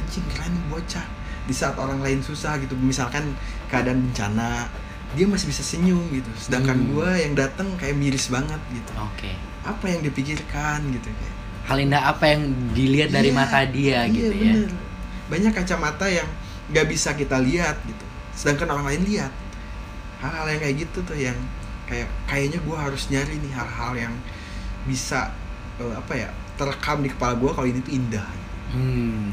anjing 0.00 0.24
keren 0.32 0.56
bocah. 0.72 1.04
Di 1.44 1.52
saat 1.52 1.76
orang 1.76 2.00
lain 2.00 2.24
susah 2.24 2.56
gitu 2.64 2.72
misalkan 2.80 3.36
keadaan 3.68 4.08
bencana 4.08 4.64
dia 5.12 5.28
masih 5.28 5.52
bisa 5.52 5.60
senyum 5.60 6.00
gitu. 6.08 6.32
Sedangkan 6.32 6.80
Hmm. 6.80 6.88
gua 6.96 7.12
yang 7.12 7.36
datang 7.36 7.68
kayak 7.76 7.92
miris 7.92 8.32
banget 8.32 8.58
gitu. 8.72 8.92
Oke. 8.96 9.36
Apa 9.68 9.84
yang 9.84 10.00
dipikirkan 10.00 10.80
gitu 10.96 11.12
kayak 11.12 11.35
hal 11.66 11.78
indah 11.78 12.02
apa 12.06 12.24
yang 12.30 12.42
dilihat 12.72 13.10
dari 13.10 13.30
Iya, 13.30 13.36
mata 13.36 13.60
dia 13.66 14.06
iya, 14.06 14.14
gitu 14.14 14.32
ya 14.32 14.54
bener. 14.54 14.70
banyak 15.26 15.52
kacamata 15.52 16.06
yang 16.06 16.28
nggak 16.70 16.86
bisa 16.86 17.14
kita 17.14 17.38
lihat 17.38 17.76
gitu 17.82 18.04
sedangkan 18.32 18.70
orang 18.72 18.86
lain 18.94 19.02
lihat 19.04 19.32
hal-hal 20.18 20.46
yang 20.48 20.60
kayak 20.60 20.76
gitu 20.80 20.98
tuh 21.02 21.18
yang 21.18 21.38
kayak 21.86 22.08
kayaknya 22.24 22.58
gua 22.62 22.86
harus 22.86 23.06
nyari 23.10 23.34
nih 23.36 23.52
hal-hal 23.52 23.92
yang 23.94 24.14
bisa 24.84 25.30
eh, 25.78 25.94
apa 25.94 26.12
ya 26.14 26.28
terekam 26.54 27.02
di 27.02 27.10
kepala 27.10 27.34
gua 27.34 27.50
kalau 27.52 27.66
ini 27.66 27.80
tuh 27.80 27.92
indah 27.92 28.26
hmm. 28.70 29.30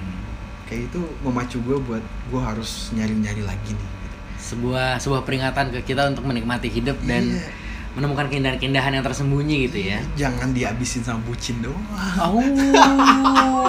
kayak 0.66 0.90
itu 0.90 1.02
memacu 1.22 1.58
gua 1.62 1.78
buat 1.80 2.04
gua 2.30 2.54
harus 2.54 2.90
nyari-nyari 2.92 3.42
lagi 3.42 3.74
nih 3.74 3.90
gitu. 4.04 4.18
sebuah 4.40 4.98
sebuah 4.98 5.22
peringatan 5.24 5.72
ke 5.72 5.80
kita 5.86 6.10
untuk 6.10 6.26
menikmati 6.26 6.68
hidup 6.68 6.98
dan 7.04 7.24
Iya. 7.24 7.48
Menemukan 7.94 8.26
keindahan-keindahan 8.26 8.90
yang 8.92 9.06
tersembunyi 9.06 9.70
gitu 9.70 9.80
ya 9.86 10.00
jangan 10.16 10.50
dihabisin 10.50 11.06
sama 11.06 11.22
bucin 11.24 11.62
doang 11.62 11.86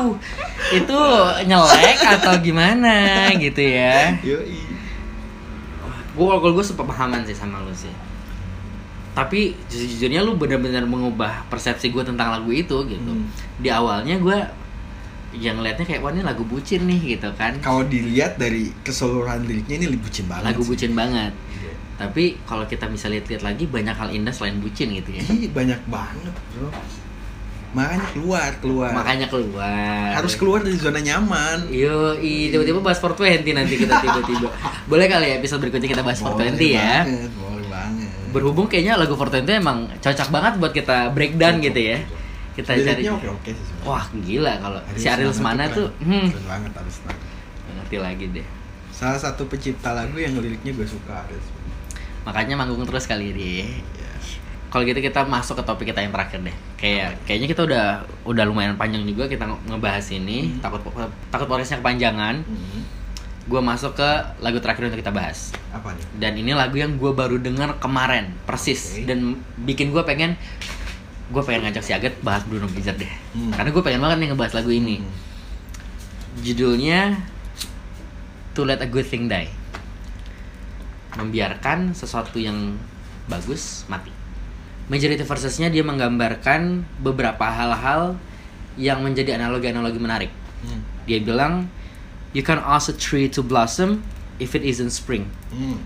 Oh, 0.04 0.16
itu 0.70 0.98
nyelek 1.44 1.98
atau 2.18 2.34
gimana 2.40 3.28
gitu 3.36 3.62
ya? 3.62 4.12
Yoi. 4.20 4.60
Gue 6.12 6.26
kalau 6.28 6.52
gue 6.52 6.64
sepahaman 6.64 7.24
sih 7.24 7.32
sama 7.32 7.62
lu 7.62 7.72
sih. 7.72 7.90
Tapi 9.14 9.54
jujurnya 9.70 10.20
lu 10.20 10.34
benar-benar 10.34 10.84
mengubah 10.84 11.46
persepsi 11.48 11.88
gue 11.88 12.02
tentang 12.02 12.34
lagu 12.34 12.50
itu 12.50 12.74
gitu. 12.84 13.12
Hmm. 13.12 13.24
Di 13.56 13.70
awalnya 13.70 14.18
gue 14.18 14.38
yang 15.34 15.58
ngeliatnya 15.58 15.82
kayak 15.82 16.02
wah 16.02 16.12
ini 16.12 16.22
lagu 16.22 16.46
bucin 16.46 16.86
nih 16.86 17.18
gitu 17.18 17.26
kan. 17.34 17.58
kalau 17.58 17.82
dilihat 17.82 18.38
dari 18.38 18.70
keseluruhan 18.86 19.42
liriknya 19.42 19.82
ini 19.82 19.98
bucin 19.98 20.30
banget 20.30 20.54
Lagu 20.54 20.62
sih. 20.62 20.70
bucin 20.70 20.92
banget. 20.94 21.32
Iya. 21.94 22.00
Tapi 22.00 22.24
kalau 22.42 22.66
kita 22.66 22.86
bisa 22.86 23.06
lihat-lihat 23.06 23.40
lagi 23.40 23.64
banyak 23.64 23.94
hal 23.94 24.10
indah 24.10 24.30
selain 24.30 24.58
bucin 24.58 24.90
gitu 24.92 25.14
ya. 25.14 25.22
Ih, 25.24 25.46
banyak 25.48 25.78
banget 25.86 26.34
bro 26.52 26.68
makanya 27.74 28.06
keluar 28.14 28.50
keluar 28.62 28.90
Makanya 28.94 29.26
keluar. 29.26 30.14
harus 30.14 30.38
keluar 30.38 30.62
dari 30.62 30.78
zona 30.78 31.02
nyaman 31.02 31.66
Yo, 31.66 32.14
tiba-tiba 32.22 32.78
bahas 32.78 33.02
420 33.02 33.50
nanti 33.50 33.74
kita 33.74 33.98
tiba-tiba. 33.98 34.46
Boleh 34.90 35.10
kali 35.10 35.26
ya 35.26 35.42
episode 35.42 35.58
berikutnya 35.58 35.90
kita 35.90 36.02
bahas 36.02 36.22
420 36.22 36.70
ya. 36.70 37.02
banget, 37.02 37.30
boleh 37.34 37.66
banget 37.66 38.10
Berhubung 38.30 38.66
kayaknya 38.66 38.94
lagu 38.94 39.18
420 39.18 39.58
emang 39.58 39.78
cocok 39.98 40.28
banget 40.30 40.52
buat 40.58 40.70
kita 40.70 41.10
breakdown 41.10 41.58
gitu 41.58 41.80
ya. 41.82 41.98
Kita 42.54 42.78
cari. 42.78 43.02
Oke 43.10 43.26
oke 43.26 43.50
sih. 43.50 43.74
Wah, 43.82 44.06
gila 44.14 44.54
kalau 44.62 44.78
si 44.94 45.10
Ariel 45.10 45.34
Semana 45.34 45.66
keren. 45.66 45.74
tuh 45.74 45.86
hmm, 45.98 46.26
keren 46.30 46.46
banget 46.46 46.72
harus 46.78 46.96
nggak 47.02 47.16
ngerti 47.74 47.96
lagi 47.98 48.24
deh. 48.30 48.46
salah 48.90 49.18
satu 49.18 49.50
pencipta 49.50 49.90
lagu 49.90 50.14
yang 50.14 50.38
liriknya 50.38 50.70
gue 50.70 50.86
suka 50.86 51.26
Ariel 51.26 51.42
Semana. 51.42 51.63
Makanya 52.24 52.54
manggung 52.54 52.82
terus 52.82 53.04
kali. 53.04 53.30
Ya. 53.30 53.68
Kalau 54.68 54.82
gitu 54.82 54.98
kita 54.98 55.22
masuk 55.22 55.54
ke 55.54 55.64
topik 55.64 55.86
kita 55.86 56.00
yang 56.00 56.10
terakhir 56.10 56.40
deh. 56.40 56.56
Kayak 56.74 57.22
kayaknya 57.22 57.46
kita 57.46 57.62
udah 57.62 57.84
udah 58.24 58.44
lumayan 58.44 58.74
panjang 58.74 59.04
juga 59.04 59.24
kita 59.24 59.44
nge- 59.44 59.62
ngebahas 59.68 60.06
ini. 60.10 60.50
Hmm. 60.50 60.58
Takut 60.60 60.80
takut 61.28 61.46
podcastnya 61.46 61.78
kepanjangan. 61.78 62.42
Hmm. 62.42 62.82
Gue 63.44 63.60
masuk 63.60 63.92
ke 63.92 64.08
lagu 64.38 64.56
terakhir 64.56 64.88
untuk 64.88 64.98
kita 64.98 65.12
bahas. 65.12 65.52
apa 65.68 65.90
nih 65.90 66.06
dan 66.16 66.32
ini 66.34 66.54
lagu 66.54 66.74
yang 66.74 66.94
gue 66.94 67.10
baru 67.10 67.34
denger 67.36 67.76
kemarin 67.76 68.30
persis 68.42 68.94
Oke. 68.94 69.04
dan 69.04 69.34
bikin 69.60 69.90
gue 69.90 70.00
pengen 70.00 70.38
gue 71.26 71.42
pengen 71.42 71.66
ngajak 71.66 71.82
si 71.82 71.90
Agat 71.90 72.14
bahas 72.22 72.46
Bruno 72.46 72.64
Blizzard 72.64 72.94
deh 72.94 73.10
Hmm. 73.34 73.50
karena 73.50 73.68
gue 73.68 73.82
pengen 73.82 73.98
banget 73.98 74.16
nih 74.16 74.28
ngebahas 74.30 74.54
lagu 74.54 74.70
ini 74.70 75.02
Hmm. 75.02 75.10
judulnya 76.40 77.18
To 78.54 78.62
Let 78.62 78.80
a 78.80 78.88
Good 78.88 79.06
Thing 79.06 79.26
Die 79.26 79.50
membiarkan 81.16 81.94
sesuatu 81.94 82.38
yang 82.38 82.76
bagus 83.26 83.86
mati 83.88 84.10
majority 84.86 85.24
versesnya 85.24 85.72
dia 85.72 85.80
menggambarkan 85.80 86.84
beberapa 87.00 87.48
hal-hal 87.48 88.20
yang 88.76 89.00
menjadi 89.00 89.38
analogi-analogi 89.38 90.00
menarik 90.00 90.32
Hmm. 90.64 90.80
dia 91.04 91.20
bilang 91.20 91.68
you 92.32 92.40
can 92.40 92.56
ask 92.64 92.88
a 92.88 92.96
tree 92.96 93.28
to 93.28 93.44
blossom 93.44 94.00
if 94.40 94.56
it 94.56 94.64
isn't 94.64 94.90
spring 94.90 95.28
Hmm. 95.52 95.84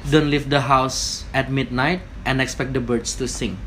Don't 0.00 0.32
leave 0.32 0.48
the 0.48 0.64
house 0.64 1.28
at 1.36 1.52
midnight 1.52 2.00
and 2.24 2.40
expect 2.40 2.72
the 2.72 2.80
birds 2.80 3.12
to 3.20 3.28
sing. 3.28 3.60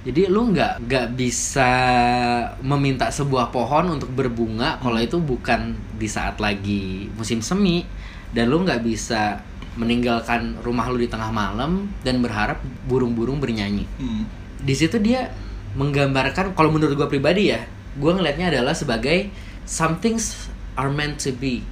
Jadi 0.00 0.32
lu 0.32 0.48
nggak 0.48 0.80
nggak 0.88 1.06
bisa 1.12 1.68
meminta 2.64 3.12
sebuah 3.12 3.52
pohon 3.52 4.00
untuk 4.00 4.08
berbunga 4.16 4.80
kalau 4.80 4.96
itu 4.96 5.20
bukan 5.20 5.76
di 6.00 6.08
saat 6.08 6.40
lagi 6.40 7.12
musim 7.20 7.44
semi 7.44 7.84
dan 8.30 8.48
lu 8.48 8.62
nggak 8.62 8.82
bisa 8.82 9.40
meninggalkan 9.74 10.58
rumah 10.60 10.90
lu 10.90 10.98
di 10.98 11.06
tengah 11.06 11.30
malam 11.30 11.88
dan 12.02 12.18
berharap 12.20 12.58
burung-burung 12.84 13.38
bernyanyi. 13.38 13.86
Hmm. 13.98 14.26
Di 14.60 14.74
situ 14.74 14.98
dia 14.98 15.30
menggambarkan 15.74 16.52
kalau 16.52 16.74
menurut 16.74 16.94
gua 16.94 17.06
pribadi 17.06 17.54
ya, 17.54 17.62
gua 17.96 18.14
ngelihatnya 18.14 18.50
adalah 18.50 18.74
sebagai 18.74 19.30
some 19.62 19.98
things 20.02 20.50
are 20.74 20.90
meant 20.90 21.18
to 21.18 21.30
be 21.30 21.62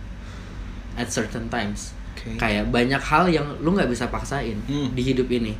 at 0.94 1.10
certain 1.10 1.46
times 1.46 1.94
Oke. 2.14 2.34
kayak 2.38 2.70
banyak 2.70 2.98
hal 2.98 3.30
yang 3.30 3.46
lu 3.62 3.74
nggak 3.74 3.86
bisa 3.86 4.10
paksain 4.10 4.58
Hmm. 4.66 4.90
di 4.94 5.02
hidup 5.02 5.30
ini 5.30 5.54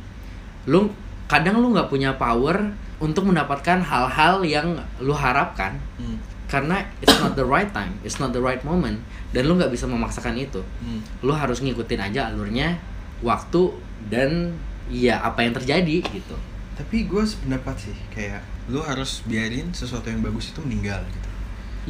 lu 0.67 0.91
kadang 1.31 1.63
lu 1.63 1.71
nggak 1.71 1.87
punya 1.87 2.11
power 2.19 2.75
untuk 2.99 3.23
mendapatkan 3.23 3.79
hal-hal 3.79 4.43
yang 4.43 4.75
lu 4.99 5.15
harapkan 5.15 5.79
Hmm. 5.95 6.19
karena 6.51 6.83
it's 6.99 7.15
not 7.23 7.39
the 7.39 7.43
right 7.47 7.71
time 7.71 7.95
it's 8.03 8.19
not 8.19 8.35
the 8.35 8.43
right 8.43 8.59
moment 8.67 8.99
dan 9.29 9.45
lu 9.45 9.57
nggak 9.57 9.69
bisa 9.69 9.85
memaksakan 9.85 10.35
itu. 10.37 10.61
Hmm. 10.81 11.01
lu 11.21 11.33
harus 11.33 11.61
ngikutin 11.61 12.01
aja 12.01 12.33
alurnya 12.33 12.81
waktu 13.21 13.75
dan 14.09 14.55
ya 14.89 15.21
apa 15.21 15.45
yang 15.45 15.53
terjadi 15.53 16.01
gitu. 16.01 16.35
Tapi 16.79 17.05
gue 17.05 17.23
sependapat 17.23 17.75
sih 17.75 17.97
kayak 18.15 18.41
lu 18.71 18.79
harus 18.79 19.21
biarin 19.27 19.69
sesuatu 19.75 20.07
yang 20.07 20.23
bagus 20.23 20.49
itu 20.55 20.59
meninggal 20.63 21.03
gitu. 21.11 21.29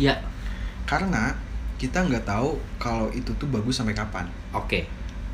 Ya. 0.10 0.20
Karena 0.90 1.38
kita 1.80 2.04
nggak 2.04 2.28
tahu 2.28 2.60
kalau 2.82 3.08
itu 3.16 3.32
tuh 3.38 3.48
bagus 3.48 3.80
sampai 3.80 3.96
kapan. 3.96 4.28
Oke. 4.52 4.90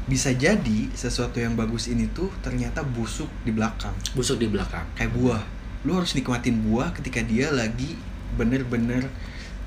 Bisa 0.05 0.29
jadi 0.37 0.93
sesuatu 0.93 1.41
yang 1.41 1.57
bagus 1.57 1.89
ini 1.89 2.05
tuh 2.13 2.29
ternyata 2.45 2.85
busuk 2.85 3.31
di 3.41 3.49
belakang. 3.49 3.95
Busuk 4.13 4.37
di 4.37 4.45
belakang. 4.45 4.85
Kayak 4.93 5.17
buah. 5.17 5.43
Lu 5.87 5.97
harus 5.97 6.13
nikmatin 6.13 6.61
buah 6.61 6.93
ketika 6.93 7.25
dia 7.25 7.49
lagi 7.49 7.97
bener-bener 8.37 9.09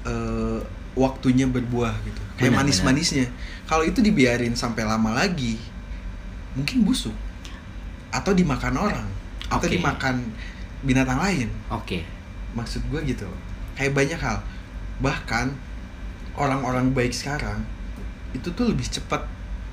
eh, 0.07 0.61
waktunya 0.99 1.47
berbuah 1.47 1.95
gitu. 2.03 2.23
Kayak 2.35 2.59
manis-manisnya. 2.59 3.31
Kalau 3.71 3.87
itu 3.87 4.03
dibiarin 4.03 4.59
sampai 4.59 4.83
lama 4.83 5.15
lagi 5.15 5.55
mungkin 6.59 6.83
busuk. 6.83 7.15
Atau 8.11 8.35
dimakan 8.35 8.75
orang. 8.75 9.07
Atau 9.47 9.71
dimakan 9.71 10.35
binatang 10.83 11.23
lain. 11.23 11.49
Oke. 11.71 12.03
Maksud 12.59 12.83
gue 12.91 13.01
gitu 13.07 13.31
kayak 13.79 13.95
banyak 13.95 14.19
hal. 14.19 14.43
Bahkan 14.99 15.55
orang-orang 16.35 16.91
baik 16.91 17.15
sekarang 17.15 17.63
itu 18.35 18.51
tuh 18.53 18.75
lebih 18.75 18.85
cepat 18.91 19.23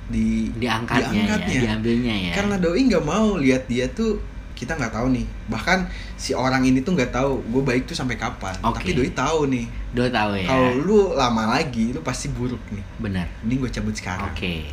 di 0.05 0.53
diangkatnya, 0.53 1.09
diangkatnya. 1.09 1.57
ya 1.57 1.61
diambilnya 1.65 2.15
ya. 2.29 2.33
Karena 2.37 2.55
doi 2.61 2.85
nggak 2.85 3.01
mau 3.03 3.41
lihat 3.41 3.65
dia 3.65 3.89
tuh 3.89 4.21
kita 4.55 4.79
nggak 4.79 4.95
tahu 4.95 5.11
nih. 5.11 5.25
Bahkan 5.51 5.79
si 6.15 6.31
orang 6.31 6.63
ini 6.63 6.81
tuh 6.81 6.95
nggak 6.95 7.11
tahu 7.11 7.43
gue 7.45 7.63
baik 7.63 7.85
tuh 7.85 7.93
sampai 7.93 8.15
kapan. 8.15 8.55
Oke. 8.63 8.81
tapi 8.81 8.91
doi 8.95 9.11
tahu 9.11 9.51
nih. 9.51 9.65
Dua 9.91 10.07
tahu 10.07 10.31
ya. 10.39 10.47
Kalau 10.47 10.71
lu 10.79 10.99
lama 11.13 11.59
lagi 11.59 11.91
lu 11.91 11.99
pasti 12.01 12.31
buruk 12.31 12.63
nih. 12.71 12.83
Benar. 13.03 13.27
Ini 13.43 13.53
gue 13.59 13.69
cabut 13.69 13.93
sekarang. 13.93 14.31
Oke. 14.31 14.65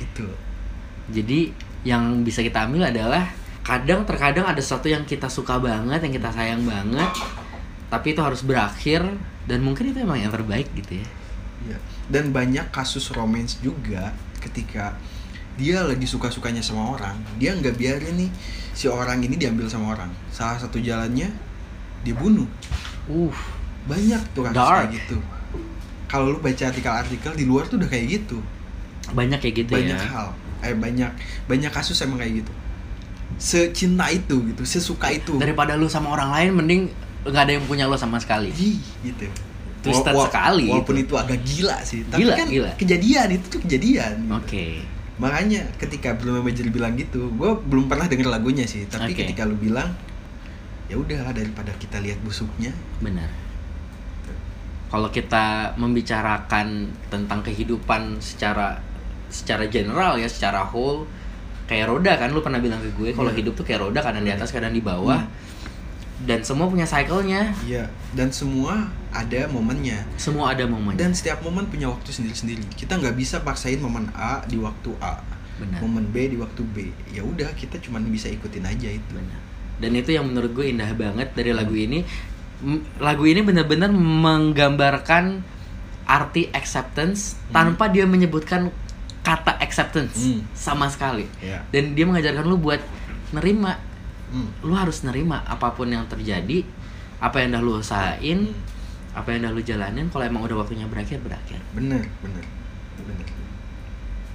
Itu. 0.00 0.26
Jadi 1.12 1.52
yang 1.86 2.24
bisa 2.24 2.42
kita 2.42 2.66
ambil 2.66 2.90
adalah 2.90 3.30
kadang 3.62 4.02
terkadang 4.02 4.48
ada 4.48 4.58
sesuatu 4.58 4.90
yang 4.90 5.06
kita 5.06 5.30
suka 5.30 5.60
banget, 5.60 6.02
yang 6.02 6.14
kita 6.14 6.30
sayang 6.34 6.66
banget, 6.66 7.10
tapi 7.92 8.14
itu 8.14 8.22
harus 8.22 8.42
berakhir 8.42 9.06
dan 9.46 9.62
mungkin 9.62 9.94
itu 9.94 10.02
emang 10.02 10.18
yang 10.18 10.34
terbaik 10.34 10.66
gitu 10.74 10.98
ya. 10.98 11.08
Iya. 11.66 11.78
dan 12.06 12.30
banyak 12.30 12.70
kasus 12.70 13.10
romance 13.10 13.58
juga 13.58 14.14
ketika 14.38 14.94
dia 15.58 15.82
lagi 15.82 16.06
suka-sukanya 16.06 16.62
sama 16.62 16.94
orang 16.94 17.16
dia 17.40 17.56
nggak 17.56 17.74
biarin 17.74 18.14
nih 18.14 18.30
si 18.76 18.86
orang 18.86 19.24
ini 19.24 19.34
diambil 19.34 19.64
sama 19.66 19.96
orang 19.96 20.12
salah 20.28 20.60
satu 20.60 20.76
jalannya 20.76 21.32
dia 22.04 22.14
bunuh 22.14 22.44
Uh, 23.06 23.30
banyak 23.86 24.18
tuh 24.34 24.42
kasus 24.42 24.58
Dark. 24.58 24.90
kayak 24.90 24.98
gitu 24.98 25.16
kalau 26.06 26.34
lu 26.34 26.38
baca 26.42 26.58
artikel-artikel 26.66 27.32
di 27.32 27.46
luar 27.46 27.64
tuh 27.64 27.78
udah 27.78 27.86
kayak 27.86 28.06
gitu 28.18 28.42
banyak 29.14 29.38
kayak 29.38 29.54
gitu 29.62 29.72
banyak 29.72 29.94
ya. 29.94 30.10
hal 30.10 30.28
eh 30.60 30.74
banyak 30.74 31.10
banyak 31.46 31.70
kasus 31.70 31.94
emang 32.02 32.18
kayak 32.18 32.42
gitu 32.42 32.52
secinta 33.38 34.10
itu 34.10 34.42
gitu 34.50 34.62
sesuka 34.62 35.12
itu 35.12 35.38
Daripada 35.38 35.78
lu 35.78 35.86
sama 35.86 36.10
orang 36.10 36.34
lain 36.34 36.50
mending 36.56 36.82
nggak 37.26 37.42
ada 37.42 37.52
yang 37.54 37.64
punya 37.66 37.84
lo 37.86 37.94
sama 37.94 38.18
sekali. 38.18 38.50
Ih, 38.54 38.78
gitu 39.02 39.26
Twisted 39.82 40.14
sekali 40.18 40.66
walaupun 40.66 40.94
itu. 40.98 41.06
itu 41.06 41.14
agak 41.14 41.38
gila 41.42 41.76
sih 41.82 42.00
tapi 42.06 42.26
Gila, 42.26 42.34
kan 42.34 42.46
gila. 42.50 42.70
kejadian 42.74 43.26
itu 43.38 43.46
tuh 43.46 43.60
kejadian 43.62 44.12
gitu. 44.26 44.34
Oke. 44.34 44.66
Makanya 45.16 45.64
ketika 45.76 46.12
belum 46.12 46.44
Major 46.44 46.68
bilang 46.68 46.92
gitu 46.94 47.32
gue 47.32 47.50
belum 47.64 47.88
pernah 47.88 48.04
denger 48.04 48.28
lagunya 48.28 48.68
sih 48.68 48.84
tapi 48.84 49.16
Oke. 49.16 49.24
ketika 49.24 49.48
lu 49.48 49.56
bilang 49.56 49.96
ya 50.86 50.94
udah 50.94 51.32
daripada 51.32 51.72
kita 51.76 51.98
lihat 51.98 52.20
busuknya 52.20 52.70
Benar. 53.00 53.26
Kalau 54.86 55.10
kita 55.10 55.74
membicarakan 55.74 56.86
tentang 57.10 57.42
kehidupan 57.42 58.22
secara 58.22 58.78
secara 59.26 59.66
general 59.66 60.14
ya, 60.14 60.30
secara 60.30 60.62
whole 60.62 61.02
kayak 61.66 61.90
roda 61.90 62.14
kan 62.14 62.30
lu 62.30 62.38
pernah 62.38 62.62
bilang 62.62 62.78
ke 62.78 62.94
gue 62.94 63.10
kalau 63.10 63.34
Iya. 63.34 63.42
hidup 63.42 63.58
tuh 63.58 63.66
kayak 63.66 63.82
roda 63.82 63.98
kadang 63.98 64.22
di 64.22 64.30
atas 64.30 64.54
kadang 64.54 64.70
di 64.70 64.78
bawah 64.78 65.18
Hmm. 65.18 65.35
Dan 66.24 66.40
semua 66.40 66.64
punya 66.66 66.88
cycle-nya. 66.88 67.52
Iya 67.60 67.92
dan 68.12 68.32
semua 68.32 68.88
ada 69.12 69.44
momennya. 69.46 70.00
Semua 70.16 70.56
ada 70.56 70.64
momennya. 70.64 70.96
Dan 70.98 71.12
setiap 71.12 71.44
momen 71.44 71.68
punya 71.68 71.92
waktu 71.92 72.08
sendiri-sendiri. 72.08 72.64
Kita 72.72 72.96
nggak 72.96 73.12
bisa 73.12 73.44
paksain 73.44 73.76
momen 73.76 74.08
A 74.12 74.40
di 74.42 74.56
waktu 74.56 74.96
A. 74.96 75.20
Benar. 75.56 75.80
Momen 75.80 76.08
B 76.08 76.32
di 76.32 76.36
waktu 76.36 76.64
B. 76.64 76.88
Ya 77.10 77.20
udah 77.20 77.52
kita 77.52 77.76
cuman 77.78 78.08
bisa 78.08 78.28
ikutin 78.28 78.64
aja 78.64 78.88
itu. 78.88 79.12
Benar. 79.12 79.40
Dan 79.76 79.92
itu 79.92 80.12
yang 80.12 80.24
menurut 80.24 80.52
gue 80.52 80.68
indah 80.68 80.88
banget 80.92 81.32
dari 81.32 81.52
lagu 81.52 81.76
ini. 81.76 82.00
M- 82.60 82.80
lagu 82.96 83.28
ini 83.28 83.44
benar-benar 83.44 83.92
menggambarkan 83.92 85.44
arti 86.04 86.48
acceptance 86.52 87.36
Hmm. 87.36 87.52
tanpa 87.52 87.88
dia 87.88 88.06
menyebutkan 88.06 88.72
kata 89.20 89.58
acceptance 89.58 90.16
Hmm. 90.16 90.40
sama 90.52 90.86
sekali. 90.88 91.26
Ya. 91.42 91.60
Dan 91.68 91.92
dia 91.92 92.06
mengajarkan 92.06 92.44
lu 92.44 92.56
buat 92.56 92.80
nerima 93.32 93.76
hmm. 94.28 94.48
lu 94.62 94.72
harus 94.72 95.02
nerima 95.02 95.42
apa 95.42 95.70
pun 95.70 95.86
yang 95.86 96.06
terjadi 96.06 96.64
apa 97.16 97.36
yang 97.38 97.52
udah 97.52 97.62
lu 97.62 97.72
usahain 97.78 98.40
Hmm. 98.46 99.16
apa 99.16 99.32
yang 99.32 99.48
udah 99.48 99.52
lu 99.52 99.62
jalanin 99.62 100.06
kalau 100.08 100.24
emang 100.24 100.44
udah 100.44 100.60
waktunya 100.60 100.84
berakhir 100.84 101.16
berakhir. 101.20 101.56
Bener 101.72 102.04
bener 102.20 102.44
bener. 102.96 103.26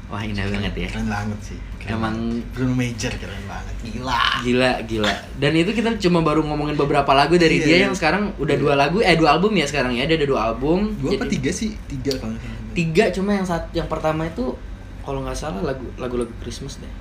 Wah 0.10 0.20
indah 0.20 0.44
banget 0.44 0.74
ya. 0.76 0.89
Keren 0.89 1.08
banget 1.08 1.39
sih. 1.39 1.60
Keren 1.78 1.96
Emang-. 1.96 2.44
Bruno 2.52 2.74
Major 2.74 3.14
keren 3.14 3.46
banget. 3.46 3.76
Gila. 3.80 4.24
Gila 4.44 4.72
gila. 4.84 5.14
Dan 5.38 5.52
itu 5.54 5.72
kita 5.72 5.96
cuma 6.02 6.20
baru 6.20 6.44
ngomongin 6.44 6.76
beberapa 6.76 7.14
lagu 7.14 7.38
dari 7.38 7.62
Iya, 7.62 7.64
dia 7.64 7.72
iya. 7.72 7.84
yang 7.88 7.96
sekarang 7.96 8.36
udah 8.36 8.56
dua 8.58 8.74
lagu 8.76 9.00
eh 9.00 9.16
dua 9.16 9.38
album 9.38 9.54
ya 9.54 9.64
sekarang 9.64 9.94
ya 9.94 10.04
dia 10.04 10.18
ada 10.18 10.28
dua 10.28 10.52
album. 10.52 10.98
Dua 10.98 11.14
apa 11.14 11.24
Jadi- 11.24 11.32
tiga 11.38 11.52
sih? 11.54 11.72
Tiga 11.86 12.12
kalau 12.18 12.36
tiga 12.72 13.04
cuma 13.12 13.32
yang 13.32 13.46
saat 13.46 13.70
yang 13.72 13.86
pertama 13.86 14.26
itu 14.26 14.58
kalau 15.04 15.22
nggak 15.22 15.36
salah 15.36 15.62
lagu 15.62 15.86
lagu-lagu 15.96 16.32
Christmas 16.39 16.80
deh 16.80 16.92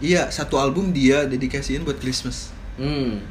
iya 0.00 0.28
satu 0.28 0.60
album 0.60 0.92
dia 0.92 1.24
dedikasiin 1.24 1.82
buat 1.82 1.96
Christmas. 2.00 2.52
Hmm. 2.76 3.22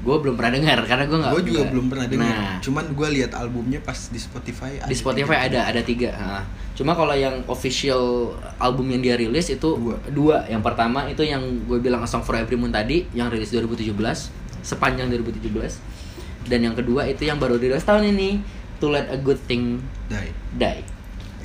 Gue 0.00 0.16
belum 0.16 0.32
pernah 0.32 0.56
dengar 0.56 0.80
karena 0.88 1.04
gue 1.04 1.18
nggak 1.20 1.32
gue 1.36 1.44
juga 1.44 1.62
belum 1.68 1.86
pernah 1.92 2.06
dengar. 2.08 2.32
Nah. 2.32 2.56
Cuman 2.64 2.84
gue 2.96 3.08
lihat 3.20 3.36
albumnya 3.36 3.84
pas 3.84 4.08
di 4.08 4.16
Spotify 4.16 4.80
di 4.80 4.96
Spotify 4.96 5.44
ada 5.52 5.68
ada 5.68 5.80
tiga. 5.84 6.10
Ha. 6.16 6.40
cuma 6.72 6.96
kalau 6.96 7.12
yang 7.12 7.44
official 7.44 8.32
album 8.56 8.88
yang 8.88 9.04
dia 9.04 9.14
rilis 9.20 9.52
itu 9.52 9.76
Dua. 9.76 10.00
dua. 10.08 10.36
Yang 10.48 10.62
pertama 10.64 11.04
itu 11.12 11.20
yang 11.20 11.44
gue 11.68 11.76
bilang 11.76 12.00
A 12.00 12.08
Song 12.08 12.24
for 12.24 12.32
Every 12.32 12.56
Moon 12.56 12.72
tadi 12.72 13.04
yang 13.12 13.28
rilis 13.28 13.52
2017 13.52 13.92
sepanjang 14.64 15.12
2017 15.12 15.52
dan 16.48 16.60
yang 16.64 16.72
kedua 16.72 17.04
itu 17.04 17.28
yang 17.28 17.36
baru 17.36 17.60
rilis 17.60 17.84
tahun 17.84 18.16
ini 18.16 18.40
To 18.80 18.88
Let 18.88 19.12
a 19.12 19.18
Good 19.20 19.40
Thing 19.44 19.84
Dai 20.08 20.32
Die 20.56 20.80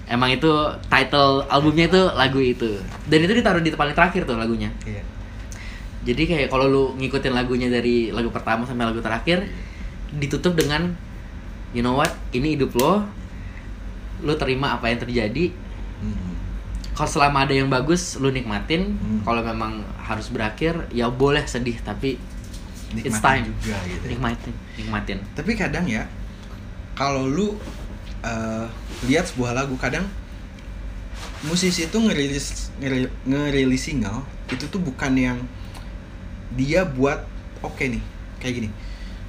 emang 0.05 0.29
itu 0.33 0.49
title 0.89 1.45
albumnya 1.49 1.89
itu 1.89 2.01
lagu 2.13 2.39
itu. 2.41 2.77
Dan 3.09 3.19
itu 3.25 3.33
ditaruh 3.41 3.61
di 3.61 3.73
paling 3.73 3.95
terakhir 3.97 4.25
tuh 4.29 4.37
lagunya. 4.37 4.69
Iya. 4.85 5.01
Jadi 6.05 6.23
kayak 6.29 6.47
kalau 6.53 6.69
lu 6.69 6.83
ngikutin 7.01 7.33
lagunya 7.33 7.65
dari 7.65 8.13
lagu 8.13 8.29
pertama 8.29 8.61
sampai 8.69 8.85
lagu 8.85 9.01
terakhir 9.01 9.49
ditutup 10.13 10.53
dengan 10.53 10.93
you 11.73 11.81
know 11.81 11.97
what? 11.97 12.13
Ini 12.29 12.53
hidup 12.57 12.77
lo. 12.77 13.01
Lu 14.21 14.33
terima 14.37 14.77
apa 14.77 14.89
yang 14.89 15.01
terjadi. 15.01 15.51
Hmm. 15.95 16.35
kalau 16.95 17.11
selama 17.11 17.43
ada 17.43 17.51
yang 17.55 17.67
bagus 17.67 18.15
lu 18.19 18.31
nikmatin. 18.31 18.95
Hmm. 18.95 19.19
kalau 19.25 19.41
memang 19.43 19.83
harus 19.99 20.27
berakhir 20.31 20.87
ya 20.91 21.07
boleh 21.11 21.43
sedih 21.43 21.75
tapi 21.83 22.19
Nikmatin 22.93 23.07
it's 23.09 23.19
time. 23.19 23.43
juga 23.51 23.77
gitu 23.89 24.05
ya. 24.05 24.09
nikmatin 24.15 24.53
nikmatin. 24.79 25.17
Tapi 25.33 25.51
kadang 25.59 25.83
ya 25.89 26.07
kalau 26.95 27.27
lu 27.27 27.57
eh, 28.25 28.65
lihat 29.05 29.29
sebuah 29.29 29.53
lagu 29.53 29.77
kadang 29.77 30.09
musisi 31.43 31.85
itu 31.85 31.93
ngerilis 31.95 32.73
ngeri- 32.75 33.13
ngerilis 33.23 33.81
single 33.83 34.25
itu 34.47 34.65
tuh 34.65 34.81
bukan 34.81 35.13
yang 35.13 35.37
dia 36.51 36.81
buat 36.83 37.21
oke 37.61 37.81
nih 37.81 38.01
kayak 38.37 38.53
gini. 38.55 38.69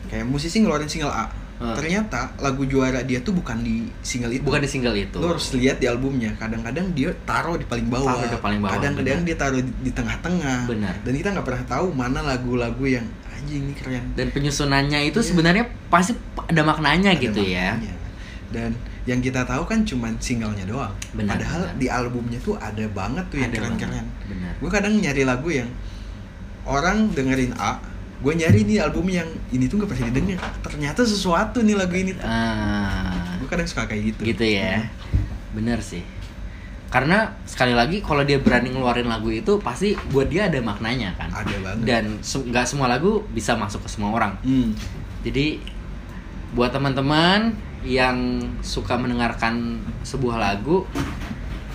Kayak 0.07 0.25
musisi 0.25 0.61
ngeluarin 0.61 0.89
single 0.89 1.11
A. 1.11 1.29
Hmm. 1.57 1.73
ternyata 1.73 2.37
lagu 2.37 2.69
juara 2.69 3.01
dia 3.01 3.17
tuh 3.25 3.33
bukan 3.33 3.65
di 3.65 3.89
single 4.05 4.29
itu. 4.29 4.45
Bukan 4.45 4.61
di 4.61 4.69
single 4.69 4.93
itu. 4.93 5.17
Lu 5.17 5.33
harus 5.33 5.49
lihat 5.57 5.81
di 5.81 5.89
albumnya. 5.89 6.37
Kadang-kadang 6.37 6.93
dia 6.93 7.09
taruh 7.25 7.57
di 7.57 7.65
paling 7.65 7.89
bawah. 7.89 8.13
Taruh 8.13 8.29
di 8.29 8.41
paling 8.45 8.61
bawah, 8.61 8.77
kadang-kadang 8.77 9.25
dia 9.25 9.37
taruh 9.41 9.65
di, 9.65 9.73
di 9.81 9.89
tengah-tengah. 9.89 10.69
Benar. 10.69 11.01
dan 11.01 11.13
kita 11.17 11.29
nggak 11.33 11.47
pernah 11.49 11.65
tahu 11.65 11.97
mana 11.97 12.21
lagu-lagu 12.21 12.85
yang 12.85 13.09
anjing 13.33 13.65
ini 13.65 13.73
keren. 13.73 14.05
Dan 14.13 14.37
penyusunannya 14.37 15.09
itu 15.09 15.17
Iya. 15.17 15.29
sebenarnya 15.33 15.65
pasti 15.89 16.13
ada 16.37 16.61
maknanya 16.61 17.17
Ada 17.17 17.25
gitu 17.25 17.41
ya. 17.41 17.73
maknanya. 17.73 17.95
Dan 18.55 18.71
yang 19.07 19.23
kita 19.23 19.47
tahu 19.47 19.67
kan 19.67 19.83
cuman 19.87 20.19
singlenya 20.19 20.67
doang. 20.67 20.95
Benar, 21.15 21.39
padahal 21.39 21.63
benar. 21.71 21.79
di 21.79 21.87
albumnya 21.91 22.39
tuh 22.43 22.55
ada 22.59 22.85
banget 22.91 23.25
tuh 23.31 23.39
yang 23.43 23.53
keren-keren. 23.55 24.07
gue 24.57 24.71
kadang 24.71 24.95
nyari 24.99 25.23
lagu 25.23 25.49
yang 25.51 25.71
orang 26.67 27.11
dengerin 27.15 27.55
A 27.59 27.79
gue 28.17 28.33
nyari 28.33 28.65
nih 28.65 28.81
album 28.81 29.13
yang 29.13 29.29
ini 29.53 29.69
tuh 29.69 29.85
gak 29.85 29.93
pernah 29.93 30.09
didengar. 30.09 30.41
Ternyata 30.65 31.05
sesuatu 31.05 31.61
nih 31.61 31.77
lagu 31.77 31.93
ini 31.93 32.17
tuh. 32.17 32.25
Ah. 32.25 33.37
Gue 33.37 33.45
kadang 33.45 33.69
suka 33.69 33.85
kayak 33.85 34.17
gitu. 34.17 34.21
Gitu 34.25 34.45
ya. 34.57 34.89
Bener 35.53 35.85
sih. 35.85 36.01
Karena 36.89 37.37
sekali 37.45 37.77
lagi 37.77 38.01
kalau 38.01 38.25
dia 38.25 38.41
berani 38.41 38.73
ngeluarin 38.73 39.05
lagu 39.05 39.29
itu 39.29 39.61
pasti 39.61 39.93
buat 40.09 40.33
dia 40.33 40.49
ada 40.49 40.57
maknanya 40.65 41.13
kan. 41.21 41.29
Ada 41.29 41.57
banget. 41.61 41.85
Dan 41.85 42.05
se- 42.25 42.41
nggak 42.41 42.65
semua 42.65 42.89
lagu 42.89 43.21
bisa 43.37 43.53
masuk 43.53 43.85
ke 43.85 43.89
semua 43.93 44.17
orang. 44.17 44.33
Hmm. 44.41 44.73
jadi 45.27 45.59
buat 46.55 46.71
teman-teman 46.71 47.53
yang 47.87 48.43
suka 48.61 48.99
mendengarkan 48.99 49.79
sebuah 50.03 50.37
lagu 50.37 50.83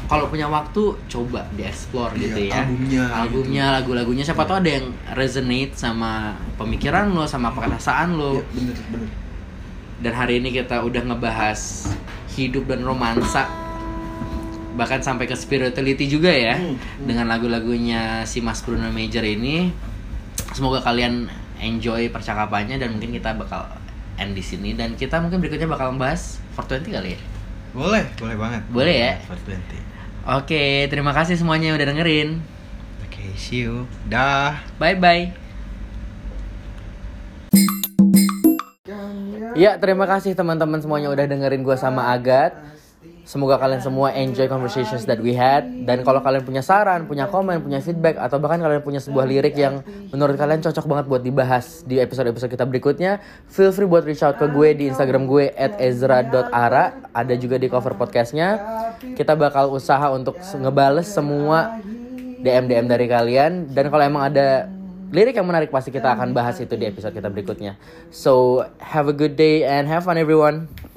kalau 0.06 0.28
punya 0.28 0.44
waktu 0.46 0.92
coba 1.08 1.48
dieksplor 1.56 2.12
Iya, 2.14 2.22
gitu 2.22 2.40
ya. 2.52 2.62
albumnya 2.68 3.04
albumnya 3.16 3.66
lagu-lagunya. 3.80 4.24
Siapa 4.28 4.44
tahu 4.44 4.60
ada 4.60 4.72
yang 4.76 4.92
resonate 5.16 5.72
sama 5.72 6.36
pemikiran 6.60 7.08
lo 7.10 7.24
sama 7.24 7.56
perasaan 7.56 8.20
lo. 8.20 8.36
Iya, 8.36 8.44
bener 8.52 8.78
bener. 8.92 9.10
Dan 10.04 10.14
hari 10.14 10.44
ini 10.44 10.52
kita 10.52 10.84
udah 10.84 11.00
ngebahas 11.08 11.94
hidup 12.36 12.68
dan 12.68 12.84
romansa 12.84 13.48
bahkan 14.72 15.00
sampai 15.00 15.28
ke 15.28 15.36
spirituality 15.36 16.08
juga 16.08 16.32
ya 16.32 16.56
Hmm, 16.56 16.76
hmm. 16.76 17.04
dengan 17.04 17.28
lagu-lagunya 17.28 18.24
si 18.24 18.40
Mas 18.40 18.64
Bruno 18.64 18.88
Major 18.90 19.24
ini. 19.24 19.72
Semoga 20.52 20.84
kalian 20.84 21.28
enjoy 21.60 22.12
percakapannya 22.12 22.76
dan 22.76 22.92
mungkin 22.92 23.16
kita 23.16 23.32
bakal 23.32 23.64
end 24.22 24.38
di 24.38 24.44
sini 24.46 24.78
dan 24.78 24.94
kita 24.94 25.18
mungkin 25.18 25.42
berikutnya 25.42 25.66
bakal 25.66 25.98
membahas 25.98 26.38
420 26.54 26.94
kali 26.94 27.10
ya 27.18 27.20
boleh 27.74 28.04
boleh 28.20 28.36
banget 28.38 28.62
Boleh 28.70 28.96
ya? 28.96 29.14
420 29.26 29.90
Oke, 30.22 30.86
terima 30.94 31.18
kasih 31.18 31.34
semuanya 31.34 31.74
yang 31.74 31.82
udah 31.82 31.90
dengerin. 31.90 32.30
oke 33.02 33.24
see 33.42 33.66
you 33.66 33.90
dah 34.06 34.62
Bye 34.78 34.94
bye. 34.94 35.34
Ya, 39.52 39.76
terima 39.76 40.08
kasih 40.08 40.32
teman-teman 40.32 40.80
semuanya 40.80 41.12
udah 41.12 41.28
dengerin 41.28 41.62
gue 41.62 41.76
sama 41.76 42.08
Agat. 42.16 42.56
Semoga 43.22 43.62
kalian 43.62 43.80
semua 43.86 44.12
enjoy 44.18 44.50
conversations 44.50 45.06
that 45.06 45.22
we 45.22 45.38
had 45.38 45.62
dan 45.86 46.02
kalau 46.02 46.20
kalian 46.26 46.42
punya 46.42 46.66
saran, 46.66 47.06
punya 47.06 47.30
komen, 47.30 47.62
punya 47.62 47.78
feedback 47.78 48.18
atau 48.18 48.42
bahkan 48.42 48.58
kalian 48.66 48.82
punya 48.82 48.98
sebuah 48.98 49.30
lirik 49.30 49.54
yang 49.54 49.86
menurut 50.10 50.36
kalian 50.36 50.60
cocok 50.60 50.86
banget 50.90 51.06
buat 51.06 51.22
dibahas 51.22 51.86
di 51.86 52.02
episode-episode 52.02 52.50
kita 52.50 52.66
berikutnya, 52.66 53.22
feel 53.46 53.70
free 53.70 53.86
buat 53.86 54.04
reach 54.04 54.26
out 54.26 54.42
ke 54.42 54.50
gue 54.50 54.70
di 54.74 54.84
Instagram 54.90 55.30
gue 55.30 55.54
@ezra.ara, 55.54 56.84
ada 57.14 57.34
juga 57.38 57.62
di 57.62 57.70
cover 57.70 57.94
podcastnya. 57.94 58.58
Kita 59.14 59.38
bakal 59.38 59.70
usaha 59.70 60.10
untuk 60.10 60.42
ngebales 60.42 61.06
semua 61.06 61.78
DM-DM 62.42 62.90
dari 62.90 63.06
kalian 63.06 63.70
dan 63.70 63.94
kalau 63.94 64.02
emang 64.02 64.34
ada 64.34 64.66
lirik 65.14 65.38
yang 65.38 65.46
menarik 65.46 65.70
pasti 65.70 65.94
kita 65.94 66.18
akan 66.18 66.34
bahas 66.34 66.58
itu 66.58 66.74
di 66.74 66.90
episode 66.90 67.14
kita 67.14 67.30
berikutnya. 67.30 67.78
So, 68.10 68.66
have 68.82 69.06
a 69.12 69.16
good 69.16 69.38
day 69.38 69.62
and 69.62 69.86
have 69.86 70.10
fun 70.10 70.18
everyone. 70.18 70.91